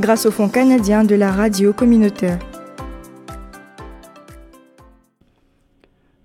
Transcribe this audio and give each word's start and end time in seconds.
grâce 0.00 0.26
au 0.26 0.30
Fonds 0.30 0.48
canadien 0.48 1.04
de 1.04 1.14
la 1.14 1.30
radio 1.30 1.72
communautaire. 1.72 2.38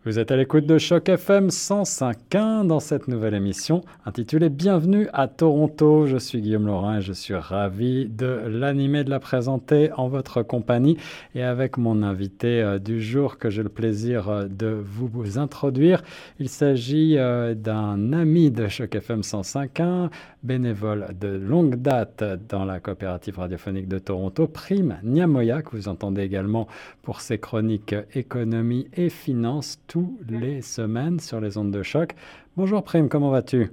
Vous 0.05 0.19
êtes 0.19 0.31
à 0.31 0.35
l'écoute 0.35 0.65
de 0.65 0.77
Choc 0.77 1.07
FM 1.07 1.47
105.1 1.47 2.67
dans 2.67 2.81
cette 2.81 3.07
nouvelle 3.07 3.35
émission 3.35 3.85
intitulée 4.05 4.49
Bienvenue 4.49 5.07
à 5.13 5.29
Toronto. 5.29 6.07
Je 6.07 6.17
suis 6.17 6.41
Guillaume 6.41 6.67
Laurin 6.67 6.97
et 6.97 7.01
je 7.01 7.13
suis 7.13 7.35
ravi 7.35 8.09
de 8.09 8.41
l'animer, 8.49 9.05
de 9.05 9.09
la 9.09 9.21
présenter 9.21 9.93
en 9.93 10.09
votre 10.09 10.43
compagnie 10.43 10.97
et 11.35 11.41
avec 11.41 11.77
mon 11.77 12.03
invité 12.03 12.61
euh, 12.61 12.79
du 12.79 13.01
jour 13.01 13.37
que 13.37 13.49
j'ai 13.49 13.63
le 13.63 13.69
plaisir 13.69 14.27
euh, 14.27 14.47
de 14.49 14.67
vous 14.67 15.39
introduire. 15.39 16.03
Il 16.37 16.49
s'agit 16.49 17.17
euh, 17.17 17.53
d'un 17.53 18.11
ami 18.11 18.51
de 18.51 18.67
Choc 18.67 18.95
FM 18.95 19.21
105.1, 19.21 20.09
bénévole 20.43 21.15
de 21.17 21.29
longue 21.29 21.77
date 21.77 22.25
dans 22.49 22.65
la 22.65 22.81
coopérative 22.81 23.39
radiophonique 23.39 23.87
de 23.87 23.99
Toronto, 23.99 24.47
Prime 24.47 24.97
Niamoya, 25.01 25.61
que 25.61 25.77
vous 25.77 25.87
entendez 25.87 26.23
également 26.23 26.67
pour 27.03 27.21
ses 27.21 27.37
chroniques 27.37 27.95
économie 28.13 28.89
et 28.97 29.07
finances 29.07 29.79
tous 29.93 30.17
les 30.27 30.63
semaines 30.63 31.19
sur 31.19 31.39
les 31.39 31.55
ondes 31.55 31.69
de 31.69 31.83
choc. 31.83 32.15
Bonjour 32.57 32.81
Prime, 32.83 33.09
comment 33.09 33.29
vas-tu? 33.29 33.69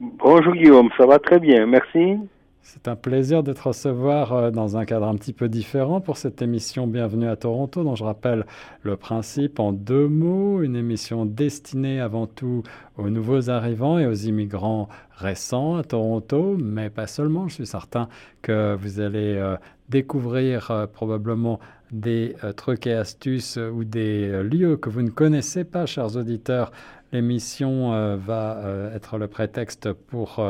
Bonjour 0.00 0.52
Guillaume, 0.52 0.90
ça 0.98 1.06
va 1.06 1.18
très 1.18 1.40
bien, 1.40 1.64
merci. 1.64 2.18
C'est 2.60 2.88
un 2.88 2.96
plaisir 2.96 3.42
de 3.42 3.54
te 3.54 3.62
recevoir 3.62 4.34
euh, 4.34 4.50
dans 4.50 4.76
un 4.76 4.84
cadre 4.84 5.06
un 5.06 5.14
petit 5.14 5.32
peu 5.32 5.48
différent 5.48 6.02
pour 6.02 6.18
cette 6.18 6.42
émission 6.42 6.86
Bienvenue 6.86 7.28
à 7.28 7.36
Toronto, 7.36 7.84
dont 7.84 7.94
je 7.94 8.04
rappelle 8.04 8.44
le 8.82 8.96
principe 8.96 9.58
en 9.58 9.72
deux 9.72 10.08
mots, 10.08 10.60
une 10.60 10.76
émission 10.76 11.24
destinée 11.24 12.00
avant 12.00 12.26
tout 12.26 12.62
aux 12.98 13.08
nouveaux 13.08 13.48
arrivants 13.48 13.98
et 13.98 14.06
aux 14.06 14.12
immigrants 14.12 14.90
récents 15.16 15.76
à 15.76 15.84
Toronto, 15.84 16.58
mais 16.62 16.90
pas 16.90 17.06
seulement. 17.06 17.48
Je 17.48 17.54
suis 17.54 17.66
certain 17.66 18.08
que 18.42 18.74
vous 18.74 19.00
allez 19.00 19.36
euh, 19.36 19.56
découvrir 19.88 20.70
euh, 20.70 20.86
probablement 20.86 21.60
des 21.92 22.36
euh, 22.44 22.52
trucs 22.52 22.86
et 22.86 22.94
astuces 22.94 23.56
ou 23.56 23.84
des 23.84 24.28
euh, 24.28 24.42
lieux 24.42 24.76
que 24.76 24.90
vous 24.90 25.02
ne 25.02 25.10
connaissez 25.10 25.64
pas, 25.64 25.86
chers 25.86 26.16
auditeurs, 26.16 26.72
l'émission 27.12 27.94
euh, 27.94 28.16
va 28.16 28.60
être 28.94 29.18
le 29.18 29.28
prétexte 29.28 29.92
pour 29.92 30.42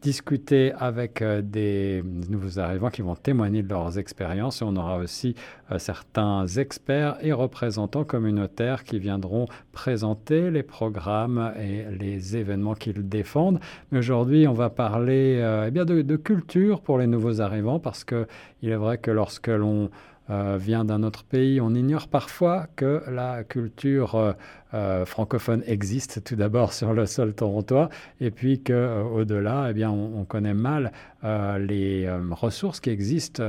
discuter 0.00 0.72
avec 0.78 1.24
des 1.24 2.04
nouveaux 2.28 2.58
arrivants 2.58 2.90
qui 2.90 3.00
vont 3.00 3.16
témoigner 3.16 3.62
de 3.62 3.70
leurs 3.70 3.98
expériences 3.98 4.60
on 4.60 4.76
aura 4.76 4.98
aussi 4.98 5.34
certains 5.78 6.46
experts 6.46 7.16
et 7.22 7.32
représentants 7.32 8.04
communautaires 8.04 8.84
qui 8.84 8.98
viendront 8.98 9.46
présenter 9.72 10.50
les 10.50 10.62
programmes 10.62 11.52
et 11.58 11.84
les 11.98 12.36
événements 12.36 12.74
qu'ils 12.74 13.08
défendent. 13.08 13.60
Mais 13.90 13.98
aujourd'hui, 13.98 14.46
on 14.46 14.52
va 14.52 14.68
parler 14.68 15.42
eh 15.66 15.70
bien 15.70 15.86
de, 15.86 16.02
de, 16.02 16.16
culture 16.16 16.82
pour 16.82 16.98
les 16.98 17.06
nouveaux 17.06 17.40
arrivants 17.40 17.80
parce 17.80 18.04
qu'il 18.04 18.26
est 18.62 18.76
vrai 18.76 18.98
que 18.98 19.10
lorsque 19.10 19.48
l'on 19.48 19.90
euh, 20.30 20.56
vient 20.58 20.86
d'un 20.86 21.02
autre 21.02 21.22
pays, 21.22 21.60
on 21.60 21.74
ignore 21.74 22.08
parfois 22.08 22.66
que 22.76 23.02
la 23.10 23.44
culture 23.44 24.14
euh, 24.14 24.32
euh, 24.72 25.04
francophone 25.04 25.62
existe 25.66 26.24
tout 26.24 26.34
d'abord 26.34 26.72
sur 26.72 26.94
le 26.94 27.04
sol 27.04 27.34
torontois 27.34 27.90
et 28.22 28.30
puis 28.30 28.62
qu'au-delà, 28.62 29.66
eh 29.68 29.74
bien, 29.74 29.90
on, 29.90 30.20
on, 30.20 30.24
connaît 30.24 30.54
mal 30.54 30.92
les 31.22 32.06
ressources 32.32 32.80
qui 32.80 32.90
existent 32.90 33.42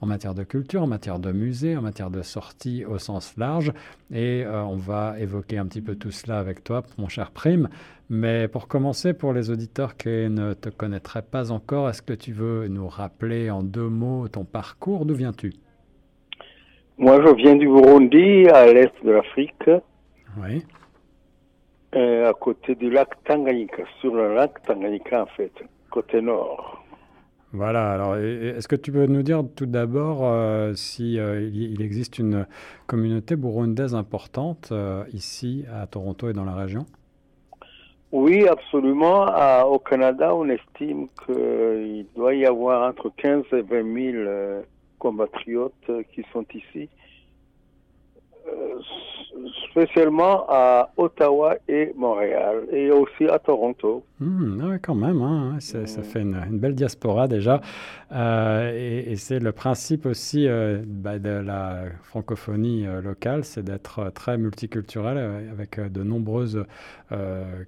en 0.00 0.06
matière 0.06 0.34
de 0.34 0.42
culture, 0.42 0.82
en 0.82 0.86
matière 0.86 1.18
de 1.18 1.32
musée, 1.32 1.76
en 1.76 1.82
matière 1.82 2.10
de 2.10 2.20
sortie 2.20 2.84
au 2.84 2.98
sens 2.98 3.34
large. 3.38 3.72
Et 4.12 4.44
on 4.46 4.76
va 4.76 5.18
évoquer 5.18 5.56
un 5.56 5.64
petit 5.64 5.80
peu 5.80 5.94
tout 5.94 6.10
cela 6.10 6.38
avec 6.38 6.62
toi, 6.62 6.82
mon 6.98 7.08
cher 7.08 7.30
Prime. 7.30 7.70
Mais 8.10 8.48
pour 8.48 8.68
commencer, 8.68 9.14
pour 9.14 9.32
les 9.32 9.48
auditeurs 9.48 9.96
qui 9.96 10.08
ne 10.28 10.52
te 10.52 10.68
connaîtraient 10.68 11.22
pas 11.22 11.50
encore, 11.52 11.88
est-ce 11.88 12.02
que 12.02 12.12
tu 12.12 12.32
veux 12.32 12.68
nous 12.68 12.88
rappeler 12.88 13.50
en 13.50 13.62
deux 13.62 13.88
mots 13.88 14.28
ton 14.28 14.44
parcours? 14.44 15.06
D'où 15.06 15.14
viens-tu? 15.14 15.54
Moi, 16.98 17.20
je 17.24 17.34
viens 17.34 17.56
du 17.56 17.66
Burundi, 17.66 18.48
à 18.48 18.72
l'est 18.72 18.92
de 19.04 19.10
l'Afrique. 19.10 19.70
Oui. 20.38 20.64
Euh, 21.94 22.30
à 22.30 22.32
côté 22.32 22.74
du 22.74 22.90
lac 22.90 23.08
Tanganyika, 23.24 23.82
sur 24.00 24.14
le 24.14 24.34
lac 24.34 24.62
Tanganyika, 24.62 25.22
en 25.22 25.26
fait, 25.26 25.52
côté 25.90 26.20
nord. 26.22 26.82
Voilà, 27.54 27.92
alors 27.92 28.16
est-ce 28.16 28.66
que 28.66 28.76
tu 28.76 28.90
peux 28.92 29.04
nous 29.04 29.22
dire 29.22 29.42
tout 29.54 29.66
d'abord 29.66 30.20
euh, 30.22 30.72
si 30.74 31.18
euh, 31.18 31.50
il 31.52 31.82
existe 31.82 32.18
une 32.18 32.46
communauté 32.86 33.36
burundaise 33.36 33.94
importante 33.94 34.70
euh, 34.72 35.04
ici 35.12 35.66
à 35.70 35.86
Toronto 35.86 36.30
et 36.30 36.32
dans 36.32 36.46
la 36.46 36.54
région? 36.54 36.86
Oui, 38.10 38.48
absolument. 38.48 39.26
À, 39.26 39.66
au 39.66 39.78
Canada, 39.78 40.34
on 40.34 40.48
estime 40.48 41.08
qu'il 41.26 42.06
doit 42.16 42.34
y 42.34 42.46
avoir 42.46 42.88
entre 42.88 43.10
15 43.14 43.44
et 43.52 43.60
20 43.60 44.12
000 44.12 44.62
compatriotes 45.02 45.90
qui 46.14 46.22
sont 46.32 46.46
ici, 46.54 46.88
euh, 48.46 48.78
spécialement 49.70 50.44
à 50.48 50.90
Ottawa 50.96 51.56
et 51.68 51.92
Montréal, 51.96 52.66
et 52.70 52.90
aussi 52.90 53.24
à 53.26 53.38
Toronto. 53.38 54.04
Mmh, 54.20 54.68
ouais, 54.68 54.78
quand 54.80 54.94
même, 54.94 55.22
hein, 55.22 55.56
ça 55.58 56.02
fait 56.02 56.20
une, 56.20 56.36
une, 56.48 56.58
belle 56.58 56.74
diaspora 56.74 57.26
déjà. 57.26 57.60
Euh, 58.12 58.70
et, 58.74 59.12
et 59.12 59.16
c'est 59.16 59.38
le 59.38 59.52
principe 59.52 60.06
aussi 60.06 60.46
euh, 60.46 60.82
bah, 60.86 61.18
de 61.18 61.30
la 61.30 61.84
francophonie 62.02 62.86
euh, 62.86 63.00
locale, 63.00 63.44
c'est 63.44 63.64
d'être 63.64 64.10
très 64.14 64.38
multiculturel 64.38 65.18
avec 65.50 65.80
de 65.80 66.02
nombreuses 66.02 66.64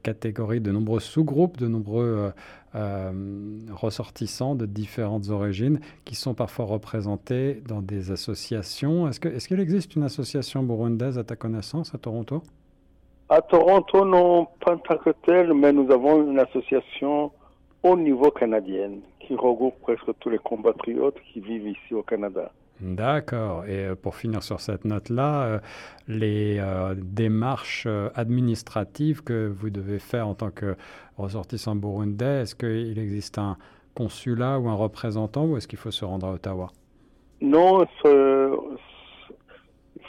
catégories, 0.03 0.60
de 0.60 0.72
nombreux 0.72 1.00
sous-groupes, 1.00 1.59
de 1.59 1.69
nombreux 1.69 2.32
euh, 2.77 3.12
ressortissants 3.71 4.56
de 4.56 4.66
différentes 4.66 5.28
origines 5.31 5.78
qui 6.05 6.16
sont 6.16 6.34
parfois 6.34 6.65
représentés 6.65 7.62
dans 7.69 7.81
des 7.81 8.10
associations. 8.10 9.06
Est-ce 9.06 9.25
est 9.28 9.47
qu'il 9.47 9.60
existe 9.60 9.94
une 9.94 10.03
association 10.03 10.65
burundaise 10.65 11.16
à 11.16 11.22
ta 11.22 11.37
connaissance 11.37 11.94
à 11.94 11.99
Toronto? 11.99 12.43
À 13.28 13.41
Toronto, 13.43 14.05
non, 14.05 14.49
pas 14.60 14.75
en 14.75 14.78
tant 14.78 14.99
que 14.99 15.10
tel, 15.25 15.55
mais 15.55 15.72
nous 15.72 15.88
avons 15.93 16.28
une 16.28 16.41
association 16.41 17.31
au 17.84 17.97
niveau 17.97 18.32
canadien 18.32 18.91
qui 19.21 19.37
regroupe 19.37 19.78
presque 19.81 20.11
tous 20.19 20.31
les 20.31 20.38
compatriotes 20.38 21.21
qui 21.32 21.38
vivent 21.38 21.69
ici 21.69 21.94
au 21.94 22.03
Canada. 22.03 22.50
D'accord. 22.80 23.64
Et 23.66 23.86
euh, 23.86 23.94
pour 23.94 24.16
finir 24.16 24.42
sur 24.42 24.60
cette 24.60 24.84
note-là, 24.84 25.42
euh, 25.42 25.58
les 26.08 26.58
euh, 26.58 26.94
démarches 26.96 27.86
administratives 28.14 29.22
que 29.22 29.46
vous 29.46 29.70
devez 29.70 29.98
faire 29.98 30.28
en 30.28 30.34
tant 30.34 30.50
que 30.50 30.76
ressortissant 31.16 31.76
burundais, 31.76 32.42
est-ce 32.42 32.54
qu'il 32.54 32.98
existe 32.98 33.38
un 33.38 33.56
consulat 33.94 34.58
ou 34.58 34.68
un 34.68 34.74
représentant 34.74 35.44
ou 35.44 35.56
est-ce 35.56 35.68
qu'il 35.68 35.78
faut 35.78 35.92
se 35.92 36.04
rendre 36.04 36.26
à 36.26 36.32
Ottawa? 36.32 36.70
Non, 37.40 37.84
il 38.04 38.56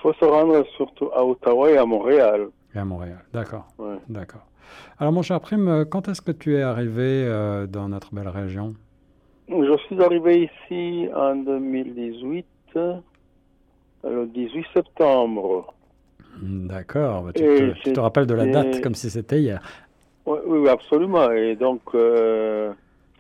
faut 0.02 0.14
se 0.14 0.26
rendre 0.26 0.66
surtout 0.76 1.10
à 1.14 1.24
Ottawa 1.24 1.72
et 1.72 1.78
à 1.78 1.86
Montréal. 1.86 2.48
Et 2.74 2.80
à 2.80 2.86
Montréal, 2.86 3.24
d'accord. 3.32 3.68
Ouais. 3.78 3.98
D'accord. 4.10 4.46
Alors 4.98 5.14
mon 5.14 5.22
cher 5.22 5.40
Prime, 5.40 5.86
quand 5.90 6.08
est-ce 6.08 6.22
que 6.22 6.32
tu 6.32 6.56
es 6.56 6.64
arrivé 6.64 7.28
dans 7.70 7.88
notre 7.90 8.14
belle 8.14 8.30
région? 8.30 8.74
Je 9.48 9.78
suis 9.86 10.02
arrivé 10.02 10.50
ici 10.50 11.08
en 11.16 11.36
2018 11.36 12.46
le 12.76 14.26
18 14.28 14.66
septembre. 14.74 15.74
D'accord, 16.42 17.32
tu, 17.34 17.44
te, 17.44 17.74
tu 17.84 17.94
te 17.94 18.00
rappelles 18.00 18.28
de 18.28 18.34
la 18.34 18.46
date 18.46 18.82
comme 18.82 18.96
si 18.96 19.10
c'était 19.10 19.40
hier. 19.40 19.62
Oui, 20.26 20.40
oui, 20.46 20.70
absolument. 20.70 21.32
Et 21.32 21.56
donc, 21.56 21.82
euh, 21.94 22.74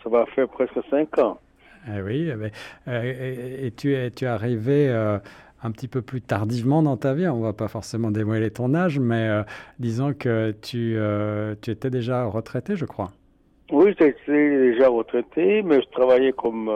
ça 0.03 0.09
va 0.09 0.25
faire 0.27 0.47
presque 0.49 0.79
cinq 0.89 1.17
ans. 1.19 1.39
Eh 1.87 2.01
oui, 2.01 2.31
mais, 2.37 2.51
euh, 2.87 3.03
et, 3.03 3.67
et, 3.67 3.71
tu 3.71 3.93
es, 3.93 4.09
tu 4.09 4.25
es 4.25 4.27
arrivé 4.27 4.89
euh, 4.89 5.19
un 5.63 5.71
petit 5.71 5.87
peu 5.87 6.01
plus 6.01 6.21
tardivement 6.21 6.81
dans 6.81 6.97
ta 6.97 7.13
vie. 7.13 7.27
On 7.27 7.37
ne 7.37 7.43
va 7.43 7.53
pas 7.53 7.67
forcément 7.67 8.11
dévoiler 8.11 8.49
ton 8.49 8.73
âge, 8.73 8.99
mais 8.99 9.29
disons 9.79 10.13
que 10.13 10.51
tu, 10.61 10.97
tu 11.61 11.71
étais 11.71 11.89
déjà 11.89 12.25
retraité, 12.25 12.75
je 12.75 12.85
crois. 12.85 13.11
Oui, 13.71 13.95
j'étais 13.99 14.15
déjà 14.27 14.89
retraité, 14.89 15.61
mais 15.61 15.81
je 15.81 15.89
travaillais 15.89 16.33
comme 16.33 16.69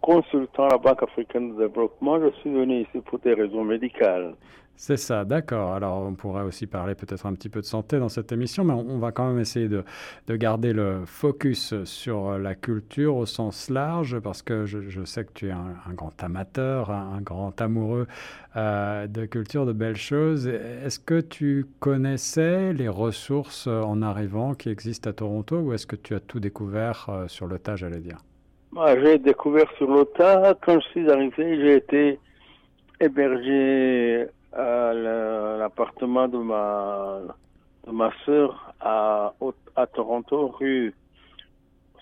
consultant 0.00 0.66
à 0.66 0.70
la 0.70 0.78
Banque 0.78 1.02
africaine 1.02 1.54
de 1.54 1.66
développement. 1.66 2.20
Je 2.20 2.30
suis 2.40 2.50
venu 2.50 2.82
ici 2.82 3.00
pour 3.04 3.18
des 3.18 3.34
raisons 3.34 3.64
médicales. 3.64 4.34
C'est 4.80 4.96
ça, 4.96 5.24
d'accord. 5.24 5.74
Alors, 5.74 6.02
on 6.02 6.14
pourrait 6.14 6.44
aussi 6.44 6.68
parler 6.68 6.94
peut-être 6.94 7.26
un 7.26 7.34
petit 7.34 7.48
peu 7.48 7.60
de 7.60 7.66
santé 7.66 7.98
dans 7.98 8.08
cette 8.08 8.30
émission, 8.30 8.62
mais 8.62 8.74
on, 8.74 9.00
va 9.00 9.10
quand 9.10 9.26
même 9.26 9.40
essayer 9.40 9.68
de, 9.68 9.82
garder 10.28 10.72
le 10.72 11.04
focus 11.04 11.74
sur 11.82 12.38
la 12.38 12.54
culture 12.54 13.16
au 13.16 13.26
sens 13.26 13.70
large, 13.70 14.20
parce 14.20 14.40
que 14.40 14.66
je, 14.66 15.04
sais 15.04 15.24
que 15.24 15.32
tu 15.34 15.48
es 15.48 15.50
un, 15.50 15.74
grand 15.94 16.22
amateur, 16.22 16.92
un, 16.92 17.20
grand 17.20 17.60
amoureux 17.60 18.06
euh, 18.54 19.08
de 19.08 19.26
culture, 19.26 19.66
de 19.66 19.72
belles 19.72 19.96
choses. 19.96 20.46
Est-ce 20.46 21.00
que 21.00 21.20
tu 21.20 21.66
connaissais 21.80 22.72
les 22.72 22.88
ressources 22.88 23.66
en 23.66 24.00
arrivant 24.00 24.54
qui 24.54 24.68
existent 24.68 25.10
à 25.10 25.12
Toronto, 25.12 25.58
ou 25.58 25.72
est-ce 25.72 25.88
que 25.88 25.96
tu 25.96 26.14
as 26.14 26.20
tout 26.20 26.38
découvert 26.38 27.06
euh, 27.08 27.26
sur 27.26 27.48
le 27.48 27.58
tas, 27.58 27.74
j'allais 27.74 27.98
dire? 27.98 28.18
J'ai 28.76 29.18
découvert 29.18 29.70
sur 29.76 29.90
le 29.90 30.04
tas. 30.04 30.54
Quand 30.60 30.78
je 30.80 30.86
suis 30.88 31.10
arrivé, 31.10 31.60
j'ai 31.60 31.76
été 31.76 32.18
hébergé 33.00 34.26
l'appartement 34.52 36.28
de 36.28 36.38
ma, 36.38 37.20
de 37.86 37.92
ma 37.92 38.10
soeur 38.24 38.74
à, 38.80 39.32
à 39.76 39.86
Toronto, 39.86 40.48
rue 40.48 40.94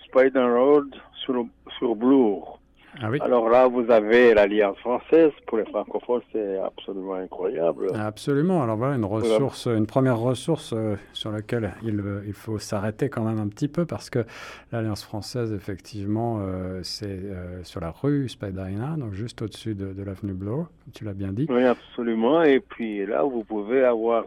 Spider 0.05 0.43
Road, 0.43 0.93
sur, 1.23 1.45
sur 1.77 1.95
Bloor. 1.95 2.56
Ah 3.01 3.09
Alors 3.21 3.49
là, 3.49 3.67
vous 3.67 3.91
avez 3.91 4.33
l'Alliance 4.33 4.77
française. 4.79 5.31
Pour 5.45 5.57
les 5.57 5.65
francophones, 5.65 6.21
c'est 6.31 6.57
absolument 6.57 7.15
incroyable. 7.15 7.91
Absolument. 7.95 8.63
Alors 8.63 8.77
voilà, 8.77 8.95
une 8.95 9.05
ressource, 9.05 9.67
une 9.67 9.85
première 9.85 10.17
ressource 10.17 10.73
euh, 10.73 10.95
sur 11.13 11.31
laquelle 11.31 11.73
il, 11.83 11.99
euh, 11.99 12.23
il 12.25 12.33
faut 12.33 12.57
s'arrêter 12.57 13.09
quand 13.09 13.23
même 13.23 13.39
un 13.39 13.47
petit 13.47 13.67
peu 13.67 13.85
parce 13.85 14.09
que 14.09 14.25
l'Alliance 14.71 15.03
française, 15.03 15.53
effectivement, 15.53 16.39
euh, 16.41 16.79
c'est 16.83 17.19
sur 17.63 17.81
la 17.81 17.91
rue 17.91 18.29
Spadina, 18.29 18.95
donc 18.97 19.13
juste 19.13 19.41
au-dessus 19.41 19.75
de, 19.75 19.93
de 19.93 20.03
l'avenue 20.03 20.33
Bloor, 20.33 20.67
comme 20.83 20.93
tu 20.93 21.03
l'as 21.03 21.13
bien 21.13 21.31
dit. 21.31 21.47
Oui, 21.49 21.63
absolument. 21.63 22.41
Et 22.43 22.59
puis 22.59 23.05
là, 23.05 23.23
vous 23.23 23.43
pouvez 23.43 23.83
avoir 23.83 24.25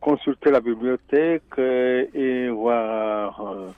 consulter 0.00 0.50
la 0.50 0.60
bibliothèque 0.60 1.58
et 1.58 2.48
voir 2.50 3.74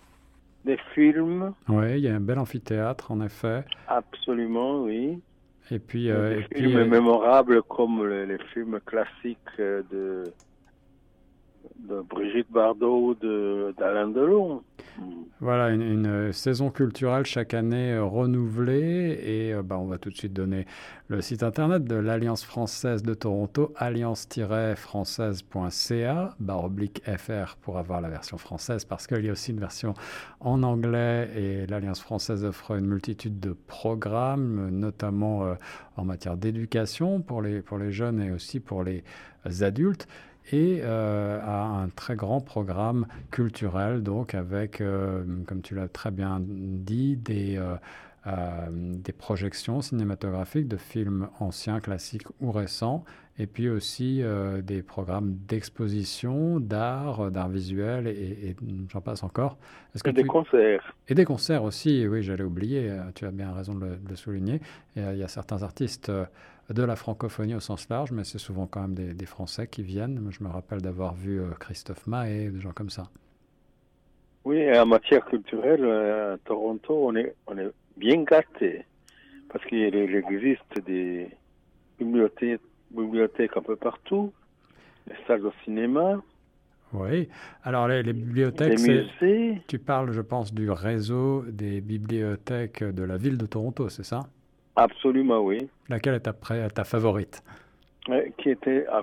des 0.66 0.78
films. 0.94 1.54
Oui, 1.68 1.92
il 1.92 2.00
y 2.00 2.08
a 2.08 2.14
un 2.14 2.20
bel 2.20 2.38
amphithéâtre, 2.38 3.10
en 3.10 3.20
effet. 3.22 3.64
Absolument, 3.88 4.82
oui. 4.82 5.20
Et 5.70 5.78
puis, 5.78 6.10
euh, 6.10 6.36
des 6.36 6.42
films 6.54 6.76
euh, 6.76 6.84
mémorables 6.84 7.62
comme 7.62 8.06
les, 8.06 8.38
films 8.52 8.78
classiques 8.84 9.38
de, 9.58 10.24
de 11.78 12.00
Brigitte 12.02 12.50
Bardot, 12.50 13.16
d'Alain 13.78 14.08
Delon. 14.08 14.62
Voilà, 15.40 15.70
une, 15.70 16.06
euh, 16.06 16.30
saison 16.32 16.70
culturelle 16.70 17.26
chaque 17.26 17.52
année 17.52 17.92
euh, 17.92 18.04
renouvelée. 18.04 19.20
Et 19.22 19.52
euh, 19.52 19.62
bah, 19.62 19.76
on 19.78 19.84
va 19.86 19.98
tout 19.98 20.08
de 20.08 20.16
suite 20.16 20.32
donner 20.32 20.64
le 21.08 21.20
site 21.20 21.42
internet 21.42 21.84
de 21.84 21.94
l'Alliance 21.94 22.42
française 22.42 23.02
de 23.02 23.12
Toronto, 23.12 23.74
alliance-française.ca, 23.76 26.34
barre 26.40 26.64
oblique 26.64 27.02
FR 27.04 27.56
pour 27.60 27.76
avoir 27.76 28.00
la 28.00 28.08
version 28.08 28.38
française, 28.38 28.86
parce 28.86 29.06
qu'il 29.06 29.22
y 29.24 29.28
a 29.28 29.32
aussi 29.32 29.50
une 29.50 29.60
version 29.60 29.92
en 30.40 30.62
anglais. 30.62 31.28
Et 31.36 31.66
l'Alliance 31.66 32.00
française 32.00 32.42
offre 32.44 32.76
une 32.76 32.86
multitude 32.86 33.38
de 33.38 33.52
programmes, 33.52 34.70
notamment 34.70 35.54
en 35.96 36.04
matière 36.04 36.38
d'éducation 36.38 37.20
pour 37.20 37.42
les, 37.42 37.60
pour 37.60 37.76
les 37.78 37.92
jeunes 37.92 38.22
et 38.22 38.30
aussi 38.30 38.58
pour 38.58 38.82
les 38.82 39.04
adultes 39.60 40.08
et 40.52 40.80
euh, 40.82 41.40
a 41.42 41.64
un 41.64 41.88
très 41.88 42.16
grand 42.16 42.40
programme 42.40 43.06
culturel, 43.30 44.02
donc 44.02 44.34
avec, 44.34 44.80
euh, 44.80 45.24
comme 45.46 45.62
tu 45.62 45.74
l'as 45.74 45.88
très 45.88 46.10
bien 46.10 46.40
dit, 46.40 47.16
des, 47.16 47.58
euh, 47.58 48.66
des 48.70 49.12
projections 49.12 49.80
cinématographiques 49.80 50.68
de 50.68 50.76
films 50.76 51.28
anciens, 51.40 51.80
classiques 51.80 52.26
ou 52.40 52.52
récents, 52.52 53.04
et 53.38 53.46
puis 53.46 53.68
aussi 53.68 54.22
des 54.62 54.82
programmes 54.82 55.36
d'exposition, 55.46 56.58
d'art, 56.58 57.30
d'art 57.30 57.50
visuel, 57.50 58.06
et, 58.06 58.56
j'en 58.88 59.02
passe 59.02 59.22
encore. 59.22 59.58
Et 60.06 60.12
des 60.12 60.24
concerts. 60.24 60.96
Et 61.08 61.14
des 61.14 61.26
concerts 61.26 61.62
aussi, 61.62 62.06
oui, 62.08 62.22
j'allais 62.22 62.44
oublier, 62.44 62.90
tu 63.14 63.26
as 63.26 63.30
bien 63.30 63.52
raison 63.52 63.74
de 63.74 63.84
le, 63.84 63.96
de 63.96 64.08
le 64.08 64.16
souligner. 64.16 64.62
il 64.96 65.18
y 65.18 65.22
a 65.22 65.28
certains 65.28 65.62
artistes 65.62 66.10
de 66.70 66.82
la 66.82 66.96
francophonie 66.96 67.54
au 67.54 67.60
sens 67.60 67.88
large, 67.88 68.12
mais 68.12 68.24
c'est 68.24 68.38
souvent 68.38 68.66
quand 68.66 68.80
même 68.80 68.94
des, 68.94 69.26
Français 69.26 69.66
qui 69.66 69.82
viennent. 69.82 70.28
Je 70.30 70.42
me 70.42 70.48
rappelle 70.48 70.82
d'avoir 70.82 71.14
vu 71.14 71.40
euh, 71.40 71.50
Christophe 71.58 72.06
Maé, 72.06 72.50
des 72.50 72.60
gens 72.60 72.72
comme 72.72 72.90
ça. 72.90 73.04
Oui, 74.44 74.76
en 74.78 74.86
matière 74.86 75.24
culturelle, 75.24 75.84
euh, 75.84 76.34
à 76.34 76.38
Toronto, 76.38 77.08
on 77.08 77.16
est, 77.16 77.34
on 77.46 77.58
est 77.58 77.70
bien 77.96 78.22
gâté 78.22 78.84
parce 79.48 79.64
qu'il 79.66 79.94
existe 79.94 80.84
des 80.86 81.28
bibliothèques, 81.98 82.60
bibliothèques 82.90 83.56
un 83.56 83.62
peu 83.62 83.76
partout, 83.76 84.32
des 85.06 85.14
salles 85.26 85.42
de 85.42 85.50
cinéma. 85.64 86.20
Oui, 86.92 87.28
alors 87.64 87.88
les, 87.88 88.02
bibliothèques, 88.04 88.78
tu 89.66 89.78
parles, 89.78 90.12
je 90.12 90.20
pense, 90.20 90.54
du 90.54 90.70
réseau 90.70 91.44
des 91.48 91.80
bibliothèques 91.80 92.84
de 92.84 93.02
la 93.02 93.16
ville 93.16 93.38
de 93.38 93.46
Toronto, 93.46 93.88
c'est 93.88 94.04
ça? 94.04 94.20
Absolument, 94.76 95.40
oui. 95.40 95.68
Laquelle 95.88 96.14
est 96.14 96.20
ta, 96.20 96.32
ta 96.32 96.84
favorite? 96.84 97.42
Qui 98.38 98.50
était 98.50 98.86
à, 98.86 99.02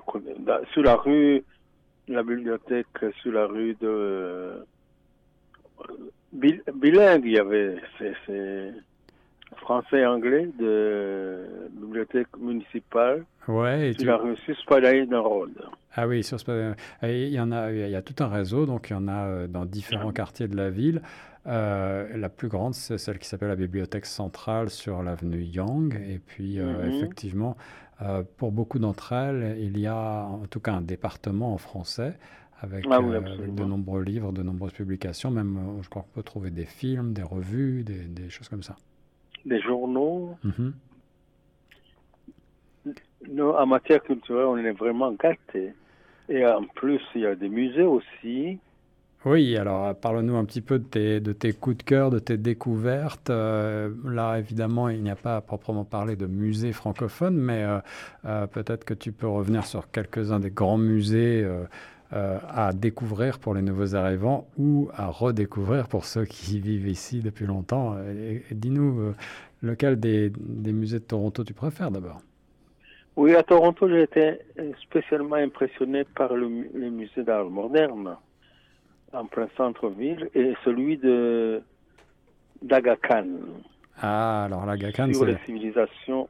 sur 0.72 0.82
la 0.82 0.96
rue, 0.96 1.42
la 2.08 2.22
bibliothèque 2.22 2.86
sur 3.20 3.32
la 3.32 3.46
rue 3.46 3.76
de. 3.80 4.64
bilingue, 6.32 7.24
il 7.26 7.32
y 7.32 7.38
avait. 7.38 7.76
C'est 7.98 8.72
français 9.56 9.98
et 9.98 10.06
anglais 10.06 10.48
de 10.58 11.68
bibliothèque 11.72 12.28
municipale. 12.38 13.24
Ouais, 13.46 13.92
sur 13.98 14.06
la 14.06 14.16
rue 14.16 14.36
Suspadine 14.38 15.14
Road. 15.14 15.50
Ah 15.94 16.08
oui, 16.08 16.24
sur 16.24 16.38
Il 17.02 17.28
y 17.28 17.40
en 17.40 17.52
a, 17.52 17.70
il 17.70 17.90
y 17.90 17.94
a 17.94 18.02
tout 18.02 18.22
un 18.22 18.28
réseau, 18.28 18.66
donc 18.66 18.90
il 18.90 18.94
y 18.94 18.96
en 18.96 19.06
a 19.06 19.26
euh, 19.26 19.46
dans 19.46 19.64
différents 19.64 20.12
quartiers 20.12 20.48
de 20.48 20.56
la 20.56 20.70
ville. 20.70 21.02
Euh, 21.46 22.16
la 22.16 22.28
plus 22.28 22.48
grande, 22.48 22.74
c'est 22.74 22.96
celle 22.98 23.18
qui 23.18 23.28
s'appelle 23.28 23.48
la 23.48 23.56
Bibliothèque 23.56 24.06
centrale 24.06 24.70
sur 24.70 25.02
l'avenue 25.02 25.42
Young. 25.42 25.94
Et 26.08 26.18
puis, 26.18 26.58
euh, 26.58 26.86
mhm. 26.86 26.90
effectivement, 26.92 27.56
euh, 28.02 28.22
pour 28.38 28.50
beaucoup 28.52 28.78
d'entre 28.78 29.12
elles, 29.12 29.58
il 29.60 29.78
y 29.78 29.86
a 29.86 30.24
en 30.24 30.46
tout 30.46 30.60
cas 30.60 30.72
un 30.72 30.80
département 30.80 31.52
en 31.52 31.58
français 31.58 32.16
avec, 32.60 32.86
ah 32.90 32.98
de 33.00 33.64
nombreux 33.64 34.02
livres, 34.02 34.32
de 34.32 34.42
nombreuses 34.42 34.72
publications. 34.72 35.30
Même, 35.30 35.80
je 35.82 35.88
crois 35.88 36.02
qu'on 36.02 36.14
peut 36.14 36.22
trouver 36.22 36.50
des 36.50 36.64
films, 36.64 37.12
des 37.12 37.22
revues, 37.22 37.84
des, 37.84 38.30
choses 38.30 38.48
comme 38.48 38.62
ça. 38.62 38.76
Des 39.44 39.60
journaux. 39.60 40.36
Mhm. 40.44 40.72
en 43.38 43.66
matière 43.66 44.02
culturelle, 44.02 44.46
on 44.46 44.56
est 44.56 44.72
vraiment 44.72 45.12
gâtés. 45.12 45.74
Et 46.30 46.46
en 46.46 46.64
plus, 46.64 47.02
il 47.14 47.20
y 47.20 47.26
a 47.26 47.34
des 47.34 47.50
musées 47.50 47.82
aussi. 47.82 48.58
Oui, 49.26 49.56
alors 49.56 49.86
euh, 49.86 49.94
parle-nous 49.94 50.36
un 50.36 50.44
petit 50.44 50.60
peu 50.60 50.78
de 50.78 51.32
tes, 51.32 51.52
coups 51.54 51.78
de 51.78 51.82
cœur, 51.82 52.10
de 52.10 52.18
tes 52.18 52.36
découvertes. 52.36 53.30
Euh, 53.30 53.90
là, 54.04 54.36
évidemment, 54.38 54.90
il 54.90 55.02
n'y 55.02 55.10
a 55.10 55.16
pas 55.16 55.36
à 55.36 55.40
proprement 55.40 55.84
parler 55.84 56.14
de 56.14 56.26
musée 56.26 56.72
francophone, 56.72 57.36
mais 57.36 57.64
euh, 58.26 58.46
peut-être 58.48 58.84
que 58.84 58.92
tu 58.92 59.12
peux 59.12 59.26
revenir 59.26 59.64
sur 59.64 59.90
quelques-uns 59.90 60.40
des 60.40 60.50
grands 60.50 60.78
musées 60.78 61.46
à 62.12 62.72
découvrir 62.72 63.40
pour 63.40 63.54
les 63.54 63.62
nouveaux 63.62 63.96
arrivants 63.96 64.46
ou 64.56 64.88
à 64.94 65.06
redécouvrir 65.06 65.88
pour 65.88 66.04
ceux 66.04 66.24
qui 66.24 66.60
vivent 66.60 66.86
ici 66.86 67.20
depuis 67.20 67.44
longtemps. 67.44 67.96
Dis-nous, 68.52 69.14
lequel 69.62 69.98
des, 69.98 70.30
musées 70.72 71.00
de 71.00 71.04
Toronto 71.04 71.42
tu 71.42 71.54
préfères 71.54 71.90
d'abord? 71.90 72.20
Oui, 73.16 73.34
à 73.34 73.42
Toronto, 73.42 73.88
j'ai 73.88 74.02
été 74.02 74.38
spécialement 74.82 75.36
impressionné 75.36 76.04
par 76.04 76.34
le 76.34 76.48
musée 76.48 77.24
d'art 77.24 77.50
moderne 77.50 78.16
en 79.14 79.26
plein 79.26 79.48
centre-ville, 79.56 80.30
et 80.34 80.54
celui 80.64 80.98
de 80.98 81.62
d'Aga 82.62 82.96
Khan. 82.96 83.26
Ah, 84.00 84.44
alors 84.44 84.66
l'Aga 84.66 84.92
Khan, 84.92 85.06
c'est... 85.08 85.14
Sur 85.14 85.26
les 85.26 85.38
civilisations 85.44 86.28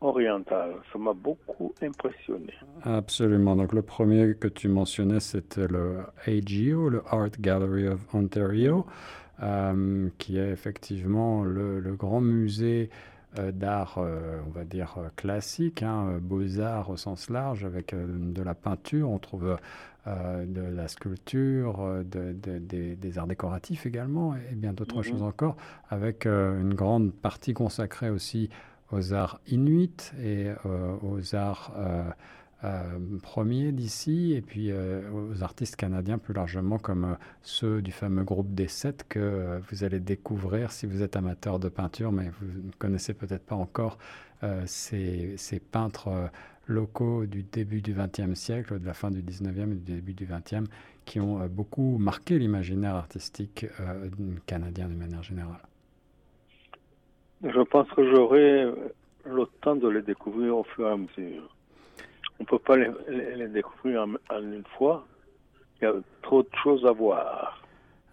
orientales. 0.00 0.74
Ça 0.92 0.98
m'a 0.98 1.12
beaucoup 1.12 1.74
impressionné. 1.82 2.52
Absolument. 2.82 3.56
Donc 3.56 3.72
le 3.72 3.82
premier 3.82 4.34
que 4.34 4.48
tu 4.48 4.68
mentionnais, 4.68 5.20
c'était 5.20 5.66
le 5.66 6.00
AGO, 6.26 6.88
le 6.88 7.02
Art 7.10 7.30
Gallery 7.40 7.88
of 7.88 8.14
Ontario, 8.14 8.86
euh, 9.42 10.08
qui 10.18 10.38
est 10.38 10.50
effectivement 10.50 11.44
le, 11.44 11.80
grand 11.94 12.20
musée 12.20 12.90
d'art, 13.52 13.98
euh, 13.98 14.40
on 14.46 14.50
va 14.50 14.64
dire, 14.64 14.98
classique, 15.16 15.82
hein, 15.82 16.18
beaux-arts 16.20 16.90
au 16.90 16.96
sens 16.96 17.30
large, 17.30 17.64
avec 17.64 17.94
de 17.94 18.42
la 18.42 18.54
peinture. 18.54 19.10
On 19.10 19.18
trouve 19.18 19.56
euh, 20.06 20.46
de 20.46 20.60
la 20.60 20.86
sculpture, 20.86 21.80
euh, 21.80 22.04
des 22.04 23.18
arts 23.18 23.26
décoratifs 23.26 23.86
également, 23.86 24.36
et 24.36 24.54
bien 24.54 24.72
d'autres 24.72 24.98
mhm. 24.98 25.02
choses 25.02 25.22
encore, 25.22 25.56
avec 25.90 26.26
euh, 26.26 26.60
une 26.60 26.74
grande 26.74 27.12
partie 27.12 27.54
consacrée 27.54 28.08
aussi 28.08 28.48
aux 28.92 29.12
arts 29.12 29.40
inuits 29.48 30.12
et 30.22 30.46
aux 31.02 31.34
arts 31.34 31.72
premiers 33.22 33.70
d'ici, 33.70 34.32
et 34.34 34.40
puis 34.40 34.72
aux 34.72 35.42
artistes 35.42 35.76
canadiens 35.76 36.18
plus 36.18 36.34
largement, 36.34 36.78
comme 36.78 37.16
ceux 37.42 37.80
du 37.82 37.92
fameux 37.92 38.24
groupe 38.24 38.54
des 38.54 38.66
Sept 38.66 39.04
que 39.08 39.60
vous 39.70 39.84
allez 39.84 40.00
découvrir 40.00 40.72
si 40.72 40.86
vous 40.86 41.02
êtes 41.02 41.16
amateur 41.16 41.58
de 41.58 41.68
peinture, 41.68 42.12
mais 42.12 42.30
vous 42.40 42.46
ne 42.62 42.72
connaissez 42.78 43.14
peut-être 43.14 43.44
pas 43.44 43.54
encore 43.54 43.98
ces, 44.64 45.34
ces, 45.36 45.60
peintres 45.60 46.30
locaux 46.66 47.26
du 47.26 47.42
début 47.42 47.80
du 47.80 47.94
XXe 47.94 48.34
siècle, 48.34 48.78
de 48.78 48.86
la 48.86 48.94
fin 48.94 49.10
du 49.10 49.22
XIXe 49.22 49.58
et 49.58 49.66
du 49.66 49.92
début 49.94 50.14
du 50.14 50.26
XXe, 50.26 50.68
qui 51.04 51.20
ont 51.20 51.40
euh, 51.40 51.48
beaucoup 51.48 51.98
marqué 51.98 52.38
l'imaginaire 52.38 52.94
artistique 52.94 53.66
euh, 53.80 54.08
canadien 54.46 54.88
de 54.88 54.94
manière 54.94 55.22
générale. 55.22 55.62
Je 57.42 57.60
pense 57.62 57.88
que 57.90 58.10
j'aurai 58.14 58.64
le 59.24 59.46
temps 59.60 59.76
de 59.76 59.88
les 59.88 60.02
découvrir 60.02 60.56
au 60.56 60.64
fur 60.64 60.88
et 60.88 60.92
à 60.92 60.96
mesure. 60.96 61.55
On 62.38 62.42
ne 62.42 62.46
peut 62.46 62.58
pas 62.58 62.76
les, 62.76 62.90
les 63.36 63.48
découvrir 63.48 64.06
en, 64.30 64.38
une 64.40 64.64
fois. 64.76 65.06
Il 65.80 65.84
y 65.84 65.88
a 65.88 65.94
trop 66.22 66.42
de 66.42 66.48
choses 66.62 66.84
à 66.86 66.92
voir. 66.92 67.62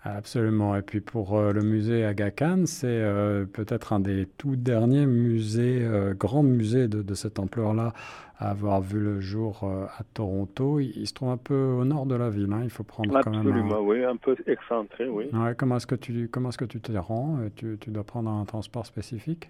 Absolument. 0.06 0.76
Et 0.76 0.82
puis 0.82 1.00
pour 1.00 1.38
euh, 1.38 1.54
le 1.54 1.62
musée 1.62 2.04
Aga 2.04 2.32
Khan, 2.32 2.64
c'est 2.66 2.88
euh, 2.88 3.46
peut-être 3.46 3.94
un 3.94 4.02
des 4.02 4.28
tout 4.38 4.58
derniers 4.58 5.06
musées, 5.06 5.80
euh, 5.82 6.14
grands 6.14 6.44
musées 6.44 6.90
de, 6.90 7.02
de 7.02 7.14
cette 7.14 7.40
ampleur-là, 7.40 7.94
à 8.38 8.50
avoir 8.50 8.82
vu 8.82 9.00
le 9.00 9.22
jour 9.22 9.64
à 9.64 10.04
Toronto. 10.14 10.82
Il, 10.82 11.08
se 11.08 11.14
trouve 11.14 11.30
un 11.30 11.38
peu 11.38 11.56
au 11.56 11.86
nord 11.86 12.06
de 12.06 12.16
la 12.16 12.30
ville. 12.30 12.52
Hein. 12.52 12.62
Il 12.64 12.70
faut 12.70 12.84
prendre 12.84 13.16
Absolument, 13.16 13.44
quand 13.44 13.54
même. 13.54 13.72
Un... 13.72 13.80
oui, 13.80 14.04
un 14.04 14.18
peu 14.18 14.36
excentré, 14.46 15.08
oui. 15.08 15.30
Ouais, 15.32 15.56
comment 15.56 15.78
est-ce 15.78 15.88
que 15.88 15.96
tu 15.96 16.28
comment 16.28 16.50
est-ce 16.50 16.58
que 16.58 16.66
tu 16.66 16.82
te 16.82 16.92
rends? 16.92 17.38
Tu, 17.56 17.78
tu 17.80 17.90
dois 17.92 18.04
prendre 18.04 18.30
un 18.30 18.44
transport 18.44 18.86
spécifique? 18.86 19.50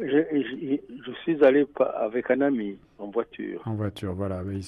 Je, 0.00 0.78
je, 1.06 1.12
suis 1.22 1.44
allé 1.44 1.66
avec 1.96 2.30
un 2.30 2.40
ami 2.40 2.76
en 2.98 3.08
voiture. 3.08 3.62
En 3.64 3.74
voiture, 3.74 4.14
voilà. 4.14 4.42
Mm. 4.42 4.60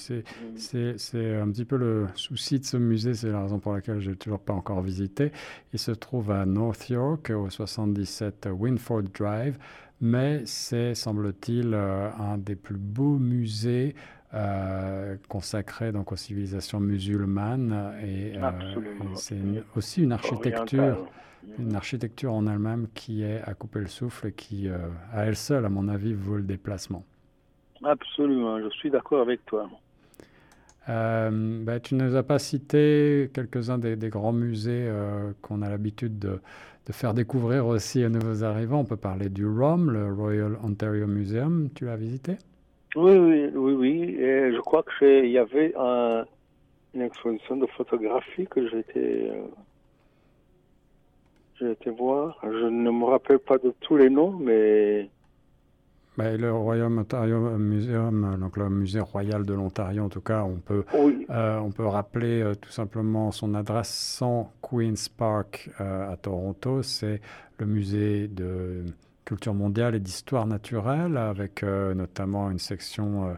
C'est 0.55 1.35
un 1.35 1.49
petit 1.49 1.65
peu 1.65 1.77
le 1.77 2.07
souci 2.15 2.59
de 2.59 2.65
ce 2.65 2.77
musée, 2.77 3.13
c'est 3.13 3.29
la 3.29 3.41
raison 3.41 3.59
pour 3.59 3.73
laquelle 3.73 3.99
je 3.99 4.11
n'ai 4.11 4.15
toujours 4.15 4.39
pas 4.39 4.53
encore 4.53 4.81
visité. 4.81 5.31
Il 5.73 5.79
se 5.79 5.91
trouve 5.91 6.31
à 6.31 6.45
North 6.45 6.89
York, 6.89 7.31
au 7.31 7.49
77 7.49 8.47
Winford 8.51 9.03
Drive, 9.13 9.57
mais 10.01 10.41
c'est, 10.45 10.95
semble-t-il, 10.95 11.73
euh, 11.73 12.09
un 12.19 12.37
des 12.37 12.55
plus 12.55 12.77
beaux 12.77 13.17
musées 13.17 13.95
euh, 14.33 15.15
consacrés 15.29 15.91
donc 15.91 16.11
aux 16.11 16.15
civilisations 16.15 16.79
musulmanes 16.79 17.93
et, 18.03 18.33
euh, 18.35 18.49
c'est 19.13 19.37
aussi 19.75 20.01
une 20.01 20.11
architecture 20.11 21.07
une 21.59 21.75
architecture 21.75 22.33
en 22.33 22.47
elle-même 22.47 22.87
qui 22.93 23.23
est 23.23 23.41
à 23.43 23.53
couper 23.53 23.79
le 23.79 23.87
souffle 23.87 24.27
et 24.27 24.31
qui, 24.31 24.67
euh, 24.67 24.77
à 25.11 25.25
elle 25.25 25.35
seule, 25.35 25.65
à 25.65 25.69
mon 25.69 25.87
avis, 25.87 26.13
vaut 26.13 26.37
le 26.37 26.43
déplacement. 26.43 27.03
Absolument, 27.83 28.59
je 28.61 28.69
suis 28.69 28.89
d'accord 28.89 29.21
avec 29.21 29.45
toi. 29.45 29.69
Euh, 30.89 31.63
bah, 31.63 31.79
tu 31.79 31.95
ne 31.95 32.05
nous 32.05 32.15
as 32.15 32.23
pas 32.23 32.39
cité 32.39 33.29
quelques-uns 33.33 33.77
des, 33.77 34.09
grands 34.09 34.33
musées 34.33 34.85
euh, 34.87 35.31
qu'on 35.41 35.61
a 35.61 35.69
l'habitude 35.69 36.19
de, 36.19 36.39
faire 36.91 37.13
découvrir 37.13 37.65
aussi 37.67 38.05
aux 38.05 38.09
nouveaux 38.09 38.43
arrivants. 38.43 38.79
On 38.79 38.85
peut 38.85 38.97
parler 38.97 39.29
du 39.29 39.45
ROM, 39.45 39.91
le 39.91 40.13
Royal 40.13 40.57
Ontario 40.63 41.07
Museum. 41.07 41.69
Tu 41.73 41.85
l'as 41.85 41.95
visité? 41.95 42.37
Oui, 42.95 43.17
oui, 43.17 43.49
oui, 43.53 43.73
oui. 43.73 44.15
Et 44.19 44.53
je 44.53 44.59
crois 44.59 44.83
qu'il 44.97 45.29
y 45.29 45.37
avait 45.37 45.73
une 46.93 47.01
exposition 47.01 47.55
de 47.57 47.65
photographie 47.67 48.45
que 48.47 48.67
j'étais 48.67 49.31
j'ai 51.59 51.71
été 51.71 51.89
voir. 51.89 52.39
Je 52.43 52.67
ne 52.67 52.91
me 52.91 53.05
rappelle 53.05 53.39
pas 53.39 53.57
de 53.57 53.73
tous 53.81 53.97
les 53.97 54.09
noms, 54.09 54.31
mais. 54.31 55.09
Ben, 56.15 56.39
le 56.39 56.53
Royal 56.53 56.95
Ontario 56.95 57.39
Museum, 57.57 58.37
donc 58.39 58.57
le 58.57 58.69
musée 58.69 58.99
royal 58.99 59.45
de 59.45 59.53
l'Ontario, 59.53 60.03
en 60.03 60.09
tout 60.09 60.21
cas, 60.21 60.43
on 60.43 60.57
peut, 60.57 60.85
euh, 61.31 61.57
on 61.57 61.71
peut 61.71 61.87
rappeler 61.87 62.43
euh, 62.43 62.53
tout 62.53 62.69
simplement 62.69 63.31
son 63.31 63.55
adresse 63.55 63.89
100 63.89 64.53
Queen's 64.61 65.09
Park 65.09 65.71
euh, 65.81 66.11
à 66.11 66.15
Toronto. 66.17 66.83
C'est 66.83 67.19
le 67.57 67.65
musée 67.65 68.27
de 68.27 68.83
culture 69.25 69.55
mondiale 69.55 69.95
et 69.95 69.99
d'histoire 69.99 70.45
naturelle, 70.45 71.17
avec 71.17 71.63
notamment 71.63 72.51
une 72.51 72.59
section 72.59 73.37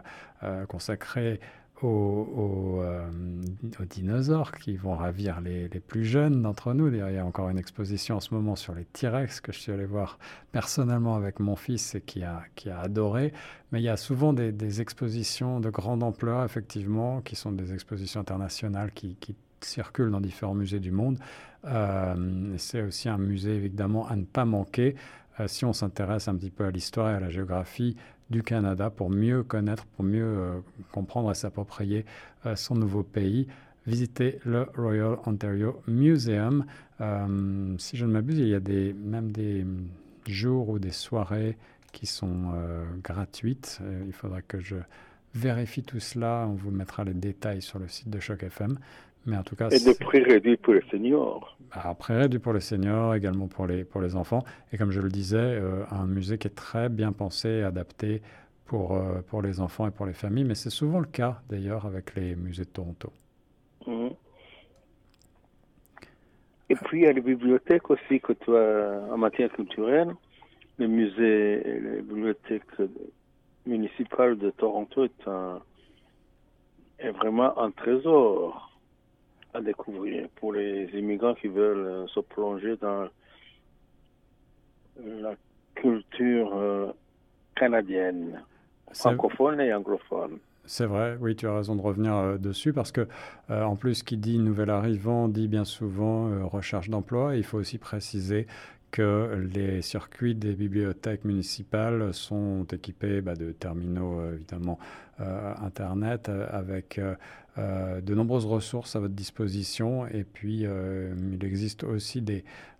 consacrée 0.68 1.38
aux, 1.82 2.80
euh, 2.80 3.08
aux, 3.78 3.84
dinosaures 3.84 4.52
qui 4.52 4.76
vont 4.76 4.94
ravir 4.94 5.40
les, 5.40 5.68
plus 5.68 6.04
jeunes 6.04 6.42
d'entre 6.42 6.72
nous. 6.72 6.90
D'ailleurs, 6.90 7.10
il 7.10 7.16
y 7.16 7.18
a 7.18 7.26
encore 7.26 7.48
une 7.50 7.58
exposition 7.58 8.16
en 8.16 8.20
ce 8.20 8.32
moment 8.32 8.56
sur 8.56 8.74
les 8.74 8.84
T-Rex 8.84 9.40
que 9.40 9.52
je 9.52 9.58
suis 9.58 9.72
allé 9.72 9.84
voir 9.84 10.18
personnellement 10.52 11.16
avec 11.16 11.38
mon 11.38 11.56
fils 11.56 11.94
et 11.94 12.00
qui 12.00 12.22
a, 12.22 12.42
qui 12.54 12.70
a 12.70 12.80
adoré. 12.80 13.32
Mais 13.72 13.80
il 13.80 13.84
y 13.84 13.88
a 13.88 13.96
souvent 13.96 14.32
des, 14.32 14.80
expositions 14.80 15.60
de 15.60 15.70
grande 15.70 16.02
ampleur, 16.02 16.44
effectivement, 16.44 17.20
qui 17.20 17.36
sont 17.36 17.52
des 17.52 17.72
expositions 17.72 18.20
internationales 18.20 18.92
qui, 18.92 19.16
qui 19.16 19.34
circulent 19.60 20.10
dans 20.10 20.20
différents 20.20 20.54
musées 20.54 20.80
du 20.80 20.92
monde. 20.92 21.18
Euh, 21.66 22.54
c'est 22.58 22.82
aussi 22.82 23.08
un 23.08 23.18
musée, 23.18 23.54
évidemment, 23.54 24.06
à 24.08 24.16
ne 24.16 24.24
pas 24.24 24.44
manquer 24.44 24.94
euh, 25.40 25.48
si 25.48 25.64
on 25.64 25.72
s'intéresse 25.72 26.28
un 26.28 26.36
petit 26.36 26.50
peu 26.50 26.64
à 26.64 26.70
l'histoire 26.70 27.10
et 27.10 27.14
à 27.14 27.20
la 27.20 27.30
géographie 27.30 27.96
du 28.30 28.42
Canada 28.42 28.90
pour 28.90 29.10
mieux 29.10 29.42
connaître, 29.42 29.86
pour 29.86 30.04
mieux 30.04 30.24
euh, 30.24 30.60
comprendre 30.92 31.30
et 31.30 31.34
s'approprier 31.34 32.04
euh, 32.44 32.56
son 32.56 32.74
nouveau 32.74 33.02
pays. 33.02 33.46
Visiter 33.86 34.40
le 34.44 34.66
Royal 34.76 35.18
Ontario 35.26 35.80
Museum. 35.86 36.64
Euh, 37.00 37.74
si 37.78 37.96
je 37.96 38.04
ne 38.04 38.12
m'abuse, 38.12 38.38
il 38.38 38.48
y 38.48 38.54
a 38.54 38.60
même 38.94 39.30
des 39.30 39.64
jours 40.26 40.68
ou 40.70 40.78
des 40.80 40.90
soirées 40.90 41.56
qui 41.92 42.04
sont 42.04 42.52
gratuites. 43.02 43.80
il 44.06 44.12
faudra 44.12 44.42
que 44.42 44.60
je 44.60 44.76
vérifie 45.34 45.82
tout 45.82 46.00
cela. 46.00 46.46
On 46.48 46.54
vous 46.54 46.70
mettra 46.70 47.04
les 47.04 47.14
détails 47.14 47.62
sur 47.62 47.78
le 47.78 47.88
site 47.88 48.10
de 48.10 48.18
Choc 48.18 48.42
FM. 48.42 48.76
Mais 49.26 49.36
en 49.36 49.42
tout 49.42 49.56
cas, 49.56 49.68
et 49.70 49.80
des 49.80 49.94
prix 49.94 50.22
réduits 50.22 50.56
pour 50.56 50.74
les 50.74 50.84
seniors. 50.88 51.58
Alors, 51.72 51.96
prix 51.96 52.14
réduits 52.14 52.38
pour 52.38 52.52
les 52.52 52.60
seniors, 52.60 53.14
également 53.14 53.48
pour 53.48 53.66
les, 53.66 53.84
pour 53.84 54.00
les 54.00 54.14
enfants. 54.14 54.44
Et 54.72 54.78
comme 54.78 54.92
je 54.92 55.00
le 55.00 55.08
disais, 55.08 55.36
euh, 55.36 55.84
un 55.90 56.06
musée 56.06 56.38
qui 56.38 56.46
est 56.46 56.54
très 56.54 56.88
bien 56.88 57.10
pensé 57.10 57.48
et 57.48 57.62
adapté 57.64 58.22
pour, 58.66 58.94
euh, 58.94 59.22
pour 59.28 59.42
les 59.42 59.60
enfants 59.60 59.88
et 59.88 59.90
pour 59.90 60.06
les 60.06 60.12
familles. 60.12 60.44
Mais 60.44 60.54
c'est 60.54 60.70
souvent 60.70 61.00
le 61.00 61.06
cas, 61.06 61.42
d'ailleurs, 61.48 61.86
avec 61.86 62.14
les 62.14 62.36
musées 62.36 62.64
de 62.64 62.68
Toronto. 62.68 63.12
Mhm. 63.84 64.10
Et 66.68 66.74
puis, 66.76 67.00
il 67.00 67.04
y 67.04 67.06
a 67.08 67.12
les 67.12 67.20
bibliothèques 67.20 67.90
aussi 67.90 68.20
que 68.20 68.32
tu 68.32 68.56
as 68.56 69.12
en 69.12 69.18
matière 69.18 69.50
culturelle. 69.52 70.14
Le 70.78 70.86
musée, 70.86 71.62
les 71.64 72.02
bibliothèques 72.02 72.64
municipales 73.66 74.38
de 74.38 74.50
Toronto 74.50 75.04
est, 75.04 75.28
un, 75.28 75.60
est 77.00 77.10
vraiment 77.10 77.58
un 77.58 77.72
trésor 77.72 78.75
à 79.56 79.60
découvrir 79.60 80.28
pour 80.36 80.52
les 80.52 80.86
immigrants 80.94 81.34
qui 81.34 81.48
veulent 81.48 81.86
euh, 81.86 82.06
se 82.08 82.20
plonger 82.20 82.76
dans 82.76 83.08
la 85.04 85.34
culture 85.74 86.50
euh, 86.54 86.92
canadienne, 87.54 88.42
francophone 88.92 89.60
et 89.60 89.72
anglophone. 89.72 90.38
C'est 90.64 90.86
vrai, 90.86 91.16
oui, 91.20 91.36
tu 91.36 91.46
as 91.46 91.54
raison 91.54 91.76
de 91.76 91.80
revenir 91.80 92.14
euh, 92.14 92.38
dessus 92.38 92.72
parce 92.72 92.92
que, 92.92 93.06
en 93.48 93.76
plus, 93.76 94.02
qui 94.02 94.16
dit 94.16 94.38
nouvel 94.38 94.70
arrivant 94.70 95.28
dit 95.28 95.48
bien 95.48 95.64
souvent 95.64 96.48
recherche 96.48 96.88
d'emploi. 96.90 97.36
Il 97.36 97.44
faut 97.44 97.58
aussi 97.58 97.78
préciser 97.78 98.46
que 98.90 99.48
les 99.54 99.82
circuits 99.82 100.34
des 100.34 100.54
bibliothèques 100.54 101.24
municipales 101.24 102.14
sont 102.14 102.64
équipés 102.72 103.20
bah, 103.20 103.34
de 103.34 103.52
terminaux, 103.52 104.32
évidemment, 104.32 104.78
Internet 105.18 106.30
avec 106.50 106.98
euh, 107.58 108.00
de 108.02 108.14
nombreuses 108.14 108.44
ressources 108.44 108.96
à 108.96 109.00
votre 109.00 109.14
disposition 109.14 110.06
et 110.06 110.24
puis 110.24 110.66
euh, 110.66 111.14
il 111.32 111.42
existe 111.42 111.84
aussi 111.84 112.22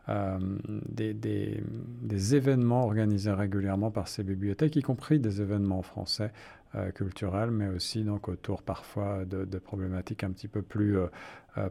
euh, 0.08 0.38
des, 0.86 1.14
des, 1.14 2.34
événements 2.34 2.84
organisés 2.84 3.32
régulièrement 3.32 3.90
par 3.90 4.06
ces 4.06 4.22
bibliothèques, 4.22 4.76
y 4.76 4.82
compris 4.82 5.18
des 5.18 5.40
événements 5.40 5.82
français 5.82 6.30
culturels, 6.94 7.50
mais 7.50 7.68
aussi 7.68 8.04
donc 8.04 8.28
autour 8.28 8.62
parfois 8.62 9.24
de 9.24 9.58
problématiques 9.58 10.24
un 10.24 10.30
petit 10.30 10.48
peu 10.48 10.60
plus 10.60 10.98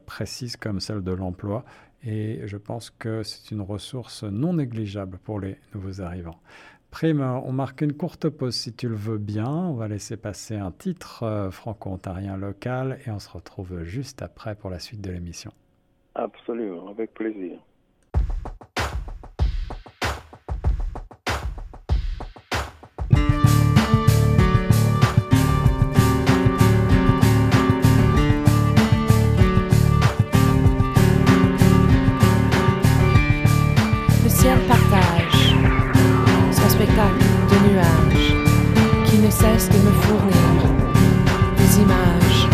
précises 0.08 0.56
comme 0.56 0.80
celle 0.80 1.04
de 1.04 1.12
l'emploi. 1.12 1.64
Et 2.02 2.42
je 2.46 2.58
pense 2.58 2.90
que 2.90 3.22
c'est 3.22 3.52
une 3.52 3.62
ressource 3.62 4.24
non 4.24 4.54
négligeable 4.54 5.20
pour 5.24 5.40
les 5.40 5.58
nouveaux 5.76 6.02
arrivants. 6.02 6.40
Prime, 6.96 7.20
on 7.20 7.52
marque 7.52 7.82
une 7.82 7.92
courte 7.92 8.30
pause 8.30 8.56
si 8.56 8.74
tu 8.74 8.88
le 8.88 8.96
veux 8.96 9.18
bien. 9.18 9.50
On 9.50 9.74
va 9.74 9.90
laisser 9.90 10.16
passer 10.16 10.56
un 10.56 10.72
titre 10.72 11.24
euh, 11.24 11.52
franco-ontarien 11.52 12.38
local 12.38 13.00
et 13.06 13.12
on 13.12 13.20
se 13.20 13.30
retrouve 13.30 13.84
juste 13.84 14.22
après 14.22 14.56
pour 14.56 14.70
la 14.70 14.80
suite 14.80 15.02
de 15.02 15.12
l'émission. 15.12 15.52
Absolument, 16.14 16.88
avec 16.88 17.14
plaisir. 17.14 17.60
de 36.96 37.74
nuages 37.74 38.34
qui 39.06 39.18
ne 39.18 39.30
cessent 39.30 39.70
de 39.70 39.78
me 39.80 39.92
fournir 40.04 40.36
des 41.58 41.82
images. 41.82 42.48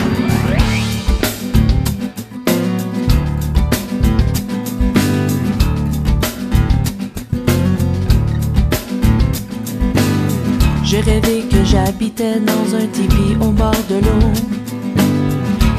J'ai 10.84 11.02
rêvé 11.02 11.44
que 11.48 11.64
j'habitais 11.64 12.40
dans 12.40 12.76
un 12.76 12.88
tipi 12.88 13.38
au 13.40 13.52
bord 13.52 13.76
de 13.90 13.96
l'eau. 13.96 14.34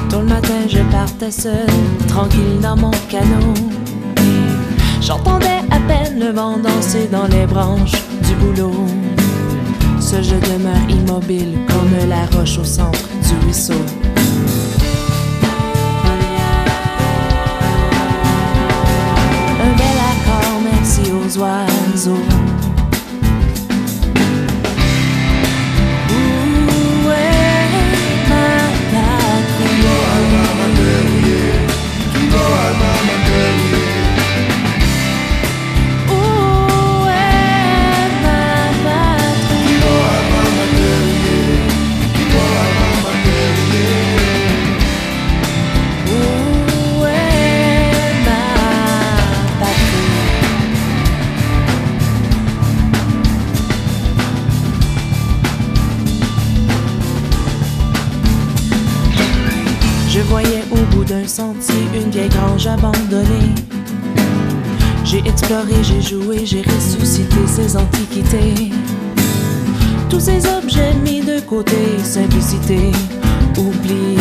Tôt 0.08 0.20
le 0.20 0.26
matin, 0.26 0.68
je 0.68 0.78
partais 0.92 1.32
seul, 1.32 1.66
tranquille 2.06 2.60
dans 2.62 2.76
mon 2.76 2.92
canot. 3.10 3.54
J'entendais 5.00 5.51
le 6.22 6.30
vent 6.30 6.56
danser 6.58 7.08
dans 7.10 7.26
les 7.26 7.46
branches 7.46 8.02
du 8.26 8.34
boulot. 8.34 8.86
Seul 10.00 10.22
je 10.22 10.36
demeure 10.36 10.88
immobile 10.88 11.58
comme 11.66 12.08
la 12.08 12.26
roche 12.36 12.58
au 12.58 12.64
centre 12.64 13.08
du 13.26 13.44
ruisseau. 13.44 13.82
Un 19.64 19.72
bel 19.76 19.98
accord, 20.12 20.60
merci 20.64 21.02
aux 21.10 21.38
oiseaux. 21.38 22.41
D'un 61.22 61.28
sentier, 61.28 61.84
une 61.94 62.10
vieille 62.10 62.28
grange 62.28 62.66
abandonnée. 62.66 63.54
J'ai 65.04 65.18
exploré, 65.18 65.82
j'ai 65.82 66.00
joué, 66.00 66.44
j'ai 66.44 66.62
ressuscité 66.62 67.36
ces 67.46 67.76
antiquités. 67.76 68.72
Tous 70.08 70.20
ces 70.20 70.46
objets 70.48 70.94
mis 71.04 71.20
de 71.20 71.40
côté, 71.40 71.98
simplicité, 72.02 72.90
oubliés. 73.56 74.18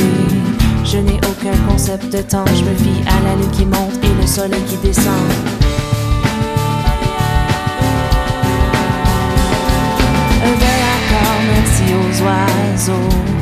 Je 0.84 0.98
n'ai 0.98 1.20
aucun 1.30 1.58
concept 1.68 2.12
de 2.14 2.22
temps, 2.22 2.46
je 2.48 2.64
me 2.64 2.76
fie 2.76 3.02
à 3.08 3.20
la 3.24 3.36
lune 3.36 3.52
qui 3.52 3.66
monte 3.66 3.98
et 4.04 4.22
le 4.22 4.28
soleil 4.28 4.64
qui 4.68 4.78
descend. 4.78 5.06
Un 10.44 10.56
bel 10.62 10.82
accord, 10.98 11.40
merci 11.52 11.84
aux 11.94 12.24
oiseaux. 12.24 13.41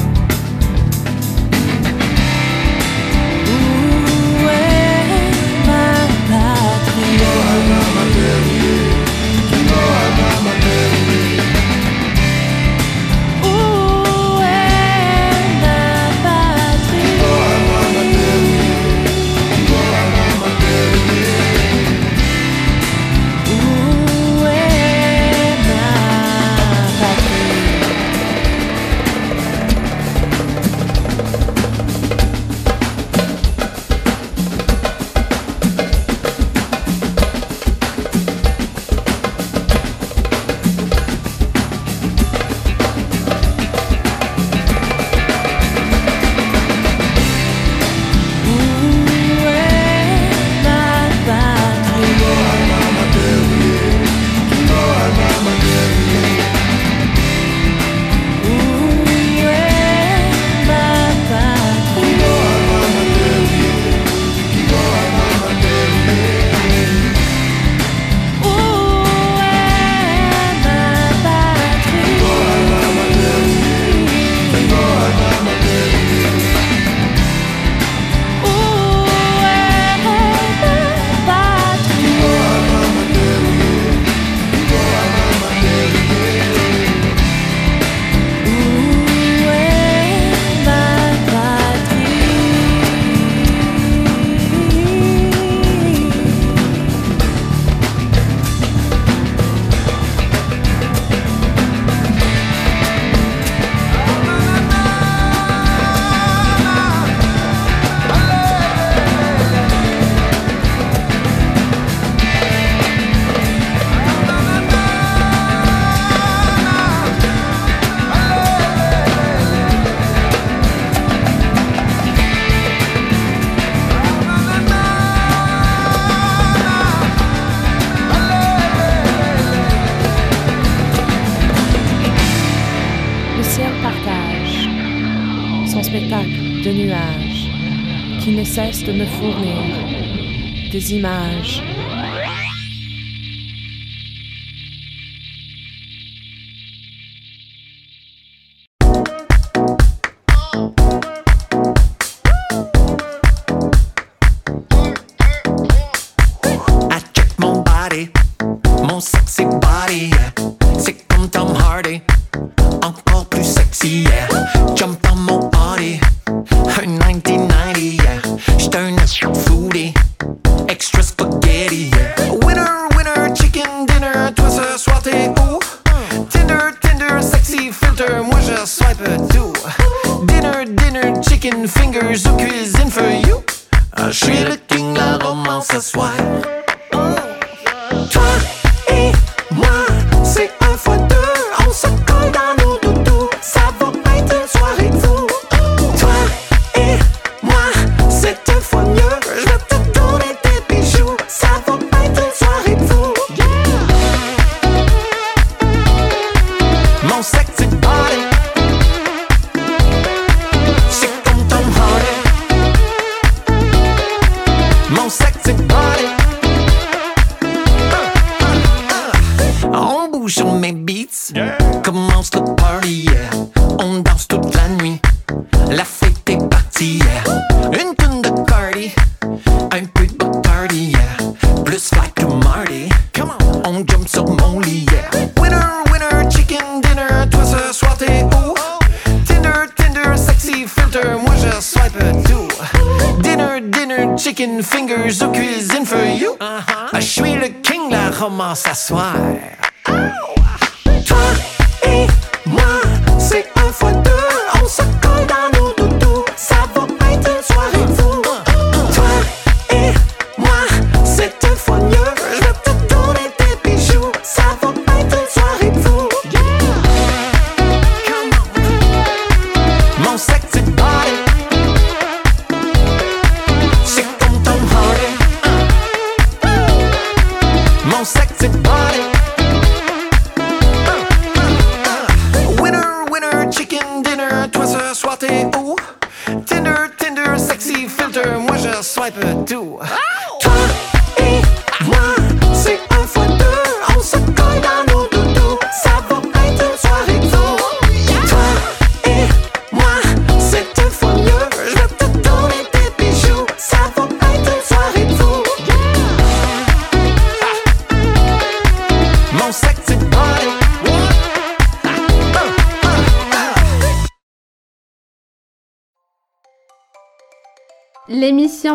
Des 140.72 140.93
images. 140.93 141.63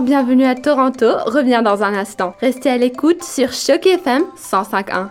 Bienvenue 0.04 0.44
à 0.44 0.54
Toronto 0.54 1.06
revient 1.24 1.62
dans 1.64 1.82
un 1.82 1.94
instant. 1.94 2.34
Restez 2.38 2.68
à 2.68 2.76
l'écoute 2.76 3.22
sur 3.22 3.54
Choc 3.54 3.86
FM 3.86 4.24
105.1. 4.36 5.08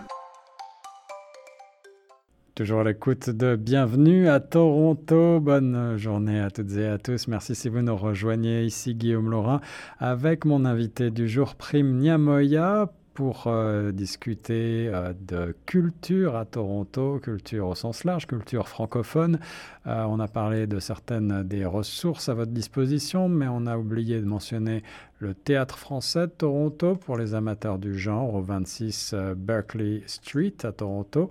Toujours 2.54 2.78
à 2.78 2.84
l'écoute 2.84 3.28
de 3.28 3.56
Bienvenue 3.56 4.28
à 4.28 4.38
Toronto. 4.38 5.40
Bonne 5.40 5.96
journée 5.96 6.38
à 6.38 6.52
toutes 6.52 6.76
et 6.76 6.86
à 6.86 6.98
tous. 6.98 7.26
Merci 7.26 7.56
si 7.56 7.68
vous 7.68 7.82
nous 7.82 7.96
rejoignez 7.96 8.62
ici, 8.62 8.94
Guillaume 8.94 9.32
Laurin, 9.32 9.60
avec 9.98 10.44
mon 10.44 10.64
invité 10.64 11.10
du 11.10 11.28
jour, 11.28 11.56
Prime 11.56 11.98
Niamoya, 11.98 12.92
pour 13.14 13.44
euh, 13.46 13.92
discuter 13.92 14.90
euh, 14.92 15.12
de 15.26 15.54
culture 15.66 16.36
à 16.36 16.44
Toronto, 16.44 17.20
culture 17.20 17.68
au 17.68 17.74
sens 17.74 18.04
large, 18.04 18.26
culture 18.26 18.68
francophone. 18.68 19.38
Euh, 19.86 20.04
on 20.08 20.18
a 20.18 20.28
parlé 20.28 20.66
de 20.66 20.80
certaines 20.80 21.44
des 21.44 21.64
ressources 21.64 22.28
à 22.28 22.34
votre 22.34 22.50
disposition, 22.50 23.28
mais 23.28 23.46
on 23.48 23.66
a 23.66 23.78
oublié 23.78 24.20
de 24.20 24.26
mentionner 24.26 24.82
le 25.20 25.32
Théâtre 25.32 25.78
français 25.78 26.26
de 26.26 26.32
Toronto 26.32 26.96
pour 26.96 27.16
les 27.16 27.34
amateurs 27.34 27.78
du 27.78 27.98
genre 27.98 28.34
au 28.34 28.42
26 28.42 29.12
euh, 29.14 29.34
Berkeley 29.34 30.02
Street 30.06 30.54
à 30.64 30.72
Toronto. 30.72 31.30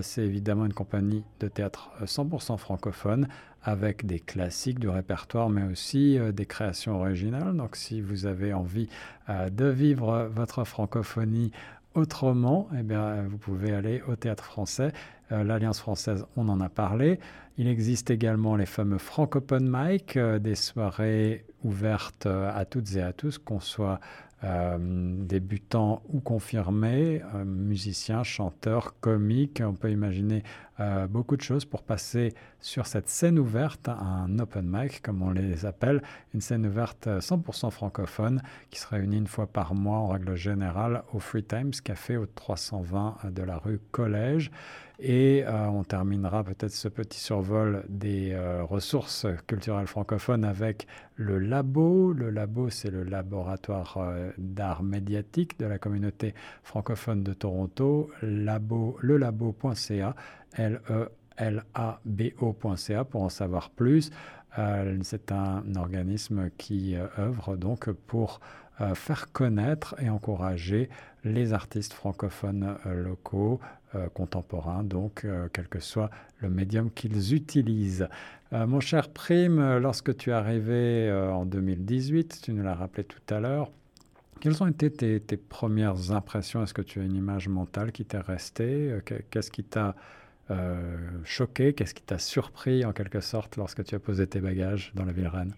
C'est 0.00 0.22
évidemment 0.22 0.64
une 0.64 0.72
compagnie 0.72 1.24
de 1.40 1.48
théâtre 1.48 1.90
euh, 2.00 2.06
100% 2.06 2.56
francophone 2.56 3.28
avec 3.64 4.04
des 4.04 4.20
classiques 4.20 4.78
du 4.78 4.88
répertoire, 4.88 5.48
mais 5.48 5.64
aussi 5.64 6.18
euh, 6.18 6.32
des 6.32 6.46
créations 6.46 7.00
originales. 7.00 7.56
Donc 7.56 7.76
si 7.76 8.00
vous 8.00 8.26
avez 8.26 8.52
envie 8.52 8.88
euh, 9.28 9.48
de 9.48 9.66
vivre 9.66 10.30
votre 10.32 10.64
francophonie 10.64 11.50
autrement, 11.94 12.68
eh 12.78 12.82
bien, 12.82 13.22
vous 13.28 13.38
pouvez 13.38 13.72
aller 13.72 14.02
au 14.08 14.16
théâtre 14.16 14.44
français. 14.44 14.92
Euh, 15.32 15.44
L'Alliance 15.44 15.80
française, 15.80 16.26
on 16.36 16.48
en 16.48 16.60
a 16.60 16.68
parlé. 16.68 17.18
Il 17.56 17.68
existe 17.68 18.10
également 18.10 18.56
les 18.56 18.66
fameux 18.66 18.98
Francophone 18.98 19.68
Mic, 19.70 20.18
des 20.18 20.56
soirées 20.56 21.44
ouvertes 21.62 22.26
à 22.26 22.64
toutes 22.64 22.96
et 22.96 23.00
à 23.00 23.12
tous, 23.12 23.38
qu'on 23.38 23.60
soit 23.60 24.00
euh, 24.44 24.76
débutants 24.78 26.02
ou 26.08 26.20
confirmés, 26.20 27.22
euh, 27.34 27.44
musiciens, 27.44 28.22
chanteurs, 28.22 28.98
comiques. 29.00 29.62
On 29.64 29.74
peut 29.74 29.90
imaginer 29.90 30.42
euh, 30.80 31.06
beaucoup 31.06 31.36
de 31.36 31.42
choses 31.42 31.64
pour 31.64 31.82
passer 31.82 32.34
sur 32.60 32.86
cette 32.86 33.08
scène 33.08 33.38
ouverte, 33.38 33.88
un 33.88 34.38
open 34.40 34.66
mic 34.68 35.02
comme 35.02 35.22
on 35.22 35.30
les 35.30 35.66
appelle, 35.66 36.02
une 36.34 36.40
scène 36.40 36.66
ouverte 36.66 37.06
euh, 37.06 37.20
100% 37.20 37.70
francophone 37.70 38.42
qui 38.70 38.80
se 38.80 38.88
réunit 38.88 39.18
une 39.18 39.28
fois 39.28 39.46
par 39.46 39.74
mois 39.74 39.98
en 39.98 40.08
règle 40.08 40.34
générale 40.34 41.04
au 41.12 41.20
Free 41.20 41.44
Times 41.44 41.70
Café 41.84 42.16
au 42.16 42.26
320 42.26 43.30
de 43.30 43.42
la 43.42 43.58
rue 43.58 43.80
Collège. 43.92 44.50
Et 45.00 45.42
euh, 45.44 45.66
on 45.66 45.82
terminera 45.82 46.44
peut-être 46.44 46.72
ce 46.72 46.86
petit 46.88 47.18
survol 47.18 47.84
des 47.88 48.32
euh, 48.32 48.62
ressources 48.62 49.26
culturelles 49.48 49.88
francophones 49.88 50.44
avec 50.44 50.86
le 51.16 51.38
Labo. 51.40 52.12
Le 52.12 52.30
Labo, 52.30 52.70
c'est 52.70 52.90
le 52.90 53.02
laboratoire 53.02 53.96
euh, 53.98 54.30
d'art 54.38 54.84
médiatique 54.84 55.58
de 55.58 55.66
la 55.66 55.78
communauté 55.78 56.32
francophone 56.62 57.24
de 57.24 57.32
Toronto. 57.32 58.08
Labo, 58.22 58.96
lelabo.ca, 59.02 60.14
L-E-L-A-B-O.ca 60.56 61.04
pour 63.04 63.22
en 63.22 63.28
savoir 63.28 63.70
plus. 63.70 64.10
C'est 65.02 65.32
un 65.32 65.64
organisme 65.74 66.48
qui 66.56 66.94
œuvre 67.18 67.56
donc 67.56 67.90
pour 67.90 68.38
faire 68.94 69.32
connaître 69.32 69.96
et 70.00 70.08
encourager 70.08 70.88
les 71.24 71.52
artistes 71.52 71.92
francophones 71.92 72.76
locaux, 72.84 73.58
euh, 73.94 74.08
contemporains, 74.12 74.82
donc 74.84 75.24
euh, 75.24 75.48
quel 75.52 75.68
que 75.68 75.80
soit 75.80 76.10
le 76.38 76.48
médium 76.50 76.90
qu'ils 76.90 77.34
utilisent. 77.34 78.08
Euh, 78.52 78.66
mon 78.66 78.80
cher 78.80 79.08
Prime, 79.10 79.78
lorsque 79.78 80.16
tu 80.16 80.30
es 80.30 80.32
arrivé 80.32 81.08
euh, 81.08 81.30
en 81.32 81.44
2018, 81.46 82.40
tu 82.42 82.52
nous 82.52 82.62
l'as 82.62 82.74
rappelé 82.74 83.04
tout 83.04 83.34
à 83.34 83.40
l'heure, 83.40 83.70
quelles 84.40 84.62
ont 84.62 84.66
été 84.66 84.90
tes, 84.90 85.20
tes 85.20 85.36
premières 85.36 86.12
impressions? 86.12 86.62
Est-ce 86.62 86.74
que 86.74 86.82
tu 86.82 87.00
as 87.00 87.04
une 87.04 87.16
image 87.16 87.48
mentale 87.48 87.92
qui 87.92 88.04
t'est 88.04 88.18
restée? 88.18 88.98
Que- 89.04 89.22
Qu'est-ce 89.30 89.50
qui 89.50 89.64
t'a 89.64 89.94
choqué? 91.24 91.72
Qu'est-ce 91.72 91.94
qui 91.94 92.02
t'a 92.02 92.18
surpris 92.18 92.84
en 92.84 92.92
quelque 92.92 93.20
sorte 93.20 93.56
lorsque 93.56 93.82
tu 93.84 93.94
as 93.94 93.98
posé 93.98 94.26
tes 94.26 94.40
bagages 94.40 94.92
dans 94.94 95.04
la 95.06 95.12
ville 95.12 95.28
reine? 95.28 95.54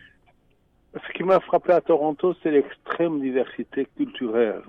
Ce 0.95 1.13
qui 1.13 1.25
m'a 1.25 1.41
frappé 1.41 1.73
à 1.73 1.81
Toronto, 1.81 2.35
c'est 2.43 2.51
l'extrême 2.51 3.21
diversité 3.21 3.87
culturelle. 3.97 4.63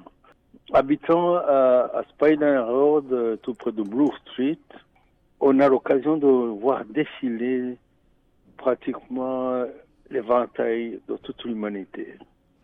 Habitant 0.74 1.36
à, 1.38 1.90
à 1.94 2.04
Spider 2.10 2.58
Road, 2.58 3.12
euh, 3.12 3.38
tout 3.38 3.54
près 3.54 3.72
de 3.72 3.84
Blue 3.84 4.10
Street, 4.26 4.60
on 5.40 5.60
a 5.60 5.70
l'occasion 5.70 6.18
de 6.18 6.28
voir 6.28 6.84
défiler 6.86 7.78
pratiquement 8.58 9.66
l'éventail 10.10 11.00
de 11.08 11.18
toute 11.18 11.44
l'humanité. 11.46 12.16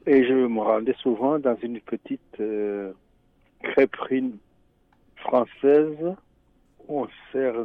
Et 0.06 0.26
je 0.26 0.34
me 0.34 0.60
rendais 0.60 0.96
souvent 1.02 1.40
dans 1.40 1.56
une 1.62 1.80
petite 1.80 2.40
euh, 2.40 2.92
crêperie 3.62 4.34
française 5.16 6.16
où 6.88 7.04
on 7.04 7.08
sert 7.32 7.56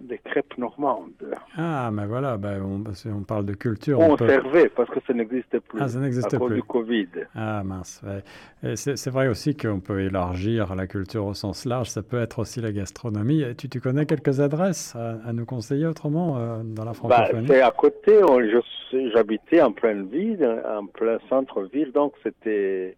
des 0.00 0.18
crêpes 0.18 0.56
normandes. 0.58 1.10
Ah, 1.56 1.90
mais 1.92 2.06
voilà, 2.06 2.36
ben, 2.36 2.62
on, 2.62 2.92
si 2.94 3.08
on 3.08 3.22
parle 3.22 3.46
de 3.46 3.54
culture. 3.54 3.98
On, 4.00 4.12
on 4.12 4.16
peut- 4.16 4.28
servait 4.28 4.68
parce 4.68 4.88
que 4.90 4.98
ça 5.06 5.12
n'existait 5.12 5.60
plus 5.60 5.80
Ah, 5.80 5.88
ça 5.88 5.98
n'existe 6.00 6.32
à 6.34 6.38
cause 6.38 6.48
plus. 6.48 6.56
du 6.56 6.62
Covid. 6.62 7.08
Ah 7.34 7.62
mince, 7.64 8.02
ouais. 8.04 8.74
C'est 8.76 9.10
vrai 9.10 9.28
aussi 9.28 9.56
qu'on 9.56 9.80
peut 9.80 10.00
élargir 10.00 10.74
la 10.74 10.86
culture 10.86 11.24
au 11.26 11.34
sens 11.34 11.64
large, 11.64 11.88
ça 11.88 12.02
peut 12.02 12.20
être 12.20 12.38
aussi 12.38 12.60
la 12.60 12.72
gastronomie. 12.72 13.42
Et 13.42 13.54
Tu, 13.54 13.68
tu 13.68 13.80
connais 13.80 14.06
quelques 14.06 14.40
adresses 14.40 14.94
à, 14.96 15.18
à 15.26 15.32
nous 15.32 15.44
conseiller 15.46 15.86
autrement 15.86 16.36
euh, 16.38 16.62
dans 16.62 16.84
la 16.84 16.90
Bah, 16.90 16.94
francophonie? 16.94 17.46
c'est 17.48 17.62
à 17.62 17.70
côté, 17.70 18.20
j'habitais 19.14 19.60
en 19.62 19.72
pleine 19.72 20.06
ville, 20.08 20.44
en 20.66 20.86
plein 20.86 21.18
centre-ville, 21.28 21.92
donc 21.92 22.12
c'était 22.22 22.96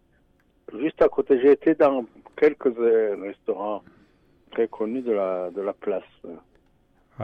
juste 0.79 1.01
à 1.01 1.09
côté. 1.09 1.39
J'ai 1.41 1.51
été 1.51 1.75
dans 1.75 2.05
quelques 2.35 2.67
euh, 2.77 3.15
restaurants 3.21 3.83
très 4.51 4.67
connus 4.67 5.01
de 5.01 5.11
la, 5.11 5.49
de 5.51 5.61
la 5.61 5.73
place. 5.73 6.03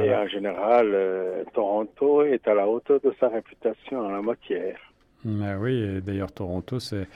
Et 0.02 0.14
en 0.14 0.28
général, 0.28 0.92
euh, 0.94 1.44
Toronto 1.54 2.24
est 2.24 2.48
à 2.48 2.54
la 2.54 2.68
hauteur 2.68 3.00
de 3.02 3.14
sa 3.20 3.30
réputation 3.30 4.00
en 4.00 4.10
la 4.10 4.22
matière. 4.22 4.78
Mais 5.24 5.56
oui, 5.56 5.74
et 5.82 6.02
d'ailleurs 6.02 6.32
Toronto 6.32 6.80
s'est 6.80 7.08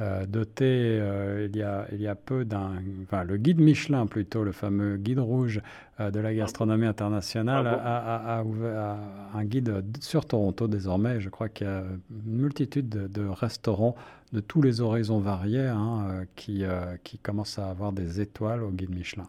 euh, 0.00 0.26
doté 0.26 0.64
euh, 0.66 1.48
il, 1.48 1.56
y 1.56 1.62
a, 1.62 1.86
il 1.92 2.02
y 2.02 2.08
a 2.08 2.14
peu 2.14 2.44
d'un... 2.44 2.72
Enfin, 3.04 3.24
le 3.24 3.38
guide 3.38 3.58
Michelin 3.60 4.06
plutôt, 4.06 4.44
le 4.44 4.52
fameux 4.52 4.96
guide 4.98 5.20
rouge 5.20 5.62
euh, 6.00 6.10
de 6.10 6.20
la 6.20 6.34
gastronomie 6.34 6.84
internationale, 6.86 7.66
Ah 7.66 7.74
bon 7.76 7.80
a, 7.82 7.96
a- 8.34 8.38
a 8.40 8.42
ouvert 8.44 8.96
un 9.34 9.44
guide 9.44 9.82
sur 10.00 10.26
Toronto 10.26 10.68
désormais. 10.68 11.20
Je 11.20 11.30
crois 11.30 11.48
qu'il 11.48 11.66
y 11.66 11.70
a 11.70 11.84
une 12.10 12.36
multitude 12.42 12.88
de, 12.90 13.06
de 13.06 13.26
restaurants 13.26 13.94
de 14.32 14.40
tous 14.40 14.60
les 14.60 14.80
horizons 14.82 15.20
variés 15.20 15.68
hein, 15.68 16.24
qui, 16.36 16.64
qui 17.04 17.18
commencent 17.18 17.58
à 17.58 17.70
avoir 17.70 17.92
des 17.92 18.20
étoiles 18.20 18.62
au 18.62 18.70
guide 18.70 18.90
Michelin. 18.94 19.28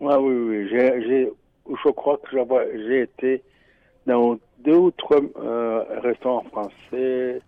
Ah 0.00 0.20
oui, 0.20 0.34
oui, 0.34 0.68
j'ai- 0.70 1.30
je 1.68 1.90
crois 1.90 2.18
que 2.18 2.36
j'ai 2.86 3.02
été 3.02 3.42
dans 4.06 4.38
deux 4.58 4.76
ou 4.76 4.90
trois 4.90 5.20
euh, 5.38 5.84
restaurants 6.00 6.44
français 6.44 7.40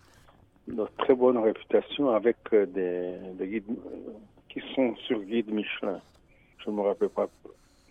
de 0.68 0.84
très 0.98 1.14
bonne 1.14 1.38
réputation 1.38 2.10
avec 2.10 2.36
euh, 2.52 2.66
des, 2.66 3.14
des 3.38 3.46
guides 3.48 3.64
euh, 3.70 4.10
qui 4.48 4.60
sont 4.74 4.94
sur 5.06 5.20
guide 5.22 5.50
Michelin. 5.52 6.00
Je 6.64 6.70
ne 6.70 6.76
me 6.76 6.80
rappelle 6.82 7.10
pas 7.10 7.28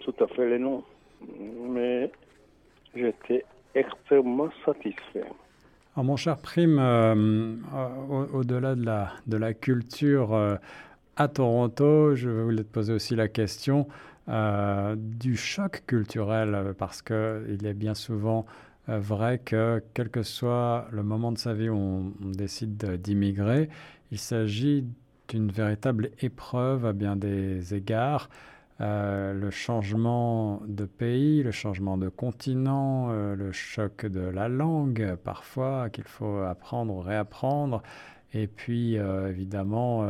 tout 0.02 0.14
à 0.20 0.28
fait 0.28 0.50
les 0.50 0.60
noms, 0.60 0.84
mais 1.70 2.12
j'étais 2.96 3.46
extrêmement 3.74 4.50
satisfait. 4.66 5.24
Alors, 5.96 6.04
mon 6.06 6.18
cher 6.18 6.38
Prime, 6.38 6.78
au- 8.10 8.38
au-delà 8.40 8.76
de 8.76 9.38
la, 9.38 9.54
culture 9.54 10.58
à 11.16 11.28
Toronto, 11.30 12.16
je 12.16 12.30
voulais 12.30 12.64
te 12.64 12.72
poser 12.74 12.94
aussi 12.94 13.16
la 13.16 13.30
question 13.30 13.88
euh, 14.28 14.96
du 14.98 15.36
choc 15.38 15.84
culturel, 15.86 16.56
euh, 16.56 16.74
parce 16.74 17.02
qu'il 17.04 17.66
est 17.66 17.74
bien 17.76 17.94
souvent 17.94 18.46
euh, 18.90 19.00
vrai 19.00 19.38
que, 19.40 19.84
quel 19.94 20.10
que 20.10 20.24
soit 20.24 20.88
le 20.92 21.04
moment 21.04 21.32
de 21.32 21.38
sa 21.38 21.54
vie 21.54 21.70
où 21.70 21.76
on, 21.76 22.14
décide 22.22 22.76
de- 22.78 22.96
d'immigrer, 22.96 23.70
il 24.12 24.18
s'agit 24.18 24.86
d'une 25.28 25.52
véritable 25.52 26.10
épreuve 26.22 26.86
à 26.86 26.94
bien 26.94 27.16
des 27.16 27.74
égards. 27.74 28.30
Le 28.80 29.50
changement 29.52 30.62
de 30.68 30.86
pays, 30.86 31.42
le 31.44 31.52
changement 31.52 31.98
de 31.98 32.10
continent, 32.10 33.10
le 33.12 33.52
choc 33.54 34.06
de 34.06 34.20
la 34.20 34.50
langue 34.50 35.16
parfois 35.24 35.90
qu'il 35.90 36.04
faut 36.04 36.40
apprendre 36.40 37.00
réapprendre, 37.00 37.82
et 38.34 38.48
puis 38.48 38.96
évidemment 38.96 40.06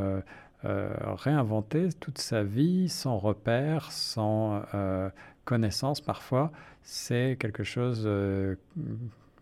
euh, 0.65 0.89
réinventer 1.15 1.89
toute 1.99 2.17
sa 2.17 2.43
vie 2.43 2.89
sans 2.89 3.17
repère, 3.17 3.91
sans 3.91 4.61
euh, 4.73 5.09
connaissance 5.45 6.01
parfois, 6.01 6.51
c'est 6.81 7.37
quelque 7.39 7.63
chose 7.63 8.03
euh, 8.05 8.55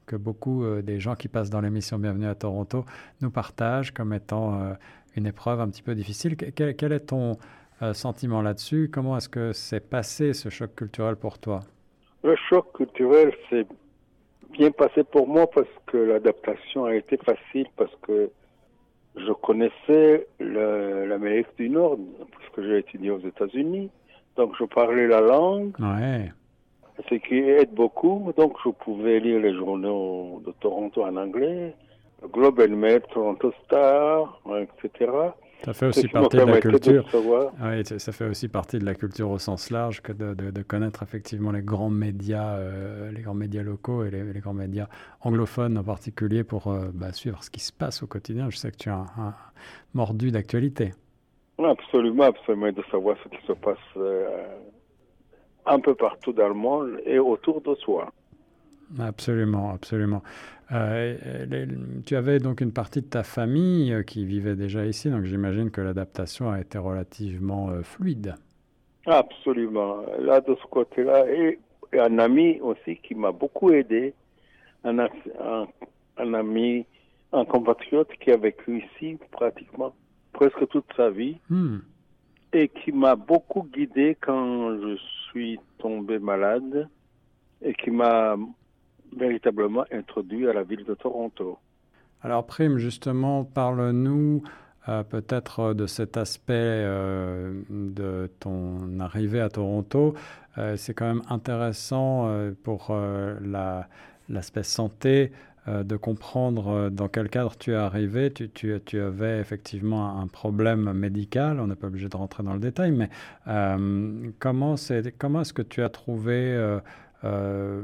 que 0.06 0.16
beaucoup 0.16 0.66
des 0.82 1.00
gens 1.00 1.16
qui 1.16 1.28
passent 1.30 1.50
dans 1.50 1.62
l'émission 1.62 1.98
Bienvenue 1.98 2.28
à 2.28 2.36
Toronto 2.36 2.84
nous 3.22 3.32
partagent 3.32 3.92
comme 3.94 4.14
étant 4.14 4.76
une 5.16 5.26
épreuve 5.26 5.62
un 5.62 5.70
petit 5.70 5.82
peu 5.82 5.96
difficile. 5.96 6.36
Que- 6.36 6.72
Quel, 6.72 6.92
est 6.92 7.00
ton 7.08 7.38
sentiment 7.94 8.42
là-dessus? 8.42 8.90
Comment 8.92 9.16
est-ce 9.16 9.30
que 9.30 9.54
c'est 9.54 9.80
passé 9.90 10.34
ce 10.34 10.50
choc 10.50 10.76
culturel 10.76 11.16
pour 11.16 11.40
toi? 11.40 11.62
Le 12.24 12.36
choc 12.50 12.74
culturel 12.74 13.34
s'est 13.50 13.66
bien 14.52 14.72
passé 14.72 15.06
pour 15.06 15.26
moi 15.28 15.50
parce 15.50 15.70
que 15.88 15.96
l'adaptation 15.98 16.84
a 16.84 16.96
été 16.96 17.16
facile, 17.18 17.68
parce 17.78 17.96
que 18.02 18.30
je 19.16 19.32
connaissais 19.32 20.28
l'Amérique 20.40 21.48
du 21.58 21.70
Nord, 21.70 21.98
parce 22.32 22.50
que 22.54 22.64
j'ai 22.64 22.80
étudié 22.80 23.12
aux 23.12 23.20
États-Unis. 23.20 23.90
Donc 24.36 24.54
je 24.60 24.66
parlais 24.66 25.08
la 25.08 25.22
langue, 25.22 25.74
Ouais. 25.80 26.32
ce 27.10 27.16
qui 27.16 27.38
aide 27.38 27.72
beaucoup. 27.74 28.32
Donc 28.38 28.56
je 28.66 28.70
pouvais 28.70 29.20
lire 29.20 29.40
les 29.40 29.54
journaux 29.54 30.42
de 30.46 30.52
Toronto 30.60 31.04
en 31.04 31.16
anglais, 31.18 31.76
le 32.22 32.28
Globe 32.28 32.60
and 32.62 32.76
Mail, 32.76 33.02
Toronto 33.14 33.54
Star, 33.66 34.42
etc. 34.60 35.12
Ça 35.66 35.74
fait 35.74 35.86
aussi 35.88 36.08
partie 36.10 36.38
de 36.38 36.44
la 36.44 36.60
culture. 36.60 37.06
de. 37.06 37.90
Oui, 37.94 38.00
ça 38.00 38.12
fait 38.12 38.28
aussi 38.28 38.48
partie 38.50 38.80
de 38.80 38.86
la 38.86 38.96
culture 38.96 39.30
au 39.30 39.40
sens 39.40 39.70
large 39.70 40.02
que 40.02 40.12
de, 40.12 40.34
de- 40.34 40.52
de 40.52 40.62
connaître 40.62 41.04
effectivement 41.04 41.52
les 41.52 41.62
grands 41.62 41.90
médias, 41.90 42.56
euh, 42.58 43.12
les 43.12 43.22
grands 43.22 43.34
médias 43.34 43.64
locaux 43.64 44.04
et 44.04 44.12
les, 44.12 44.34
les 44.34 44.40
grands 44.42 44.54
médias 44.54 44.88
anglophones 45.22 45.78
en 45.78 45.84
particulier 45.84 46.44
pour 46.44 46.68
euh, 46.68 46.90
bah, 46.94 47.14
suivre 47.14 47.44
ce 47.44 47.50
qui 47.50 47.62
se 47.62 47.72
passe 47.72 48.04
au 48.04 48.08
quotidien. 48.08 48.50
Je 48.50 48.58
sais 48.58 48.72
que 48.72 48.78
tu 48.78 48.90
es 48.90 48.92
un, 48.92 49.06
un 49.18 49.34
mordu 49.94 50.32
d'actualité. 50.32 50.92
Absolument, 51.64 52.24
absolument, 52.24 52.72
de 52.72 52.84
savoir 52.92 53.16
ce 53.24 53.30
qui 53.30 53.46
se 53.48 53.54
passe 53.54 53.78
euh, 53.96 54.58
un 55.66 55.80
peu 55.80 55.96
partout 55.96 56.34
dans 56.34 56.48
le 56.50 56.56
monde 56.56 57.00
et 57.06 57.20
autour 57.20 57.62
de 57.62 57.74
soi. 57.76 58.12
Absolument, 59.00 59.72
absolument. 59.74 60.22
Euh, 60.74 61.46
les- 61.50 61.68
tu 62.06 62.16
avais 62.16 62.40
donc 62.40 62.62
une 62.62 62.72
partie 62.72 63.02
de 63.02 63.08
ta 63.08 63.24
famille 63.24 63.94
euh, 63.94 64.04
qui 64.04 64.26
vivait 64.26 64.56
déjà 64.56 64.86
ici, 64.86 65.10
donc 65.10 65.24
j'imagine 65.24 65.70
que 65.72 65.82
l'adaptation 65.82 66.50
a 66.52 66.60
été 66.62 66.78
relativement 66.78 67.70
euh, 67.70 67.84
fluide. 67.84 68.36
Absolument. 69.06 69.98
Là, 70.20 70.42
de 70.42 70.56
ce 70.56 70.66
côté-là, 70.70 71.26
et, 71.32 71.60
et 71.92 72.00
un 72.00 72.18
ami 72.20 72.60
aussi 72.62 72.98
qui 72.98 73.16
m'a 73.16 73.32
beaucoup 73.32 73.70
aidé, 73.72 74.14
un, 74.84 75.00
as- 75.00 75.10
un, 75.42 75.68
un 76.18 76.34
ami, 76.34 76.86
un 77.34 77.46
compatriote 77.46 78.10
qui 78.22 78.32
a 78.32 78.38
vécu 78.38 78.84
ici 78.86 79.18
pratiquement 79.32 79.94
presque 80.32 80.68
toute 80.70 80.86
sa 80.96 81.10
vie 81.10 81.38
Hmm. 81.50 81.80
et 82.54 82.70
qui 82.70 82.92
m'a 82.92 83.16
beaucoup 83.16 83.68
guidé 83.74 84.18
quand 84.22 84.72
je 84.80 84.98
suis 85.30 85.60
tombé 85.78 86.18
malade 86.20 86.88
et 87.62 87.74
qui 87.74 87.92
m'a 87.92 88.36
véritablement 89.18 89.86
introduit 89.92 90.48
à 90.48 90.54
la 90.54 90.64
ville 90.64 90.84
de 90.86 90.94
Toronto. 90.94 91.58
Alors, 92.22 92.46
Prime, 92.46 92.78
justement, 92.78 93.44
parle-nous 93.44 94.44
euh, 94.90 95.04
peut-être 95.04 95.60
euh, 95.60 95.74
de 95.74 95.88
cet 95.88 96.18
aspect 96.18 96.54
euh, 96.56 97.54
de 97.70 98.30
ton 98.40 99.00
arrivée 99.00 99.42
à 99.42 99.50
Toronto. 99.50 100.14
C'est 100.76 100.94
quand 100.94 101.08
même 101.08 101.24
intéressant 101.30 102.30
pour 102.62 102.96
la- 102.96 103.88
l'aspect 104.30 104.62
santé 104.62 105.32
de 105.68 105.96
comprendre 105.96 106.92
dans 106.92 107.08
quel 107.08 107.28
cadre 107.28 107.56
tu 107.58 107.72
es 107.72 107.76
arrivé. 107.76 108.32
Tu, 108.32 109.02
avais 109.02 109.40
effectivement 109.40 110.20
un 110.20 110.28
problème 110.28 110.94
médical, 110.94 111.60
on 111.60 111.66
n'est 111.66 111.76
pas 111.76 111.88
obligé 111.88 112.08
de 112.08 112.16
rentrer 112.16 112.44
dans 112.44 112.54
le 112.54 112.60
détail, 112.60 112.92
mais 112.92 113.10
comment, 114.38 114.78
c'est- 114.78 115.18
comment 115.18 115.42
est-ce 115.42 115.54
que 115.54 115.64
tu 115.64 115.82
as 115.82 115.90
trouvé... 115.90 116.56
euh, 117.24 117.84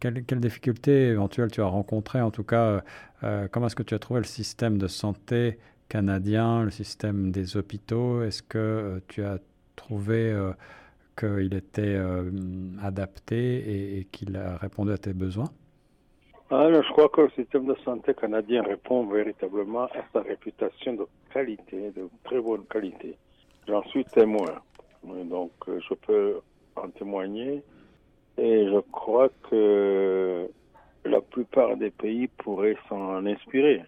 quelles, 0.00 0.22
difficultés 0.40 1.08
éventuelles 1.08 1.50
tu 1.50 1.60
as 1.60 1.66
rencontrées 1.66 2.20
En 2.20 2.30
tout 2.30 2.44
cas, 2.44 2.64
euh, 2.64 2.80
euh, 3.22 3.48
comment 3.50 3.66
est-ce 3.66 3.76
que 3.76 3.82
tu 3.82 3.94
as 3.94 3.98
trouvé 3.98 4.20
le 4.20 4.26
système 4.26 4.78
de 4.78 4.88
santé 4.88 5.58
canadien, 5.88 6.64
le 6.64 6.70
système 6.70 7.30
des 7.30 7.56
hôpitaux? 7.56 8.22
Est-ce 8.22 8.42
que 8.42 9.00
tu 9.08 9.22
as 9.22 9.38
trouvé 9.76 10.34
qu'il 11.16 11.54
était 11.54 12.00
adapté 12.82 13.36
et, 13.36 13.98
et 13.98 14.04
qu'il 14.04 14.36
a 14.36 14.56
répondu 14.56 14.92
à 14.92 14.98
tes 14.98 15.12
besoins? 15.12 15.50
Alors, 16.50 16.82
je 16.82 16.92
crois 16.92 17.08
que 17.08 17.22
le 17.22 17.30
système 17.30 17.66
de 17.66 17.74
santé 17.84 18.12
canadien 18.14 18.62
répond 18.62 19.06
véritablement 19.06 19.84
à 19.84 20.04
sa 20.12 20.20
réputation 20.20 20.94
de 20.94 21.06
qualité, 21.32 21.90
de 21.92 22.08
très 22.24 22.40
bonne 22.40 22.64
qualité. 22.66 23.16
J'en 23.66 23.82
suis 23.84 24.04
témoin. 24.04 24.60
Donc, 25.04 25.52
je 25.66 25.94
peux 25.94 26.40
en 26.76 26.88
témoigner. 26.90 27.62
Et 28.38 28.66
je 28.66 28.80
crois 28.90 29.28
que 29.50 30.48
la 31.04 31.20
plupart 31.20 31.76
des 31.76 31.90
pays 31.90 32.28
pourraient 32.38 32.76
s'en 32.88 33.24
inspirer, 33.26 33.82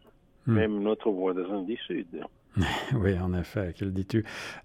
Hmm. 0.46 0.54
même 0.56 0.82
notre 0.82 1.10
voisin 1.10 1.62
du 1.62 1.76
Sud. 1.76 2.06
Oui, 2.94 3.18
en 3.18 3.32
effet, 3.34 3.72
qu'il 3.74 3.92
dis-tu? 3.92 4.24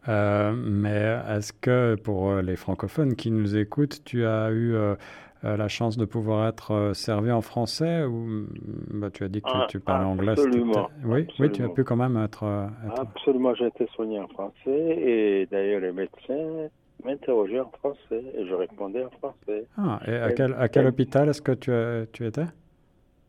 Euh, 0.10 0.52
Mais 0.54 1.18
est-ce 1.30 1.54
que 1.54 1.96
pour 1.96 2.32
euh, 2.32 2.42
les 2.42 2.56
francophones 2.58 3.16
qui 3.16 3.32
nous 3.32 3.56
écoutent, 3.58 4.04
tu 4.04 4.26
as 4.26 4.52
eu 4.52 4.74
euh, 4.76 4.96
la 5.42 5.68
chance 5.70 5.96
de 5.96 6.04
pouvoir 6.06 6.50
être 6.50 6.92
servi 6.94 7.32
en 7.32 7.40
français 7.42 8.04
ou 8.04 8.12
mm, 8.12 8.48
bah, 8.96 9.10
tu 9.10 9.24
as 9.24 9.30
dit 9.30 9.42
que 9.42 9.48
tu, 9.50 9.56
Ah, 9.56 9.66
tu 9.70 9.80
parlais 9.80 10.06
anglais 10.06 10.36
c'était- 10.36 10.50
absolument, 10.50 10.90
Oui, 11.06 11.28
oui, 11.40 11.50
tu 11.52 11.64
as 11.64 11.70
pu 11.70 11.84
quand 11.86 11.96
même 11.96 12.18
être. 12.18 12.44
être- 12.86 13.00
Absolument, 13.00 13.56
j'ai 13.56 13.68
été 13.68 13.88
soigné 13.96 14.20
en 14.20 14.28
français 14.28 14.52
et 14.68 15.48
d'ailleurs 15.50 15.80
les 15.80 15.94
médecins 15.94 16.68
m'interrogeaient 17.04 17.60
en 17.60 17.70
français 17.72 18.24
et 18.36 18.48
je 18.48 18.54
répondais 18.54 19.04
en 19.06 19.10
français. 19.12 19.66
Ah, 19.78 20.00
et 20.08 20.14
à 20.16 20.32
quel, 20.32 20.54
à 20.54 20.68
quel 20.70 20.88
hôpital 20.88 21.30
est-ce 21.30 21.42
que 21.42 21.52
tu, 21.54 21.72
tu 22.14 22.26
étais? 22.26 22.46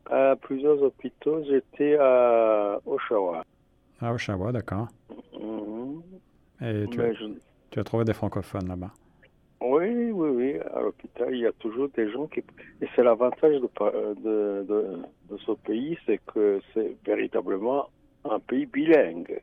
À 0.09 0.35
plusieurs 0.35 0.81
hôpitaux, 0.81 1.43
j'étais 1.45 1.95
à 1.99 2.79
Oshawa. 2.85 3.43
À 4.01 4.13
Oshawa, 4.13 4.51
d'accord. 4.51 4.87
Mhm. 5.39 6.01
Et 6.61 6.85
tu, 6.89 7.01
as, 7.01 7.13
je- 7.13 7.25
tu 7.69 7.79
as 7.79 7.83
trouvé 7.83 8.03
des 8.03 8.13
francophones 8.13 8.67
là-bas? 8.67 8.91
Oui, 9.61 10.11
oui, 10.11 10.29
oui. 10.29 10.59
À 10.73 10.81
l'hôpital, 10.81 11.33
il 11.33 11.41
y 11.41 11.45
a 11.45 11.51
toujours 11.53 11.89
des 11.89 12.11
gens 12.11 12.27
qui. 12.27 12.39
Et 12.81 12.87
c'est 12.95 13.03
l'avantage 13.03 13.59
de, 13.61 13.67
pa- 13.67 13.91
de, 13.91 14.65
de, 14.67 14.97
de 15.29 15.37
ce 15.45 15.51
pays, 15.51 15.97
c'est 16.05 16.19
que 16.33 16.59
c'est 16.73 16.97
véritablement 17.05 17.89
un 18.25 18.39
pays 18.39 18.65
bilingue. 18.65 19.39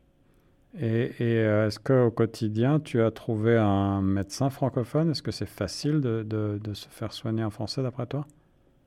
Et, 0.77 1.13
et, 1.21 1.39
euh, 1.39 1.67
est-ce 1.67 1.79
qu'au 1.79 2.11
quotidien, 2.11 2.79
tu 2.81 3.01
as 3.03 3.11
trouvé 3.11 3.57
un 3.57 4.01
médecin 4.03 4.51
francophone? 4.51 5.11
Est-ce 5.11 5.23
que 5.23 5.31
c'est 5.31 5.47
facile 5.49 6.01
de, 6.01 6.23
de- 6.23 6.59
de 6.63 6.75
se 6.75 6.89
faire 6.89 7.13
soigner 7.13 7.45
en 7.45 7.51
français 7.51 7.83
d'après 7.83 8.07
toi? 8.07 8.27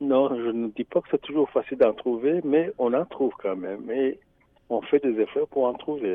Non, 0.01 0.27
je 0.35 0.49
ne 0.51 0.67
dis 0.67 0.83
pas 0.83 0.99
que 0.99 1.07
c'est 1.11 1.21
toujours 1.21 1.49
facile 1.49 1.77
d'en 1.77 1.93
trouver, 1.93 2.41
mais 2.43 2.73
on 2.77 2.93
en 2.93 3.05
trouve 3.05 3.33
quand 3.39 3.55
même. 3.55 3.89
Et 3.89 4.19
on 4.69 4.81
fait 4.81 4.99
des 4.99 5.17
efforts 5.21 5.47
pour 5.47 5.63
en 5.65 5.73
trouver. 5.75 6.13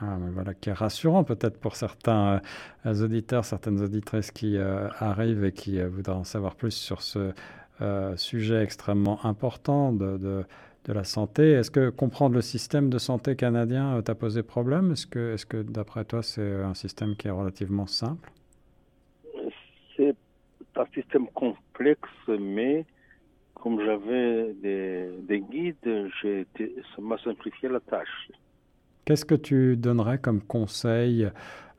Ah, 0.00 0.16
mais 0.18 0.30
voilà, 0.30 0.52
qui 0.54 0.68
est 0.68 0.74
rassurant 0.74 1.24
peut-être 1.24 1.58
pour 1.58 1.74
certains 1.76 2.40
euh, 2.86 3.02
auditeurs, 3.04 3.44
certaines 3.46 3.80
auditrices 3.80 4.30
qui 4.30 4.56
euh, 4.58 4.88
arrivent 4.98 5.44
et 5.44 5.52
qui 5.52 5.80
euh, 5.80 5.88
voudraient 5.88 6.12
en 6.14 6.24
savoir 6.24 6.54
plus 6.56 6.72
sur 6.72 7.02
ce 7.02 7.32
sujet 8.16 8.62
extrêmement 8.62 9.24
important 9.24 9.90
de, 9.94 10.18
de, 10.18 10.44
de 10.84 10.92
la 10.92 11.04
santé. 11.04 11.52
Est-ce 11.52 11.70
que 11.70 11.90
comprendre 11.90 12.34
le 12.34 12.42
système 12.42 12.90
de 12.90 12.98
santé 12.98 13.36
canadien 13.36 14.00
t'a 14.02 14.14
posé 14.14 14.42
problème? 14.42 14.92
Est-ce 14.92 15.06
que, 15.06 15.34
est 15.34 15.48
que 15.48 15.62
d'après 15.62 16.04
toi, 16.04 16.22
c'est 16.22 16.62
un 16.62 16.74
système 16.74 17.16
qui 17.16 17.28
est 17.28 17.32
relativement 17.32 17.86
simple? 17.86 18.30
C'est 19.96 20.14
un 20.76 20.86
système 20.94 21.26
complexe, 21.28 22.08
mais 22.28 22.84
comme 23.54 23.84
j'avais 23.84 24.54
des, 24.54 25.10
des 25.28 25.40
guides, 25.40 26.10
ça 26.22 27.02
m'a 27.02 27.18
simplifié 27.18 27.68
la 27.68 27.80
tâche. 27.80 28.30
Qu'est-ce 29.04 29.24
que 29.24 29.34
tu 29.34 29.76
donnerais 29.76 30.18
comme 30.18 30.40
conseil 30.40 31.28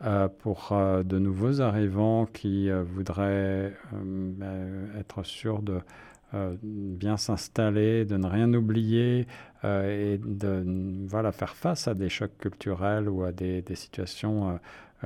euh, 0.04 0.28
pour 0.28 0.70
euh, 0.72 1.04
de 1.04 1.20
nouveaux 1.20 1.62
arrivants 1.62 2.26
qui 2.26 2.70
euh, 2.70 2.82
voudraient 2.84 3.72
ben, 3.94 4.90
être 5.00 5.24
sûrs 5.24 5.62
de 5.62 5.80
bien 6.34 7.18
s'installer, 7.18 8.06
de 8.06 8.18
ne 8.18 8.28
rien 8.28 8.54
oublier 8.54 9.28
et 9.64 10.18
de 10.18 10.64
voilà, 11.08 11.32
faire 11.32 11.56
face 11.56 11.88
à 11.88 11.94
des 11.94 12.10
chocs 12.10 12.38
culturels 12.38 13.10
ou 13.10 13.24
à 13.24 13.32
des, 13.32 13.62
des 13.62 13.76
situations 13.76 14.60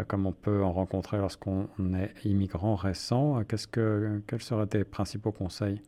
comme 0.04 0.26
on 0.26 0.34
peut 0.34 0.64
en 0.64 0.74
rencontrer 0.74 1.18
lorsqu'on 1.18 1.68
est 1.96 2.26
immigrant 2.26 2.76
récent 2.76 3.42
Qu'est-ce 3.48 3.68
que, 3.68 4.22
Quels 4.28 4.42
seraient 4.42 4.68
tes 4.68 4.84
principaux 4.84 5.32
conseils? 5.32 5.82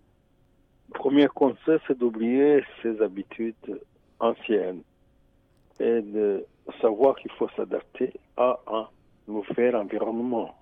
Premier 0.93 1.27
conseil, 1.27 1.79
c'est 1.87 1.97
d'oublier 1.97 2.63
ses 2.81 3.01
habitudes 3.01 3.81
anciennes 4.19 4.81
et 5.79 6.01
de 6.01 6.45
savoir 6.81 7.15
qu'il 7.17 7.31
faut 7.31 7.49
s'adapter 7.55 8.13
à 8.37 8.59
un 8.67 8.87
nouvel 9.27 9.75
environnement. 9.75 10.55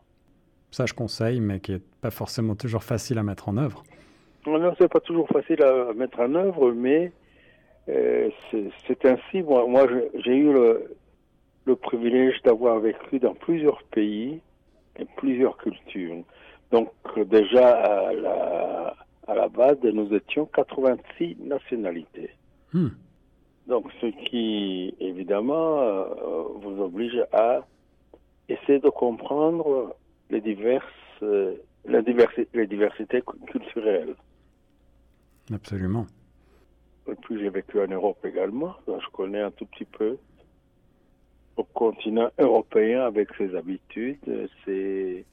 Ça, 0.72 0.86
je 0.86 0.94
conseille, 0.94 1.40
mais 1.40 1.60
qui 1.60 1.74
n'est 1.74 1.82
pas 2.02 2.12
forcément 2.12 2.56
toujours 2.56 2.84
facile 2.84 3.18
à 3.20 3.24
mettre 3.24 3.48
en 3.48 3.58
œuvre. 3.58 3.84
Non, 4.46 4.76
ce 4.76 4.84
n'est 4.84 4.90
pas 4.90 5.00
toujours 5.00 5.28
facile 5.28 5.64
à 5.64 5.94
mettre 5.94 6.20
en 6.20 6.34
œuvre, 6.36 6.72
mais 6.72 7.12
euh, 7.90 8.30
c'est 8.52 9.06
ainsi. 9.06 9.42
Moi, 9.42 9.68
moi 9.68 9.88
j'ai 10.16 10.36
eu 10.36 10.54
le, 10.54 10.96
le 11.66 11.76
privilège 11.76 12.42
d'avoir 12.44 12.80
vécu 12.80 13.20
dans 13.20 13.34
plusieurs 13.34 13.82
pays 13.84 14.40
et 14.98 15.06
plusieurs 15.18 15.58
cultures. 15.58 16.24
Donc, 16.72 16.90
déjà, 17.28 17.70
à 17.70 18.14
la, 18.14 18.96
à 19.28 19.36
la 19.36 19.48
base, 19.48 19.78
nous 19.84 20.14
étions 20.14 20.46
86 20.46 21.38
nationalités. 21.40 22.32
Hmm. 22.74 22.90
Donc, 23.68 23.86
ce 24.00 24.08
qui, 24.08 24.94
évidemment, 25.00 25.80
euh, 25.80 26.06
vous 26.62 26.82
oblige 26.84 27.24
à 27.34 27.66
essayer 28.48 28.80
de 28.80 28.90
comprendre 28.90 29.96
les 30.30 30.42
diverses, 30.42 30.86
euh, 31.24 31.56
la 31.86 32.02
les 32.02 32.68
diversités 32.68 33.24
culturelles. 33.48 34.16
Absolument. 35.54 36.08
Et 37.08 37.16
puis, 37.16 37.40
j'ai 37.40 37.50
vécu 37.50 37.80
en 37.80 37.88
Europe 37.88 38.26
également, 38.26 38.76
donc 38.88 39.02
je 39.02 39.10
connais 39.12 39.42
un 39.42 39.52
tout 39.52 39.66
petit 39.66 39.86
peu 39.86 40.18
le 41.58 41.64
continent 41.74 42.30
européen 42.38 43.02
avec 43.02 43.30
ses 43.38 43.56
habitudes, 43.56 44.50
ses, 44.66 45.26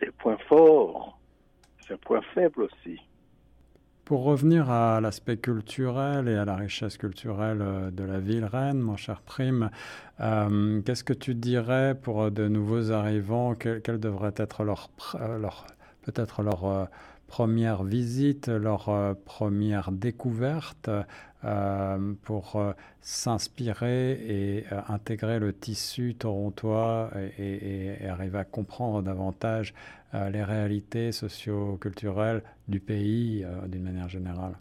ses 0.00 0.10
points 0.18 0.38
forts, 0.48 1.18
ses 1.86 1.96
points 1.96 2.22
faibles 2.34 2.62
aussi. 2.62 3.00
Pour 4.04 4.24
revenir 4.24 4.70
à 4.70 5.02
l'aspect 5.02 5.36
culturel 5.36 6.28
et 6.28 6.36
à 6.36 6.46
la 6.46 6.56
richesse 6.56 6.96
culturelle 6.96 7.60
euh, 7.60 7.90
de 7.90 8.04
la 8.04 8.18
ville 8.18 8.46
Rennes, 8.46 8.80
mon 8.80 8.96
cher 8.96 9.20
Prime, 9.20 9.70
euh, 10.20 10.80
qu'est-ce 10.80 11.04
que 11.04 11.12
tu 11.12 11.34
dirais 11.34 11.94
pour 11.94 12.30
de 12.30 12.48
nouveaux 12.48 12.90
arrivants? 12.90 13.54
Quelle, 13.54 14.00
devrait 14.00 14.32
être 14.36 14.64
leur, 14.64 14.88
euh, 15.16 15.38
leur 15.38 15.66
peut-être 16.02 16.42
leur 16.42 16.88
première 17.28 17.84
visite, 17.84 18.48
leur 18.48 18.90
première 19.24 19.92
découverte 19.92 20.90
pour 22.24 22.60
s'inspirer 23.00 24.12
et 24.12 24.64
intégrer 24.88 25.38
le 25.38 25.52
tissu 25.52 26.16
torontois 26.16 27.10
et, 27.38 28.02
et, 28.02 28.08
arriver 28.08 28.38
à 28.38 28.44
comprendre 28.44 29.02
davantage 29.02 29.72
euh, 30.14 30.30
les 30.30 30.42
réalités 30.42 31.12
socio-culturelles 31.12 32.42
du 32.66 32.80
pays 32.80 33.44
euh, 33.44 33.66
d'une 33.66 33.82
manière 33.82 34.08
générale 34.08 34.54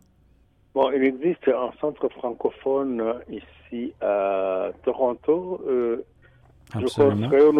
Bon, 0.76 0.92
il 0.92 1.02
existe 1.06 1.48
un 1.48 1.72
centre 1.80 2.10
francophone 2.10 3.00
euh, 3.00 3.14
ici 3.30 3.94
à 4.02 4.72
Toronto. 4.84 5.62
je 5.66 6.82
conseillerais 6.82 7.44
aux, 7.44 7.54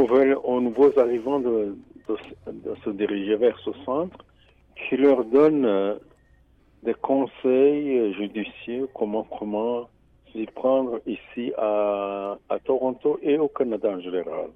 nouveaux 0.60 1.00
arrivants 1.00 1.40
de, 1.40 1.78
de, 2.10 2.76
se 2.84 2.90
diriger 2.90 3.38
vers 3.38 3.58
ce 3.60 3.72
centre 3.86 4.18
qui 4.78 4.98
leur 4.98 5.24
donne 5.26 5.98
des 6.84 6.94
conseils 6.94 8.14
judicieux 8.14 8.88
comment 8.94 9.28
comment 9.38 9.90
s'y 10.32 10.46
prendre 10.46 11.00
ici 11.06 11.52
à, 11.58 12.38
à 12.50 12.60
Toronto 12.60 13.20
et 13.22 13.38
au 13.38 13.48
Canada 13.48 13.90
en 13.90 14.00
général. 14.00 14.50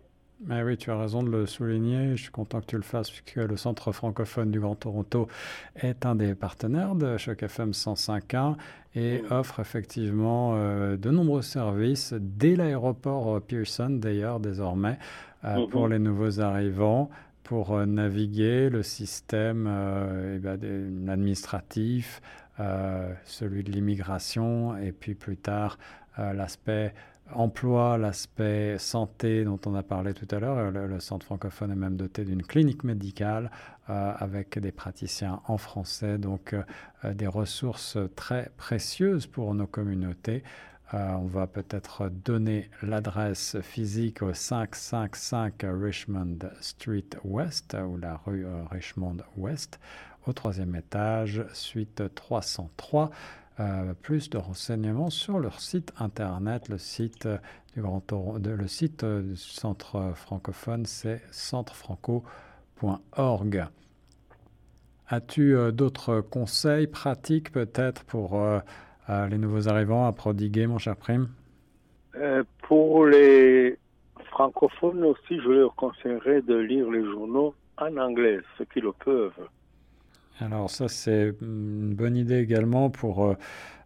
Mais 0.47 0.63
oui, 0.63 0.75
tu 0.75 0.89
as 0.89 0.97
raison 0.97 1.21
de 1.21 1.29
le 1.29 1.45
souligner. 1.45 2.15
Je 2.15 2.23
suis 2.23 2.31
content 2.31 2.62
que 2.62 2.65
tu 2.65 2.75
le 2.75 2.81
fasses 2.81 3.12
puisque 3.12 3.36
le 3.36 3.57
Centre 3.57 3.91
francophone 3.91 4.49
du 4.49 4.60
Grand 4.60 4.75
Toronto 4.75 5.27
est 5.75 6.03
un 6.05 6.15
des 6.15 6.34
partenaires 6.34 6.95
de 6.95 7.15
Choc 7.17 7.43
FM 7.43 7.71
105.1 7.71 8.55
et 8.95 9.21
offre 9.29 9.60
effectivement 9.60 10.53
euh, 10.55 10.97
de 10.97 11.12
nombreux 11.12 11.43
services 11.43 12.15
dès 12.19 12.55
l'aéroport 12.55 13.39
Pearson 13.41 13.91
d'ailleurs 13.91 14.39
désormais 14.39 14.97
euh, 15.45 15.57
mm-hmm. 15.57 15.69
pour 15.69 15.88
les 15.88 15.99
nouveaux 15.99 16.39
arrivants 16.41 17.10
pour 17.43 17.71
euh, 17.71 17.86
naviguer 17.86 18.69
le 18.69 18.84
système 18.84 19.67
eh 20.36 20.39
ben, 20.39 21.10
administratif, 21.10 22.21
celui 23.25 23.63
de 23.63 23.71
l'immigration 23.71 24.77
et 24.77 24.91
puis 24.91 25.15
plus 25.15 25.38
tard 25.38 25.80
l'aspect 26.17 26.93
emploi, 27.34 27.97
l'aspect 27.97 28.77
santé 28.77 29.43
dont 29.43 29.60
on 29.65 29.75
a 29.75 29.84
parlé 29.84 30.13
tout 30.13 30.27
à 30.32 30.39
l'heure. 30.39 30.71
Le, 30.71 30.99
centre 30.99 31.25
francophone 31.25 31.71
est 31.71 31.75
même 31.75 31.97
doté 31.97 32.25
d'une 32.25 32.43
clinique 32.43 32.84
médicale 32.84 33.51
euh, 33.89 34.13
avec 34.17 34.60
des 34.60 34.71
praticiens 34.71 35.41
en 35.47 35.58
français, 35.58 36.17
donc 36.17 36.54
euh, 36.54 36.63
euh, 37.06 37.13
des 37.13 37.27
ressources 37.27 37.97
très 38.15 38.51
précieuses 38.58 39.27
pour 39.27 39.54
nos 39.54 39.67
communautés. 39.67 40.43
On 40.93 41.25
va 41.25 41.47
peut-être 41.47 42.10
donner 42.10 42.69
l'adresse 42.82 43.58
physique 43.62 44.21
au 44.21 44.34
555 44.34 45.63
Richmond 45.63 46.39
Street 46.60 47.10
West 47.23 47.77
ou 47.88 47.97
la 47.97 48.19
rue 48.25 48.45
Richmond 48.69 49.17
West 49.38 49.80
au 50.27 50.34
troisième 50.34 50.75
étage, 50.75 51.43
suite 51.54 52.04
303. 52.13 53.10
Euh, 53.60 53.93
plus 53.93 54.30
de 54.30 54.38
renseignements 54.38 55.10
sur 55.10 55.39
leur 55.39 55.60
site 55.60 55.91
internet, 55.97 56.69
le 56.69 56.77
site 56.77 57.27
du 57.75 57.84
centre 59.36 60.13
francophone, 60.15 60.86
c'est 60.86 61.21
centrefranco.org. 61.32 63.65
As-tu 65.10 65.56
euh, 65.56 65.71
d'autres 65.71 66.21
conseils 66.21 66.86
pratiques 66.88 67.51
peut-être 67.51 68.06
pour 68.06 68.41
euh, 69.12 69.28
les 69.28 69.38
nouveaux 69.38 69.67
arrivants 69.67 70.08
à 70.08 70.12
prodiguer, 70.12 70.67
mon 70.67 70.78
cher 70.78 70.95
Prime 70.95 71.30
Pour 72.67 73.06
les 73.06 73.78
francophones 74.32 75.04
aussi, 75.04 75.39
je 75.39 75.50
leur 75.50 75.76
conseillerais 75.76 76.41
de 76.41 76.56
lire 76.56 76.89
les 76.89 77.04
journaux 77.04 77.54
en 77.78 77.97
anglais, 77.97 78.39
ceux 78.58 78.65
qui 78.65 78.80
le 78.80 78.91
peuvent. 78.93 79.47
Alors 80.39 80.69
ça, 80.69 80.88
c'est 80.88 81.36
une 81.41 81.93
bonne 81.93 82.15
idée 82.15 82.39
également 82.39 82.89
pour 82.89 83.26
euh, 83.26 83.36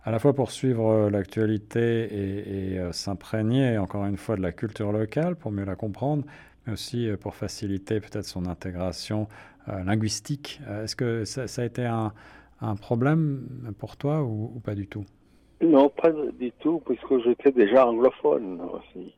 à 0.04 0.12
la 0.12 0.20
fois 0.20 0.34
pour 0.34 0.52
suivre 0.52 0.88
euh, 0.90 1.10
l'actualité 1.10 2.06
et, 2.74 2.80
euh, 2.80 2.94
s'imprégner 2.94 3.78
encore 3.78 4.06
une 4.06 4.18
fois 4.18 4.38
de 4.38 4.42
la 4.42 4.54
culture 4.54 4.94
locale 4.94 5.36
pour 5.36 5.52
mieux 5.52 5.66
la 5.66 5.76
comprendre, 5.76 6.24
mais 6.66 6.74
aussi 6.74 7.10
pour 7.20 7.36
faciliter 7.36 8.00
peut-être 8.00 8.26
son 8.26 8.46
intégration 8.46 9.28
linguistique. 9.68 10.62
Est-ce 10.84 10.96
que 10.96 11.26
ça, 11.26 11.62
a 11.62 11.66
été 11.66 11.86
un, 11.86 12.14
problème 12.76 13.74
pour 13.80 13.98
toi 13.98 14.24
ou, 14.24 14.62
pas 14.64 14.76
du 14.76 14.88
tout? 14.88 15.06
Non, 15.62 15.90
pas 15.90 16.12
du 16.12 16.52
tout, 16.60 16.82
puisque 16.86 17.24
j'étais 17.24 17.52
déjà 17.52 17.88
anglophone 17.88 18.62
aussi. 18.74 19.14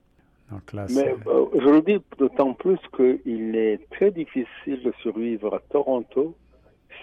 Donc 0.52 0.72
là, 0.74 0.86
Mais 0.90 1.16
je 1.26 1.70
le 1.70 1.82
dis 1.82 2.02
d'autant 2.18 2.54
plus 2.54 2.80
qu'il 2.96 3.56
est 3.56 3.80
très 3.90 4.12
difficile 4.12 4.82
de 4.84 4.94
survivre 5.02 5.56
à 5.56 5.60
Toronto 5.60 6.36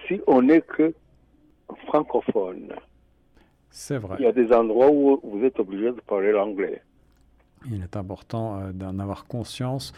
si 0.07 0.21
on 0.27 0.43
n'est 0.43 0.63
que 0.63 0.95
francophone. 1.87 2.73
C'est 3.71 3.99
vrai. 3.99 4.17
Il 4.21 4.25
y 4.25 4.29
a 4.29 4.33
des 4.33 4.53
endroits 4.53 4.91
où 4.91 5.21
vous 5.23 5.45
êtes 5.45 5.59
obligé 5.59 5.87
de 5.87 6.01
parler 6.07 6.33
l'anglais. 6.33 6.81
Il 7.71 7.83
est 7.83 7.97
important 7.97 8.61
euh, 8.61 8.73
d'en 8.73 8.99
avoir 8.99 9.27
conscience. 9.27 9.93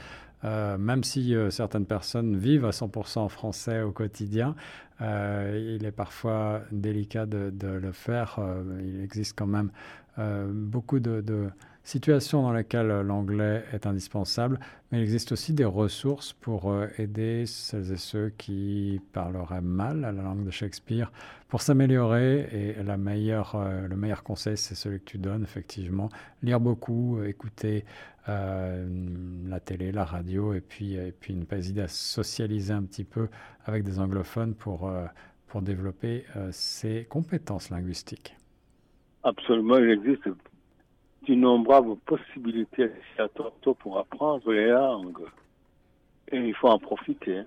Même 0.79 1.03
si 1.03 1.35
certaines 1.51 1.87
personnes 1.87 2.37
vivent 2.37 2.65
à 2.65 2.71
100% 2.71 3.19
en 3.19 3.29
français 3.29 3.83
au 3.83 3.93
quotidien, 3.93 4.55
il 5.01 5.81
est 5.85 5.95
parfois 5.95 6.63
délicat 6.71 7.27
de, 7.27 7.67
le 7.67 7.93
faire. 7.93 8.39
il 8.81 9.03
existe 9.03 9.37
quand 9.37 9.47
même 9.47 9.71
beaucoup 10.53 11.01
de 11.01 11.51
situation 11.87 12.43
dans 12.43 12.53
laquelle 12.53 12.89
l'anglais 12.89 13.63
est 13.73 13.87
indispensable, 13.87 14.59
mais 14.91 14.99
il 14.99 15.03
existe 15.03 15.31
aussi 15.31 15.53
des 15.53 15.65
ressources 15.65 16.33
pour 16.33 16.73
euh, 16.73 16.89
aider 16.99 17.45
celles 17.47 17.93
et 17.93 17.97
ceux 17.97 18.33
qui 18.37 19.01
parleraient 19.13 19.61
mal 19.61 20.05
à 20.05 20.11
la 20.11 20.23
langue 20.23 20.45
de 20.45 20.51
Shakespeare 20.51 21.13
pour 21.49 21.63
s'améliorer. 21.63 22.49
Et 22.51 22.83
la 22.83 22.97
meilleure, 22.97 23.55
euh, 23.55 23.87
le 23.87 23.95
meilleur 23.95 24.25
conseil, 24.25 24.57
c'est 24.57 24.75
celui 24.75 24.99
que 24.99 25.05
tu 25.05 25.19
donnes, 25.19 25.45
effectivement. 25.45 26.09
Lire 26.43 26.59
beaucoup, 26.59 27.23
écouter 27.23 27.85
euh, 27.85 28.16
la 28.27 29.61
télé, 29.61 29.93
la 29.93 30.05
radio, 30.05 30.53
et 30.53 30.61
puis, 30.61 30.95
et 30.95 31.12
puis 31.12 31.35
ne 31.35 31.45
pas 31.45 31.59
hésiter 31.59 31.83
à 31.83 31.89
socialiser 31.89 32.72
un 32.72 32.83
petit 32.83 33.05
peu 33.05 33.29
avec 33.64 33.85
des 33.85 34.01
anglophones 34.01 34.55
pour, 34.55 34.91
pour 35.47 35.62
développer 35.62 36.24
ses 36.51 37.05
compétences 37.05 37.70
linguistiques. 37.70 38.35
Absolument, 39.22 39.79
il 39.79 39.91
existe 39.91 40.29
d'innombrables 41.27 41.97
possibilités 42.07 42.91
à 43.18 43.29
Toronto 43.29 43.74
pour 43.74 43.99
apprendre 43.99 44.53
les 44.53 44.68
langues. 44.68 45.27
Et 46.31 46.39
il 46.39 46.55
faut 46.55 46.68
en 46.68 46.79
profiter. 46.79 47.43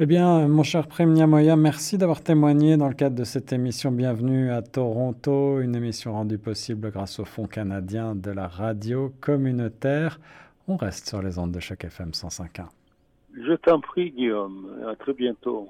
Eh 0.00 0.06
bien, 0.06 0.46
mon 0.46 0.62
cher 0.62 0.86
Prem 0.86 1.12
Moya, 1.26 1.56
merci 1.56 1.98
d'avoir 1.98 2.22
témoigné 2.22 2.76
dans 2.76 2.86
le 2.86 2.94
cadre 2.94 3.16
de 3.16 3.24
cette 3.24 3.52
émission 3.52 3.90
Bienvenue 3.90 4.52
à 4.52 4.62
Toronto, 4.62 5.58
une 5.58 5.74
émission 5.74 6.12
rendue 6.12 6.38
possible 6.38 6.92
grâce 6.92 7.18
au 7.18 7.24
Fonds 7.24 7.48
canadien 7.48 8.14
de 8.14 8.30
la 8.30 8.46
radio 8.46 9.12
communautaire. 9.20 10.20
On 10.68 10.76
reste 10.76 11.08
sur 11.08 11.20
les 11.20 11.36
ondes 11.40 11.50
de 11.50 11.58
chaque 11.58 11.82
FM 11.82 12.10
105.1. 12.10 12.66
Je 13.34 13.54
t'en 13.54 13.80
prie, 13.80 14.12
Guillaume. 14.12 14.68
À 14.88 14.94
très 14.94 15.14
bientôt. 15.14 15.68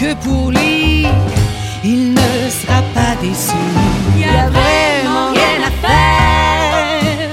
que 0.00 0.14
pour 0.14 0.50
lui, 0.50 1.06
il 1.82 2.14
ne 2.14 2.50
sera 2.50 2.82
pas 2.94 3.14
déçu. 3.20 3.56
Il 4.16 4.20
y 4.20 4.24
a 4.24 4.48
vraiment 4.48 5.30
rien 5.32 5.56
à 5.66 5.70
faire, 5.86 7.30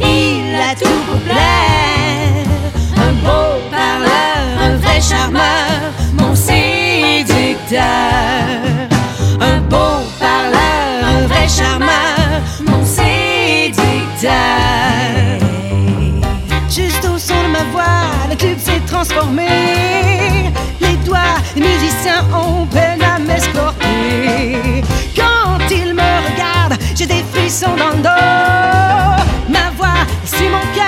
il 0.00 0.54
a 0.56 0.74
tout 0.74 1.00
pour 1.06 1.20
plaire. 1.20 2.46
Un 2.96 3.12
beau 3.24 3.48
parleur, 3.70 4.40
un 4.60 4.76
vrai 4.76 5.00
charmeur, 5.00 5.92
mon 6.14 6.34
séducteur. 6.34 7.78
Un 9.40 9.58
beau 9.70 10.02
parleur, 10.18 11.04
un 11.16 11.26
vrai 11.28 11.46
charmeur, 11.48 12.42
mon 12.66 12.84
séducteur. 12.84 14.30
Juste 16.68 17.04
au 17.04 17.18
son 17.18 17.40
de 17.44 17.48
ma 17.48 17.64
voix, 17.72 18.10
le 18.30 18.36
club 18.36 18.58
s'est 18.58 18.82
transformé 18.86 20.27
les 21.54 21.62
musiciens 21.62 22.24
ont 22.34 22.66
peine 22.66 23.02
à 23.02 23.18
m'escorter. 23.18 24.82
Quand 25.16 25.58
ils 25.70 25.94
me 25.94 26.30
regardent, 26.30 26.78
j'ai 26.94 27.06
des 27.06 27.24
frissons 27.32 27.76
dans 27.76 27.96
le 27.96 28.02
dos. 28.02 29.22
Ma 29.48 29.70
voix 29.76 30.06
suit 30.24 30.48
mon 30.48 30.60
cœur. 30.74 30.87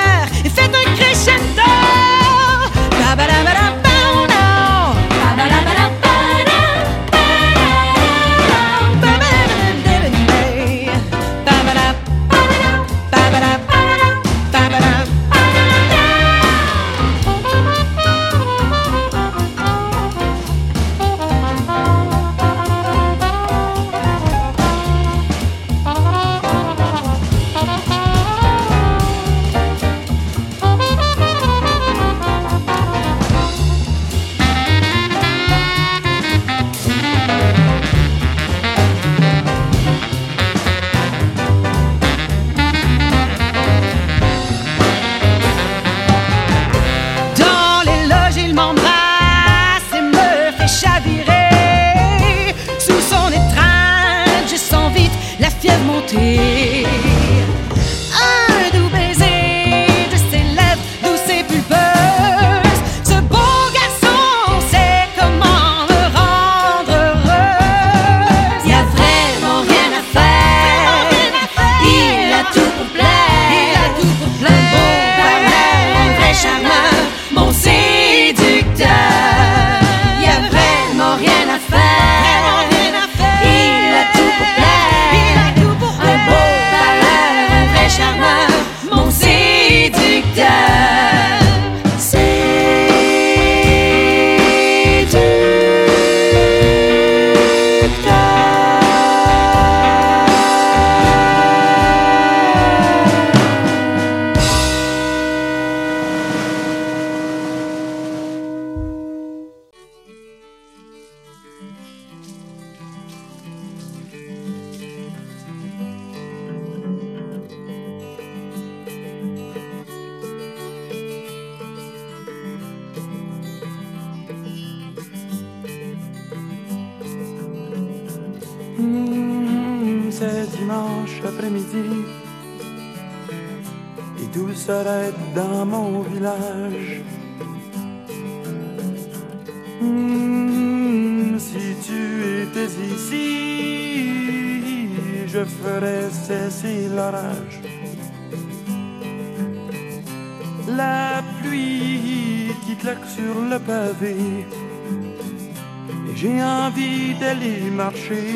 Marcher. 157.85 158.31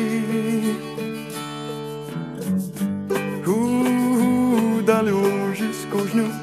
Dans 4.89 5.01
l'eau 5.01 5.53
jusqu'aux 5.53 6.07
genoux 6.11 6.35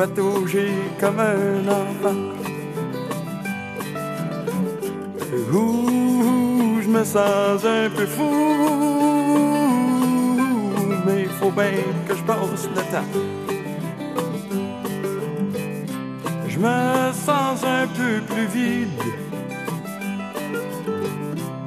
patauger 0.00 0.72
comme 1.00 1.20
un 1.20 1.60
enfant. 1.80 2.20
Ouh, 5.52 6.80
je 6.84 6.88
me 6.88 7.04
sens 7.04 7.64
un 7.64 7.88
peu 7.96 8.06
fou, 8.06 8.32
mais 11.06 11.24
faut 11.38 11.50
bien 11.50 11.82
que 12.06 12.14
je 12.14 12.24
passe 12.30 12.64
le 12.76 12.82
temps. 12.92 13.10
Je 16.52 16.58
me 16.58 17.12
sens 17.26 17.58
un 17.78 17.86
peu 17.98 18.12
plus 18.30 18.48
vide, 18.56 19.02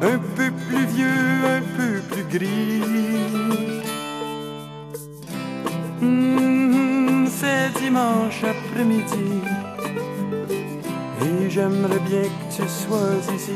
un 0.04 0.20
peu 0.36 0.52
plus 0.68 0.86
vieux, 0.86 1.46
un 1.58 1.62
peu 1.78 2.02
plus 2.10 2.38
gris. 2.38 3.04
dimanche 7.80 8.44
après-midi. 8.44 9.42
Et 11.22 11.50
j'aimerais 11.50 12.00
bien 12.00 12.24
que 12.24 12.56
tu 12.56 12.68
sois 12.68 13.36
ici. 13.36 13.54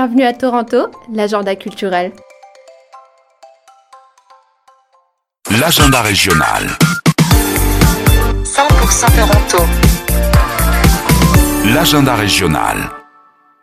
Bienvenue 0.00 0.24
à 0.24 0.32
Toronto, 0.32 0.90
l'agenda 1.12 1.54
culturel. 1.56 2.10
L'agenda 5.58 6.00
régional. 6.00 6.68
100% 8.42 9.14
Toronto. 9.14 9.66
L'agenda 11.74 12.14
régional. 12.14 12.99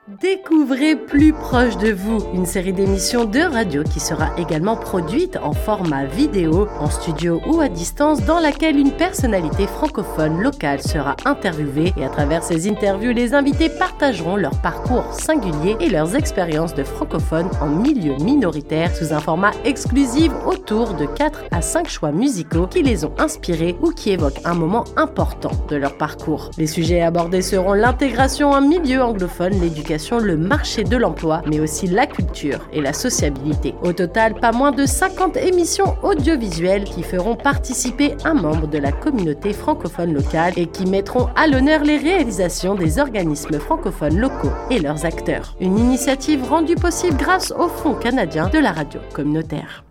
Découvrez 0.08 0.96
Plus 0.96 1.34
proche 1.34 1.76
de 1.76 1.92
vous, 1.92 2.20
une 2.34 2.46
série 2.46 2.72
d'émissions 2.72 3.26
de 3.26 3.42
radio 3.42 3.84
qui 3.84 4.00
sera 4.00 4.30
également 4.38 4.78
produite 4.78 5.36
en 5.36 5.52
format 5.52 6.06
vidéo, 6.06 6.70
en 6.80 6.90
studio 6.90 7.42
ou 7.46 7.60
à 7.60 7.68
distance, 7.68 8.24
dans 8.24 8.40
laquelle 8.40 8.78
une 8.78 8.94
personnalité 8.94 9.68
francophone 9.68 10.42
locale 10.42 10.82
sera 10.82 11.18
interviewée 11.26 11.92
et 11.98 12.06
à 12.06 12.10
travers 12.10 12.42
ces 12.42 12.70
interviews, 12.70 13.12
les 13.12 13.34
invités 13.34 13.68
partageront 13.68 14.38
leur 14.38 14.62
parcours 14.62 15.12
singulier 15.12 15.76
et 15.82 15.90
leurs 15.90 16.16
expériences 16.16 16.74
de 16.74 16.86
francophones 16.86 17.52
en 17.60 17.68
milieu 17.68 18.16
minoritaire 18.24 18.96
sous 18.96 19.12
un 19.12 19.20
format 19.20 19.52
exclusif 19.66 20.32
autour 20.46 20.94
de 20.94 21.06
4 21.06 21.44
à 21.52 21.62
5 21.62 21.90
choix 21.90 22.14
musicaux 22.14 22.68
qui 22.68 22.82
les 22.82 23.04
ont 23.04 23.14
inspirés 23.18 23.76
ou 23.82 23.92
qui 23.92 24.12
évoquent 24.12 24.40
un 24.46 24.54
moment 24.54 24.86
important 24.96 25.52
de 25.68 25.76
leur 25.76 25.98
parcours. 25.98 26.52
Les 26.58 26.68
sujets 26.68 27.02
abordés 27.02 27.42
seront 27.42 27.74
l'intégration 27.74 28.52
en 28.52 28.62
milieu 28.62 29.04
anglophone, 29.04 29.60
l'éducation 29.60 29.97
le 30.24 30.38
marché 30.38 30.84
de 30.84 30.98
l'emploi, 30.98 31.42
mais 31.48 31.60
aussi 31.60 31.88
la 31.88 32.06
culture 32.06 32.60
et 32.72 32.82
la 32.82 32.94
sociabilité. 32.94 33.76
Au 33.84 33.94
total, 33.94 34.36
pas 34.36 34.52
moins 34.52 34.72
de 34.72 34.86
50 34.86 35.38
émissions 35.38 35.96
audiovisuelles 36.04 36.84
qui 36.84 37.04
feront 37.04 37.36
participer 37.36 38.16
un 38.24 38.34
membre 38.34 38.68
de 38.68 38.78
la 38.78 38.92
communauté 38.92 39.54
francophone 39.54 40.14
locale 40.14 40.54
et 40.56 40.68
qui 40.68 40.86
mettront 40.86 41.28
à 41.36 41.48
l'honneur 41.48 41.84
les 41.84 41.98
réalisations 41.98 42.76
des 42.76 43.00
organismes 43.00 43.60
francophones 43.60 44.20
locaux 44.20 44.52
et 44.70 44.80
leurs 44.80 45.06
acteurs. 45.06 45.56
Une 45.60 45.78
initiative 45.78 46.44
rendue 46.44 46.76
possible 46.76 47.18
grâce 47.18 47.52
au 47.52 47.68
Fonds 47.68 47.96
canadien 47.96 48.50
de 48.50 48.60
la 48.60 48.72
radio 48.72 49.00
communautaire. 49.14 49.87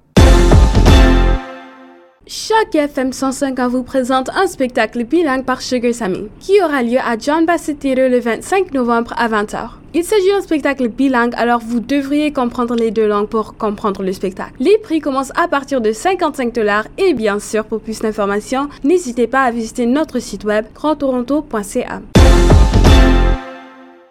Chaque 2.28 2.74
FM 2.74 3.12
105 3.12 3.56
vous 3.68 3.84
présente 3.84 4.30
un 4.30 4.48
spectacle 4.48 5.04
bilingue 5.04 5.44
par 5.44 5.62
Sugar 5.62 5.94
Sammy, 5.94 6.28
qui 6.40 6.60
aura 6.60 6.82
lieu 6.82 6.98
à 6.98 7.16
John 7.16 7.46
Bassett 7.46 7.78
Theatre 7.78 8.10
le 8.10 8.18
25 8.18 8.74
novembre 8.74 9.14
à 9.16 9.28
20h. 9.28 9.68
Il 9.94 10.02
s'agit 10.02 10.30
d'un 10.30 10.40
spectacle 10.40 10.88
bilingue, 10.88 11.34
alors 11.36 11.60
vous 11.60 11.78
devriez 11.78 12.32
comprendre 12.32 12.74
les 12.74 12.90
deux 12.90 13.06
langues 13.06 13.28
pour 13.28 13.56
comprendre 13.56 14.02
le 14.02 14.12
spectacle. 14.12 14.54
Les 14.58 14.76
prix 14.78 14.98
commencent 14.98 15.30
à 15.36 15.46
partir 15.46 15.80
de 15.80 15.92
55 15.92 16.52
dollars 16.52 16.88
et 16.98 17.14
bien 17.14 17.38
sûr, 17.38 17.64
pour 17.64 17.78
plus 17.80 18.00
d'informations, 18.00 18.68
n'hésitez 18.82 19.28
pas 19.28 19.42
à 19.44 19.52
visiter 19.52 19.86
notre 19.86 20.18
site 20.18 20.42
web 20.42 20.64
grandtoronto.ca. 20.74 22.00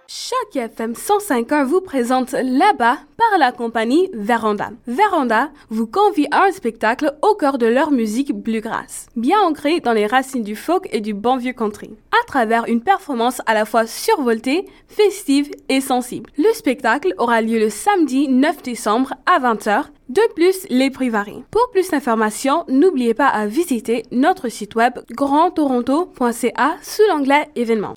Chaque 0.07 0.55
FM 0.55 0.93
105.1 0.93 1.63
vous 1.65 1.81
présente 1.81 2.33
là-bas 2.33 2.99
par 3.17 3.39
la 3.39 3.51
compagnie 3.51 4.09
Veranda. 4.13 4.69
Veranda 4.85 5.49
vous 5.69 5.87
convie 5.87 6.27
à 6.29 6.43
un 6.43 6.51
spectacle 6.51 7.15
au 7.23 7.33
cœur 7.33 7.57
de 7.57 7.65
leur 7.65 7.89
musique 7.89 8.31
bluegrass, 8.31 9.07
bien 9.15 9.39
ancré 9.41 9.79
dans 9.79 9.93
les 9.93 10.05
racines 10.05 10.43
du 10.43 10.55
folk 10.55 10.87
et 10.91 11.01
du 11.01 11.13
bon 11.15 11.37
vieux 11.37 11.53
country. 11.53 11.91
à 12.11 12.25
travers 12.27 12.65
une 12.67 12.81
performance 12.81 13.41
à 13.45 13.53
la 13.53 13.65
fois 13.65 13.87
survoltée, 13.87 14.65
festive 14.87 15.49
et 15.69 15.81
sensible. 15.81 16.29
Le 16.37 16.53
spectacle 16.53 17.13
aura 17.17 17.41
lieu 17.41 17.59
le 17.59 17.69
samedi 17.69 18.27
9 18.27 18.61
décembre 18.61 19.13
à 19.25 19.39
20h. 19.39 19.85
De 20.09 20.21
plus, 20.33 20.67
les 20.69 20.91
prix 20.91 21.09
varient. 21.09 21.43
Pour 21.51 21.67
plus 21.71 21.89
d'informations, 21.89 22.63
n'oubliez 22.67 23.13
pas 23.15 23.27
à 23.27 23.47
visiter 23.47 24.03
notre 24.11 24.49
site 24.49 24.75
web 24.75 24.93
grandtoronto.ca 25.11 26.75
sous 26.81 27.01
l'onglet 27.09 27.49
événements. 27.55 27.95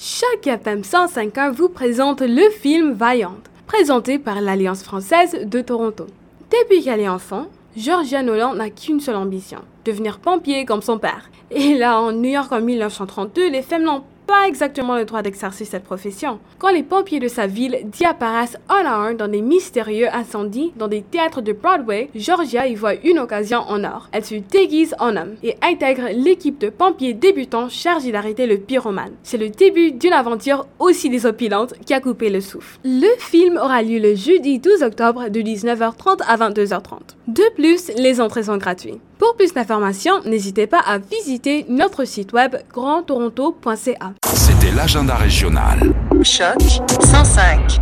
Chaque 0.00 0.46
FM 0.46 0.82
105.1 0.82 1.50
vous 1.50 1.68
présente 1.68 2.20
le 2.20 2.50
film 2.50 2.92
Vaillante, 2.92 3.50
présenté 3.66 4.20
par 4.20 4.40
l'Alliance 4.40 4.84
française 4.84 5.36
de 5.44 5.60
Toronto. 5.60 6.06
Depuis 6.52 6.84
qu'elle 6.84 7.00
est 7.00 7.08
enfant, 7.08 7.46
Georgia 7.76 8.22
Nolan 8.22 8.54
n'a 8.54 8.70
qu'une 8.70 9.00
seule 9.00 9.16
ambition, 9.16 9.58
devenir 9.84 10.20
pompier 10.20 10.64
comme 10.66 10.82
son 10.82 11.00
père. 11.00 11.28
Et 11.50 11.74
là, 11.74 12.00
en 12.00 12.12
New 12.12 12.30
York 12.30 12.52
en 12.52 12.60
1932, 12.60 13.50
les 13.50 13.62
femmes 13.62 13.82
n'ont 13.82 14.04
pas 14.28 14.46
exactement 14.46 14.94
le 14.94 15.06
droit 15.06 15.22
d'exercer 15.22 15.64
cette 15.64 15.84
profession. 15.84 16.38
Quand 16.58 16.68
les 16.68 16.82
pompiers 16.82 17.18
de 17.18 17.28
sa 17.28 17.46
ville 17.46 17.78
diapparaissent 17.84 18.58
un 18.68 18.84
à 18.84 18.94
un 18.94 19.14
dans 19.14 19.26
des 19.26 19.40
mystérieux 19.40 20.08
incendies 20.12 20.70
dans 20.76 20.86
des 20.86 21.00
théâtres 21.00 21.40
de 21.40 21.52
Broadway, 21.52 22.10
Georgia 22.14 22.66
y 22.66 22.74
voit 22.74 22.94
une 23.04 23.18
occasion 23.18 23.60
en 23.60 23.82
or. 23.84 24.08
Elle 24.12 24.26
se 24.26 24.34
déguise 24.34 24.94
en 24.98 25.16
homme 25.16 25.36
et 25.42 25.56
intègre 25.62 26.10
l'équipe 26.12 26.60
de 26.60 26.68
pompiers 26.68 27.14
débutants 27.14 27.70
chargés 27.70 28.12
d'arrêter 28.12 28.46
le 28.46 28.58
pyromane. 28.58 29.14
C'est 29.22 29.38
le 29.38 29.48
début 29.48 29.92
d'une 29.92 30.12
aventure 30.12 30.66
aussi 30.78 31.08
désopilante 31.08 31.72
qui 31.86 31.94
a 31.94 32.00
coupé 32.00 32.28
le 32.28 32.42
souffle. 32.42 32.78
Le 32.84 33.08
film 33.18 33.56
aura 33.56 33.82
lieu 33.82 33.98
le 33.98 34.14
jeudi 34.14 34.58
12 34.58 34.82
octobre 34.82 35.30
de 35.30 35.40
19h30 35.40 36.22
à 36.28 36.36
22h30. 36.36 36.98
De 37.28 37.54
plus, 37.54 37.90
les 37.96 38.20
entrées 38.20 38.42
sont 38.42 38.58
gratuites. 38.58 39.00
Pour 39.18 39.34
plus 39.34 39.52
d'informations, 39.52 40.20
n'hésitez 40.24 40.68
pas 40.68 40.78
à 40.78 40.98
visiter 40.98 41.66
notre 41.68 42.04
site 42.04 42.32
web 42.32 42.56
grandtoronto.ca. 42.72 44.12
C'était 44.26 44.70
l'agenda 44.72 45.14
régional. 45.14 45.78
Choc 46.22 46.60
105. 47.00 47.80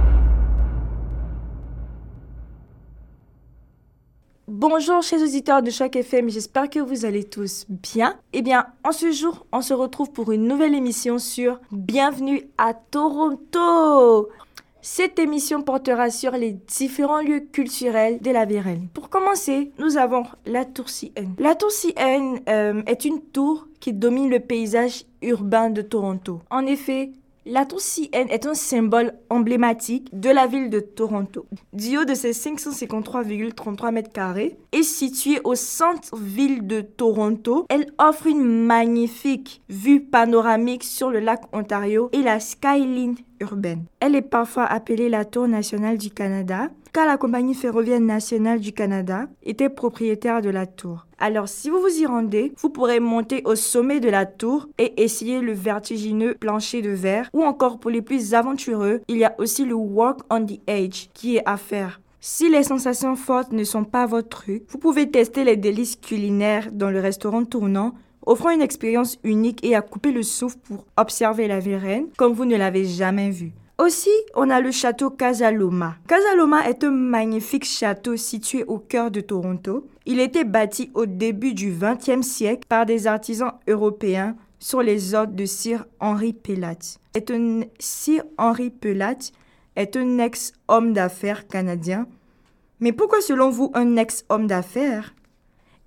Bonjour 4.49 5.03
chers 5.03 5.21
auditeurs 5.21 5.63
de 5.63 5.71
Choc 5.71 5.97
FM, 5.97 6.31
j'espère 6.31 6.71
que 6.71 6.79
vous 6.79 7.05
allez 7.05 7.25
tous 7.25 7.67
bien. 7.69 8.17
Eh 8.33 8.43
bien, 8.43 8.67
en 8.85 8.93
ce 8.93 9.11
jour, 9.13 9.47
on 9.53 9.61
se 9.61 9.75
retrouve 9.75 10.13
pour 10.13 10.33
une 10.33 10.47
nouvelle 10.47 10.75
émission 10.75 11.19
sur 11.19 11.61
Bienvenue 11.73 12.43
à 12.59 12.75
Toronto. 12.75 14.29
Cette 14.89 15.19
émission 15.19 15.63
portera 15.63 16.11
sur 16.11 16.31
les 16.31 16.53
différents 16.53 17.21
lieux 17.21 17.41
culturels 17.41 18.21
de 18.21 18.31
la 18.31 18.45
Virelle. 18.45 18.83
Pour 18.95 19.11
commencer, 19.11 19.73
nous 19.81 19.97
avons 19.97 20.23
la 20.47 20.65
Tour 20.65 20.87
CN. 20.87 21.35
La 21.41 21.57
Tour 21.57 21.71
CN 21.73 22.39
euh, 22.49 22.83
est 22.87 23.05
une 23.05 23.21
tour 23.21 23.67
qui 23.81 23.93
domine 23.93 24.31
le 24.31 24.39
paysage 24.39 25.03
urbain 25.23 25.71
de 25.71 25.83
Toronto. 25.83 26.41
En 26.51 26.67
effet, 26.67 27.11
la 27.49 27.65
tour 27.65 27.81
CN 27.81 28.27
est 28.29 28.45
un 28.45 28.55
symbole 28.55 29.13
emblématique 29.31 30.09
de 30.13 30.31
la 30.31 30.49
ville 30.49 30.69
de 30.69 30.81
Toronto. 30.81 31.47
Du 31.73 31.97
haut 31.97 32.05
de 32.05 32.15
ses 32.15 32.33
553,33 32.33 33.93
mètres 33.93 34.13
carrés 34.13 34.57
et 34.73 34.83
située 34.83 35.41
au 35.45 35.55
centre-ville 35.55 36.67
de 36.67 36.81
Toronto, 36.81 37.65
elle 37.69 37.93
offre 37.99 38.27
une 38.27 38.67
magnifique 38.67 39.63
vue 39.69 40.01
panoramique 40.01 40.83
sur 40.83 41.11
le 41.11 41.21
lac 41.21 41.43
Ontario 41.53 42.09
et 42.13 42.23
la 42.23 42.41
skyline 42.41 43.15
urbaine. 43.41 43.85
Elle 44.01 44.15
est 44.15 44.23
parfois 44.23 44.65
appelée 44.65 45.09
la 45.09 45.25
tour 45.25 45.49
nationale 45.49 45.99
du 45.99 46.11
Canada 46.11 46.69
car 46.93 47.07
la 47.07 47.19
compagnie 47.19 47.55
ferroviaire 47.55 48.01
nationale 48.01 48.59
du 48.59 48.73
Canada 48.73 49.27
était 49.43 49.69
propriétaire 49.69 50.41
de 50.41 50.49
la 50.49 50.65
tour. 50.65 51.07
Alors 51.19 51.47
si 51.49 51.69
vous 51.69 51.81
vous 51.81 52.01
y 52.01 52.07
rendez, 52.07 52.55
vous 52.57 52.71
pourrez 52.71 53.01
monter 53.01 53.43
au 53.45 53.55
sommet 53.55 54.01
de 54.01 54.09
la 54.09 54.25
tour 54.25 54.67
et 54.79 55.03
essayer 55.03 55.41
le 55.41 55.53
vertigineux 55.53 56.35
plancher 56.35 56.81
de 56.81 56.91
verre 56.91 57.29
ou 57.35 57.45
encore 57.45 57.79
pour 57.79 57.91
les 57.91 58.03
plus 58.03 58.33
aventureux, 58.33 59.03
il 59.09 59.19
y 59.19 59.25
a 59.25 59.35
aussi 59.39 59.67
le 59.67 59.75
Walk 59.75 60.21
on 60.31 60.47
the 60.47 60.61
Edge 60.67 61.09
qui 61.13 61.37
est 61.37 61.43
à 61.45 61.59
faire. 61.59 62.01
Si 62.21 62.49
les 62.49 62.65
sensations 62.65 63.15
fortes 63.15 63.53
ne 63.53 63.63
sont 63.63 63.85
pas 63.85 64.07
votre 64.07 64.29
truc, 64.29 64.65
vous 64.69 64.79
pouvez 64.79 65.11
tester 65.11 65.45
les 65.45 65.57
délices 65.57 65.97
culinaires 65.97 66.71
dans 66.73 66.91
le 66.91 66.99
restaurant 66.99 67.45
tournant 67.45 67.93
offrant 68.27 68.51
une 68.51 68.63
expérience 68.63 69.19
unique 69.25 69.65
et 69.65 69.75
à 69.75 69.81
couper 69.81 70.13
le 70.13 70.23
souffle 70.23 70.59
pour 70.65 70.85
observer 70.97 71.49
la 71.49 71.61
Virène 71.61 72.09
comme 72.17 72.33
vous 72.33 72.45
ne 72.45 72.57
l'avez 72.57 72.85
jamais 72.85 73.31
vue. 73.31 73.53
Aussi, 73.79 74.11
on 74.35 74.49
a 74.49 74.61
le 74.61 74.71
château 74.71 75.11
Casaloma. 75.11 75.97
Casaloma 76.09 76.67
est 76.69 76.83
un 76.83 76.91
magnifique 76.91 77.67
château 77.67 78.17
situé 78.17 78.65
au 78.65 78.79
cœur 78.79 79.11
de 79.11 79.21
Toronto. 79.21 79.87
Il 80.07 80.19
était 80.19 80.45
bâti 80.45 80.91
au 80.95 81.05
début 81.05 81.53
du 81.53 81.71
XXe 81.79 82.27
siècle 82.27 82.67
par 82.69 82.87
des 82.87 83.07
artisans 83.07 83.53
européens 83.69 84.35
sur 84.59 84.83
les 84.83 85.15
ordres 85.15 85.35
de 85.35 85.45
Sir 85.45 85.85
Henry 86.01 86.33
Pelat. 86.33 86.99
Est 87.15 87.31
un 87.31 87.61
Sir 87.79 88.25
Henry 88.39 88.71
Pelat 88.71 89.31
est 89.77 89.95
un 89.97 90.19
ex-homme 90.19 90.95
d'affaires 90.95 91.47
canadien. 91.47 92.07
Mais 92.81 92.93
pourquoi 92.93 93.21
selon 93.21 93.51
vous 93.51 93.71
un 93.75 93.97
ex-homme 93.97 94.47
d'affaires? 94.47 95.15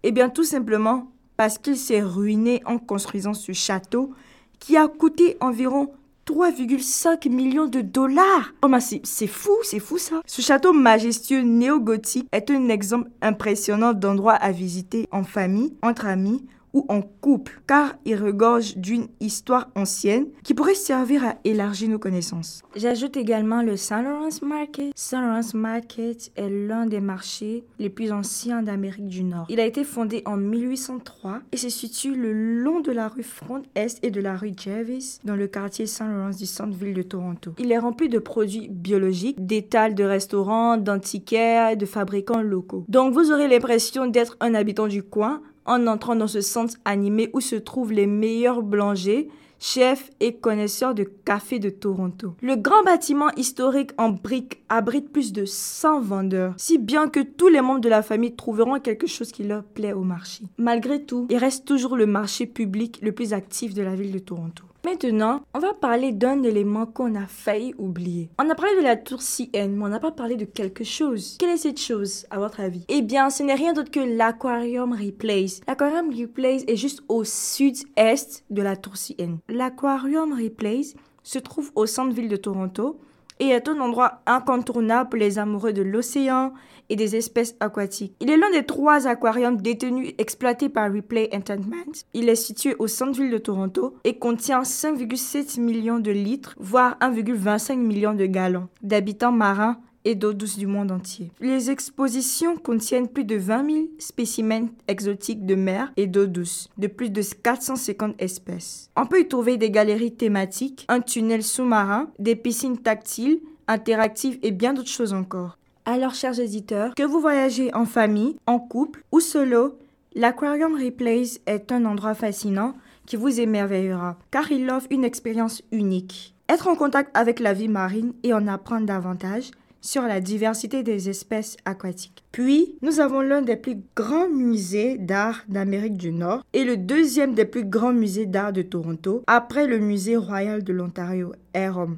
Eh 0.03 0.11
bien 0.11 0.29
tout 0.29 0.43
simplement 0.43 1.11
parce 1.39 1.57
qu'il 1.57 1.77
s'est 1.77 2.01
ruiné 2.01 2.61
en 2.65 2.77
construisant 2.77 3.33
ce 3.33 3.53
château 3.53 4.13
qui 4.59 4.75
a 4.75 4.89
coûté 4.89 5.37
environ 5.39 5.89
3,5 6.27 7.29
millions 7.29 7.65
de 7.65 7.79
dollars. 7.79 8.51
Oh, 8.61 8.67
mais 8.67 8.79
c'est 8.81 9.25
fou, 9.25 9.53
c'est 9.63 9.79
fou 9.79 9.97
ça. 9.97 10.19
Ce 10.25 10.41
château 10.41 10.73
majestueux 10.73 11.43
néo-gothique 11.43 12.27
est 12.33 12.51
un 12.51 12.67
exemple 12.67 13.09
impressionnant 13.21 13.93
d'endroit 13.93 14.33
à 14.33 14.51
visiter 14.51 15.07
en 15.13 15.23
famille, 15.23 15.77
entre 15.81 16.07
amis 16.07 16.45
ou 16.74 16.86
en 16.89 17.01
couple, 17.01 17.61
car 17.67 17.95
il 18.05 18.15
regorge 18.15 18.78
d'une 18.78 19.07
histoire 19.20 19.70
ancienne 19.76 20.28
qui 20.43 20.53
pourrait 20.53 20.76
servir 20.76 21.26
à 21.26 21.36
élargir 21.43 21.89
nos 21.89 21.99
connaissances. 21.99 22.61
J'ajoute 22.76 23.17
également 23.17 23.61
le 23.61 23.78
Saint 23.78 24.01
Lawrence 24.01 24.41
Market. 24.41 24.91
Saint 24.95 25.22
Lawrence 25.22 25.53
Market 25.53 26.32
est 26.36 26.49
l'un 26.49 26.86
des 26.86 26.99
marchés 26.99 27.63
les 27.80 27.89
plus 27.89 28.11
anciens 28.11 28.61
d'Amérique 28.61 29.07
du 29.07 29.24
Nord. 29.24 29.45
Il 29.49 29.59
a 29.59 29.65
été 29.65 29.84
fondé 29.84 30.22
en 30.26 30.38
1803 30.38 31.39
et 31.51 31.57
se 31.57 31.70
situe 31.70 32.15
le 32.15 32.34
long 32.34 32.80
de 32.82 32.91
la 32.91 33.07
rue 33.07 33.24
Front 33.24 33.63
Est 33.76 33.99
et 34.03 34.11
de 34.11 34.22
la 34.22 34.36
rue 34.36 34.51
Jervis 34.55 35.20
dans 35.24 35.36
le 35.36 35.47
quartier 35.47 35.86
Saint 35.86 36.07
Lawrence 36.07 36.38
du 36.38 36.45
centre-ville 36.45 36.93
de 36.93 37.01
Toronto. 37.01 37.53
Il 37.57 37.72
est 37.72 37.78
rempli 37.78 38.09
de 38.09 38.20
produits 38.20 38.67
biologiques, 38.70 39.45
d'étals 39.45 39.95
de 39.95 40.03
restaurants, 40.03 40.78
d'antiquaires 40.78 41.72
et 41.72 41.76
de 41.76 41.86
fabricants 41.86 42.41
locaux. 42.41 42.86
Donc 42.88 43.13
vous 43.13 43.32
aurez 43.32 43.47
l'impression 43.47 44.07
d'être 44.07 44.38
un 44.39 44.53
habitant 44.53 44.88
du 44.88 45.03
coin 45.03 45.41
en 45.70 45.88
entrant 45.88 46.15
dans 46.15 46.28
ce 46.28 46.41
centre 46.41 46.76
animé 46.84 47.30
où 47.34 47.39
se 47.39 47.55
trouvent 47.55 47.93
les 47.93 48.07
meilleurs 48.07 48.63
boulangers, 48.63 49.30
chefs 49.59 50.09
et 50.20 50.36
connaisseurs 50.36 50.95
de 50.95 51.03
café 51.03 51.59
de 51.59 51.70
Toronto. 51.70 52.34
Le 52.41 52.55
grand 52.55 52.84
bâtiment 52.84 53.30
historique 53.36 53.91
en 53.97 54.09
briques 54.09 54.63
abrite 54.70 55.11
plus 55.11 55.32
de 55.32 55.45
100 55.45 56.01
vendeurs, 56.01 56.53
si 56.57 56.78
bien 56.78 57.07
que 57.07 57.20
tous 57.20 57.49
les 57.49 57.61
membres 57.61 57.82
de 57.82 57.89
la 57.89 58.01
famille 58.01 58.36
trouveront 58.36 58.80
quelque 58.80 59.07
chose 59.07 59.32
qui 59.32 59.43
leur 59.43 59.63
plaît 59.63 59.93
au 59.93 60.03
marché. 60.03 60.45
Malgré 60.57 61.03
tout, 61.03 61.28
il 61.30 61.38
reste 61.38 61.65
toujours 61.65 61.95
le 61.95 62.05
marché 62.05 62.45
public 62.45 62.99
le 63.01 63.11
plus 63.11 63.34
actif 63.34 63.74
de 63.74 63.84
la 63.84 63.95
ville 63.95 64.11
de 64.11 64.20
Toronto. 64.20 64.63
Maintenant, 64.86 65.41
on 65.53 65.59
va 65.59 65.73
parler 65.73 66.13
d'un 66.13 66.41
élément 66.41 66.86
qu'on 66.86 67.13
a 67.15 67.25
failli 67.27 67.73
oublier. 67.77 68.30
On 68.39 68.49
a 68.49 68.55
parlé 68.55 68.77
de 68.77 68.82
la 68.82 68.95
tour 68.95 69.19
CN, 69.21 69.75
mais 69.75 69.84
on 69.84 69.89
n'a 69.89 69.99
pas 69.99 70.11
parlé 70.11 70.38
de 70.38 70.45
quelque 70.45 70.86
chose. 70.86 71.36
Quelle 71.38 71.49
est 71.49 71.57
cette 71.57 71.82
chose, 71.82 72.25
à 72.30 72.39
votre 72.39 72.61
avis? 72.61 72.86
Eh 72.88 73.01
bien, 73.01 73.30
ce 73.30 73.43
n'est 73.43 73.55
rien 73.55 73.73
d'autre 73.73 73.91
que 73.91 73.99
l'Aquarium 73.99 74.93
Replace. 74.93 75.59
L'Aquarium 75.67 76.09
Replace 76.17 76.63
est 76.67 76.77
juste 76.77 77.03
au 77.09 77.25
sud-est 77.25 78.45
de 78.49 78.61
la 78.61 78.77
tour 78.77 78.93
CN. 78.95 79.39
L'Aquarium 79.49 80.32
Replace 80.32 80.93
se 81.23 81.39
trouve 81.39 81.71
au 81.75 81.86
centre-ville 81.86 82.30
de 82.30 82.38
Toronto 82.38 83.01
et 83.39 83.49
est 83.49 83.67
un 83.67 83.80
endroit 83.82 84.21
incontournable 84.25 85.09
pour 85.09 85.19
les 85.19 85.39
amoureux 85.39 85.73
de 85.73 85.82
l'océan 85.82 86.53
et 86.89 86.95
des 86.95 87.15
espèces 87.15 87.55
aquatiques. 87.59 88.15
Il 88.19 88.29
est 88.29 88.37
l'un 88.37 88.51
des 88.51 88.65
trois 88.65 89.07
aquariums 89.07 89.61
détenus 89.61 90.13
exploités 90.17 90.69
par 90.69 90.91
Replay 90.91 91.29
Entertainment. 91.33 91.93
Il 92.13 92.29
est 92.29 92.35
situé 92.35 92.75
au 92.79 92.87
centre-ville 92.87 93.31
de 93.31 93.37
Toronto 93.37 93.95
et 94.03 94.17
contient 94.17 94.61
5,7 94.61 95.59
millions 95.59 95.99
de 95.99 96.11
litres, 96.11 96.55
voire 96.59 96.97
1,25 97.01 97.77
million 97.77 98.13
de 98.13 98.25
gallons 98.25 98.67
d'habitants 98.81 99.31
marins 99.31 99.79
et 100.05 100.15
d'eau 100.15 100.33
douce 100.33 100.57
du 100.57 100.67
monde 100.67 100.91
entier. 100.91 101.31
Les 101.41 101.69
expositions 101.69 102.55
contiennent 102.55 103.07
plus 103.07 103.25
de 103.25 103.35
20 103.35 103.71
000 103.71 103.87
spécimens 103.99 104.69
exotiques 104.87 105.45
de 105.45 105.55
mer 105.55 105.91
et 105.97 106.07
d'eau 106.07 106.25
douce, 106.25 106.69
de 106.77 106.87
plus 106.87 107.09
de 107.09 107.21
450 107.21 108.15
espèces. 108.19 108.89
On 108.95 109.05
peut 109.05 109.21
y 109.21 109.27
trouver 109.27 109.57
des 109.57 109.71
galeries 109.71 110.15
thématiques, 110.15 110.85
un 110.87 111.01
tunnel 111.01 111.43
sous-marin, 111.43 112.09
des 112.17 112.35
piscines 112.35 112.77
tactiles, 112.77 113.41
interactives 113.67 114.39
et 114.41 114.51
bien 114.51 114.73
d'autres 114.73 114.89
choses 114.89 115.13
encore. 115.13 115.59
Alors, 115.86 116.13
chers 116.13 116.39
éditeurs, 116.39 116.93
que 116.95 117.03
vous 117.03 117.19
voyagez 117.19 117.73
en 117.73 117.86
famille, 117.86 118.36
en 118.45 118.59
couple 118.59 119.03
ou 119.11 119.19
solo, 119.19 119.77
l'Aquarium 120.15 120.75
Replace 120.75 121.39
est 121.45 121.71
un 121.71 121.86
endroit 121.86 122.13
fascinant 122.13 122.75
qui 123.05 123.15
vous 123.15 123.39
émerveillera, 123.39 124.17
car 124.32 124.51
il 124.51 124.69
offre 124.69 124.88
une 124.91 125.03
expérience 125.03 125.63
unique. 125.71 126.36
Être 126.47 126.67
en 126.67 126.75
contact 126.75 127.15
avec 127.15 127.39
la 127.39 127.53
vie 127.53 127.67
marine 127.67 128.13
et 128.23 128.34
en 128.34 128.47
apprendre 128.47 128.86
davantage, 128.86 129.51
sur 129.82 130.03
la 130.03 130.19
diversité 130.19 130.84
des 130.84 131.09
espèces 131.09 131.57
aquatiques. 131.65 132.23
Puis, 132.32 132.75
nous 132.82 132.99
avons 132.99 133.21
l'un 133.21 133.41
des 133.41 133.55
plus 133.55 133.77
grands 133.95 134.30
musées 134.30 134.97
d'art 134.97 135.43
d'Amérique 135.47 135.97
du 135.97 136.11
Nord 136.11 136.43
et 136.53 136.63
le 136.63 136.77
deuxième 136.77 137.34
des 137.34 137.45
plus 137.45 137.63
grands 137.63 137.93
musées 137.93 138.25
d'art 138.25 138.53
de 138.53 138.61
Toronto, 138.61 139.23
après 139.27 139.67
le 139.67 139.80
Musée 139.80 140.17
royal 140.17 140.63
de 140.63 140.73
l'Ontario 140.73 141.32
Rome. 141.55 141.97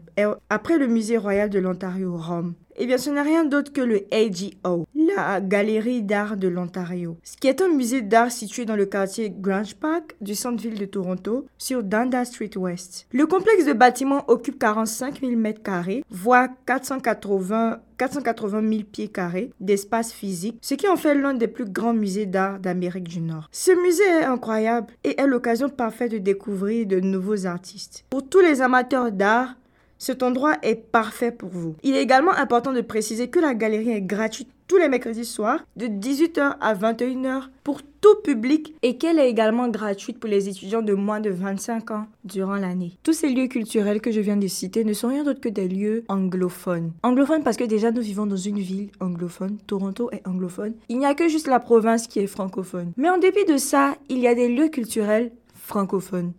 Après 0.50 0.78
le 0.78 0.88
Musée 0.88 1.18
royal 1.18 1.50
de 1.50 1.60
l'Ontario 1.60 2.16
Rome. 2.16 2.54
Eh 2.78 2.86
bien, 2.86 2.98
ce 2.98 3.10
n'est 3.10 3.22
rien 3.22 3.44
d'autre 3.44 3.74
que 3.74 3.82
le 3.82 4.06
AGO, 4.12 4.86
la 4.96 5.42
Galerie 5.42 6.04
d'art 6.04 6.38
de 6.38 6.48
l'Ontario, 6.48 7.18
ce 7.24 7.38
qui 7.38 7.48
est 7.48 7.62
un 7.62 7.70
musée 7.70 8.02
d'art 8.02 8.32
situé 8.32 8.66
dans 8.66 8.76
le 8.76 8.86
quartier 8.86 9.30
Grange 9.30 9.76
Park 9.76 10.16
du 10.22 10.36
centre-ville 10.36 10.80
de 10.80 10.86
Toronto, 10.86 11.46
sur 11.58 11.84
Dundas 11.84 12.26
Street 12.26 12.58
West. 12.58 13.08
Le 13.12 13.26
complexe 13.28 13.66
de 13.66 13.74
bâtiments 13.74 14.24
occupe 14.30 14.60
45 14.60 15.22
000 15.22 15.34
m2, 15.34 16.04
voire 16.10 16.50
480 16.66 17.82
480 18.02 18.68
000 18.68 18.84
pieds 18.92 19.10
carrés 19.10 19.52
d'espace 19.60 20.12
physique, 20.12 20.58
ce 20.62 20.74
qui 20.74 20.88
en 20.88 20.96
fait 20.96 21.14
l'un 21.14 21.36
des 21.36 21.48
plus 21.48 21.66
grands 21.66 21.94
musées 21.94 22.26
d'art 22.26 22.58
d'Amérique 22.58 23.08
du 23.08 23.22
Nord. 23.22 23.48
Ce 23.52 23.72
musée 23.80 24.04
est 24.04 24.24
incroyable 24.24 24.88
et 25.04 25.22
est 25.22 25.28
l'occasion 25.28 25.70
parfaite 25.70 26.12
de 26.12 26.18
découvrir 26.18 26.88
de 26.88 27.00
nouveaux 27.00 27.46
artistes. 27.46 28.06
Pour 28.10 28.28
tous 28.28 28.40
les 28.40 28.64
amateurs 28.64 29.12
d'art, 29.12 29.56
cet 30.02 30.24
endroit 30.24 30.58
est 30.64 30.74
parfait 30.74 31.32
pour 31.32 31.50
vous. 31.50 31.76
Il 31.84 31.96
est 31.96 32.02
également 32.02 32.34
important 32.34 32.74
de 32.74 32.82
préciser 32.82 33.30
que 33.30 33.40
la 33.40 33.54
galerie 33.54 33.92
est 33.92 34.02
gratuite 34.02 34.50
tous 34.72 34.78
les 34.78 34.88
mercredis 34.88 35.26
soirs 35.26 35.60
de 35.76 35.86
18h 35.86 36.56
à 36.60 36.74
21h 36.74 37.50
pour 37.64 37.82
tout 37.84 38.16
public 38.24 38.74
et 38.82 38.98
qu'elle 38.98 39.20
est 39.20 39.30
également 39.30 39.68
gratuite 39.68 40.18
pour 40.18 40.30
les 40.30 40.48
étudiants 40.48 40.82
de 40.82 40.94
moins 40.94 41.20
de 41.20 41.30
25 41.30 41.92
ans 41.92 42.08
durant 42.24 42.56
l'année. 42.56 42.98
Tous 43.04 43.14
ces 43.14 43.30
lieux 43.30 43.48
culturels 43.48 44.00
que 44.00 44.12
je 44.12 44.22
viens 44.22 44.38
de 44.38 44.48
citer 44.48 44.84
ne 44.84 44.94
sont 44.94 45.10
rien 45.10 45.24
d'autre 45.24 45.42
que 45.42 45.50
des 45.50 45.68
lieux 45.68 46.04
anglophones. 46.08 46.94
Anglophones 47.04 47.44
parce 47.44 47.58
que 47.58 47.66
déjà 47.66 47.92
nous 47.92 48.02
vivons 48.02 48.26
dans 48.26 48.38
une 48.38 48.60
ville 48.60 48.90
anglophone, 49.02 49.58
Toronto 49.68 50.10
est 50.12 50.26
anglophone. 50.26 50.74
Il 50.88 51.00
n'y 51.00 51.06
a 51.06 51.16
que 51.16 51.28
juste 51.28 51.48
la 51.48 51.60
province 51.60 52.08
qui 52.08 52.20
est 52.20 52.28
francophone. 52.28 52.94
Mais 52.96 53.10
en 53.10 53.18
dépit 53.18 53.46
de 53.46 53.58
ça, 53.58 53.96
il 54.10 54.20
y 54.20 54.28
a 54.28 54.36
des 54.36 54.48
lieux 54.48 54.70
culturels 54.70 55.32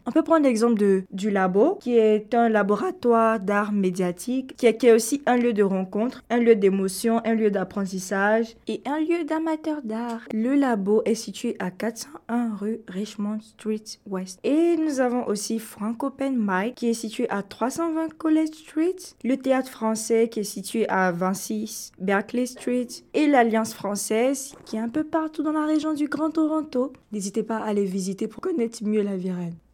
On 0.06 0.12
peut 0.12 0.22
prendre 0.22 0.44
l'exemple 0.44 0.78
de, 0.78 1.04
du 1.10 1.30
labo, 1.30 1.78
qui 1.80 1.96
est 1.96 2.34
un 2.34 2.48
laboratoire 2.48 3.40
d'art 3.40 3.72
médiatique, 3.72 4.56
qui 4.56 4.66
est, 4.66 4.92
aussi 4.92 5.22
un 5.26 5.36
lieu 5.36 5.52
de 5.52 5.62
rencontre, 5.62 6.22
un 6.28 6.38
lieu 6.38 6.54
d'émotion, 6.54 7.20
un 7.24 7.34
lieu 7.34 7.50
d'apprentissage 7.50 8.56
et 8.68 8.82
un 8.84 8.98
lieu 9.00 9.24
d'amateurs 9.24 9.80
d'art. 9.82 10.20
Le 10.34 10.54
labo 10.54 11.02
est 11.04 11.14
situé 11.14 11.56
à 11.58 11.70
401 11.70 12.54
rue 12.56 12.80
Richmond 12.88 13.38
Street 13.40 13.84
West. 14.06 14.38
Et 14.44 14.76
nous 14.76 15.00
avons 15.00 15.26
aussi 15.26 15.58
Francopen 15.58 16.36
Mike, 16.36 16.74
qui 16.74 16.90
est 16.90 16.94
situé 16.94 17.28
à 17.30 17.42
320 17.42 18.14
College 18.18 18.48
Street, 18.52 18.96
le 19.24 19.36
théâtre 19.36 19.70
français, 19.70 20.28
qui 20.28 20.40
est 20.40 20.44
situé 20.44 20.88
à 20.88 21.12
26 21.12 21.92
Berkeley 21.98 22.46
Street, 22.46 22.88
et 23.14 23.26
l'Alliance 23.26 23.72
française, 23.72 24.54
qui 24.66 24.76
est 24.76 24.80
un 24.80 24.88
peu 24.88 25.04
partout 25.04 25.42
dans 25.42 25.52
la 25.52 25.66
région 25.66 25.94
du 25.94 26.08
Grand 26.08 26.30
Toronto. 26.30 26.92
N'hésitez 27.12 27.42
pas 27.42 27.58
à 27.58 27.72
les 27.72 27.84
visiter 27.84 28.26
pour 28.28 28.42
connaître 28.42 28.84
mieux 28.84 29.02
la 29.02 29.16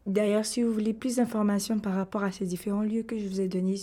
D'ailleurs, 0.07 0.45
si 0.45 0.63
vous 0.63 0.73
voulez 0.73 0.95
plus 0.95 1.17
d'informations 1.17 1.79
par 1.79 1.95
rapport 1.95 2.25
à 2.25 2.33
ces 2.33 2.47
différents 2.47 2.83
lieux 2.83 3.03
que 3.03 3.19
je 3.19 3.29
vous 3.29 3.41
ai 3.41 3.49
donnés 3.49 3.79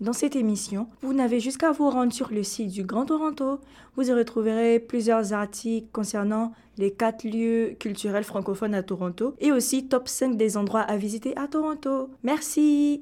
dans 0.00 0.12
cette 0.12 0.36
émission, 0.36 0.88
vous 1.02 1.12
n'avez 1.12 1.40
jusqu'à 1.40 1.72
vous 1.72 1.88
rendre 1.88 2.12
sur 2.12 2.30
le 2.30 2.42
site 2.42 2.70
du 2.70 2.84
Grand 2.84 3.06
Toronto. 3.06 3.60
Vous 3.96 4.08
y 4.08 4.12
retrouverez 4.12 4.80
plusieurs 4.80 5.32
articles 5.32 5.88
concernant 5.92 6.52
les 6.78 6.90
quatre 6.90 7.24
lieux 7.24 7.76
culturels 7.78 8.24
francophones 8.24 8.74
à 8.74 8.82
Toronto 8.82 9.34
et 9.40 9.52
aussi 9.52 9.86
top 9.86 10.08
5 10.08 10.36
des 10.36 10.56
endroits 10.56 10.80
à 10.80 10.96
visiter 10.96 11.36
à 11.36 11.46
Toronto. 11.48 12.10
Merci. 12.22 13.00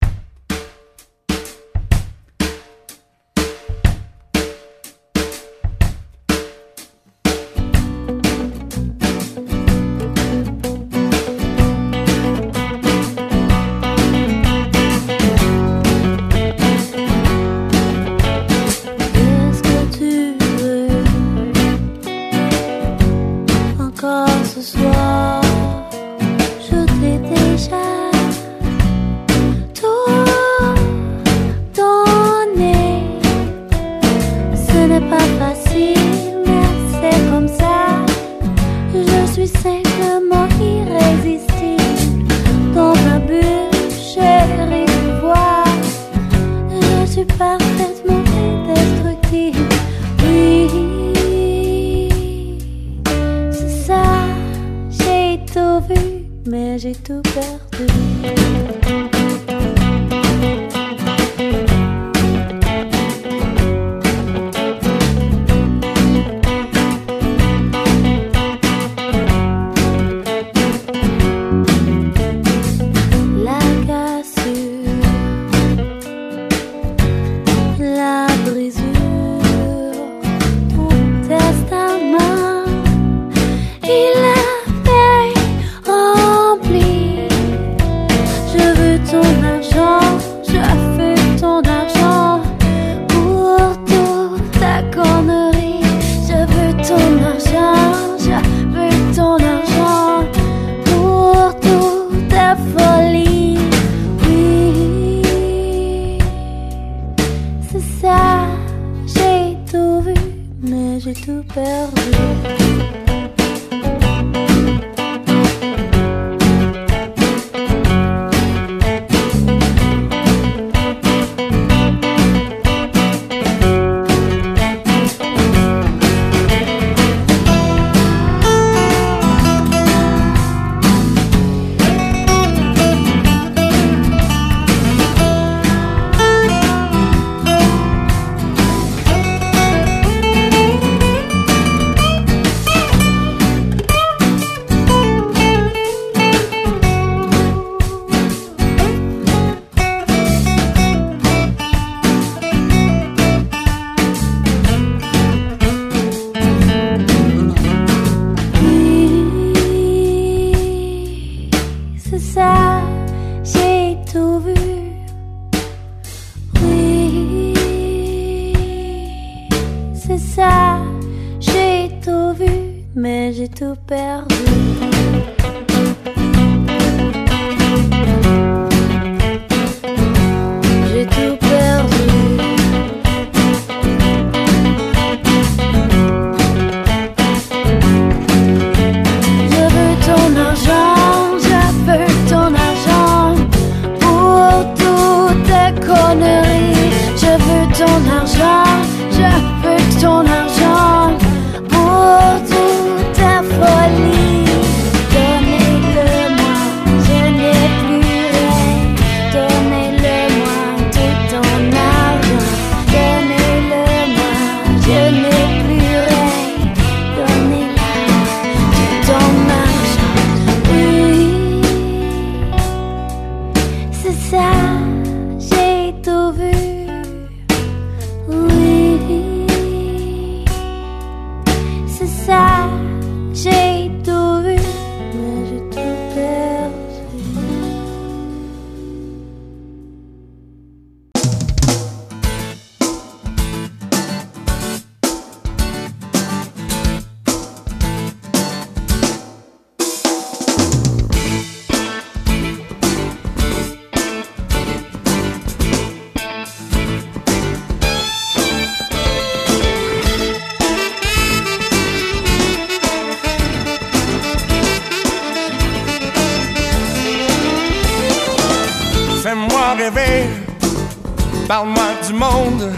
Parle-moi 271.52 271.90
du 272.06 272.14
monde. 272.14 272.72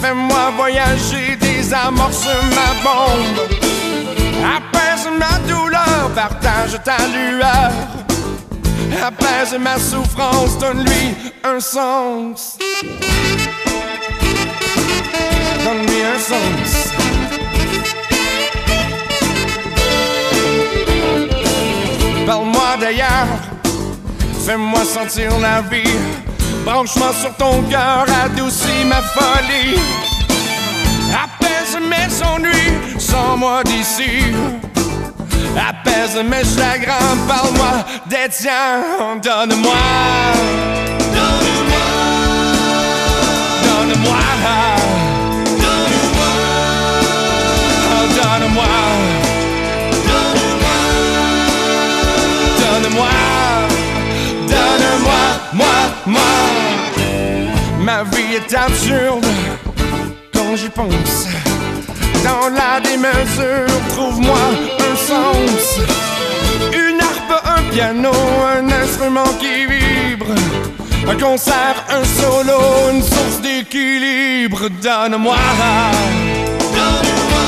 Fais-moi 0.00 0.50
voyager, 0.56 1.36
désamorce 1.40 2.26
ma 2.56 2.70
bombe. 2.82 3.40
Apaise 4.56 5.08
ma 5.22 5.38
douleur, 5.46 6.10
partage 6.12 6.76
ta 6.82 6.96
lueur. 7.14 7.70
Apaise 9.06 9.56
ma 9.60 9.78
souffrance, 9.78 10.58
donne-lui 10.58 11.14
un 11.44 11.60
sens. 11.60 12.58
Donne-lui 15.64 16.02
un 16.14 16.18
sens. 16.30 16.70
Parle-moi 22.26 22.70
d'ailleurs, 22.80 23.38
fais-moi 24.44 24.84
sentir 24.84 25.38
la 25.38 25.60
vie. 25.60 26.25
Branche-moi 26.66 27.12
sur 27.12 27.32
ton 27.36 27.62
cœur, 27.70 28.06
adoucis 28.24 28.84
ma 28.86 29.00
folie. 29.00 29.78
Apaise 31.14 31.78
mes 31.80 32.26
ennuis, 32.26 32.98
sans 32.98 33.36
moi 33.36 33.62
d'ici. 33.62 34.34
Apaise 35.56 36.16
mes 36.28 36.42
chagrins, 36.42 37.16
parle-moi 37.28 37.84
des 38.06 38.28
tiens, 38.30 38.82
donne-moi. 39.22 39.76
Donne-moi. 41.14 41.86
Donne-moi. 43.62 44.22
Donne-moi. 48.16 48.66
Donne-moi. 48.66 48.70
Donne-moi. 52.58 53.12
Donne-moi. 54.48 55.22
Moi, 55.52 55.66
moi. 56.06 56.45
Ma 57.96 58.02
vie 58.02 58.34
est 58.34 58.54
absurde 58.54 59.24
quand 60.34 60.54
j'y 60.54 60.68
pense. 60.68 61.28
Dans 62.22 62.50
la 62.50 62.78
démesure, 62.78 63.74
trouve-moi 63.88 64.36
un 64.80 64.96
sens. 64.96 65.78
Une 66.74 67.00
harpe, 67.00 67.42
un 67.56 67.62
piano, 67.72 68.10
un 68.54 68.70
instrument 68.82 69.32
qui 69.40 69.64
vibre. 69.64 70.26
Un 71.08 71.16
concert, 71.16 71.86
un 71.88 72.04
solo, 72.04 72.60
une 72.92 73.02
source 73.02 73.40
d'équilibre. 73.40 74.68
Donne-moi. 74.82 75.36
Donne-moi. 76.74 77.44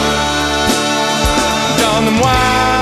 Donne-moi. 1.78 2.77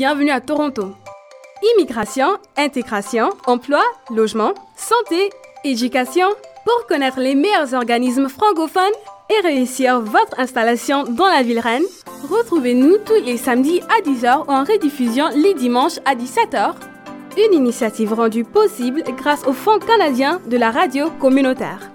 Bienvenue 0.00 0.30
à 0.30 0.40
Toronto. 0.40 0.94
Immigration, 1.74 2.38
intégration, 2.56 3.28
emploi, 3.46 3.82
logement, 4.10 4.54
santé, 4.74 5.28
éducation. 5.62 6.26
Pour 6.64 6.86
connaître 6.86 7.20
les 7.20 7.34
meilleurs 7.34 7.74
organismes 7.74 8.30
francophones 8.30 8.96
et 9.28 9.46
réussir 9.46 10.00
votre 10.00 10.40
installation 10.40 11.04
dans 11.04 11.26
la 11.26 11.42
ville 11.42 11.58
reine, 11.58 11.84
retrouvez-nous 12.30 12.96
tous 13.04 13.22
les 13.26 13.36
samedis 13.36 13.82
à 13.94 14.00
10h 14.00 14.46
ou 14.46 14.50
en 14.50 14.64
rediffusion 14.64 15.28
les 15.36 15.52
dimanches 15.52 15.98
à 16.06 16.14
17h. 16.14 16.76
Une 17.36 17.52
initiative 17.52 18.14
rendue 18.14 18.44
possible 18.44 19.02
grâce 19.18 19.46
au 19.46 19.52
Fonds 19.52 19.80
canadien 19.80 20.40
de 20.46 20.56
la 20.56 20.70
radio 20.70 21.10
communautaire. 21.20 21.90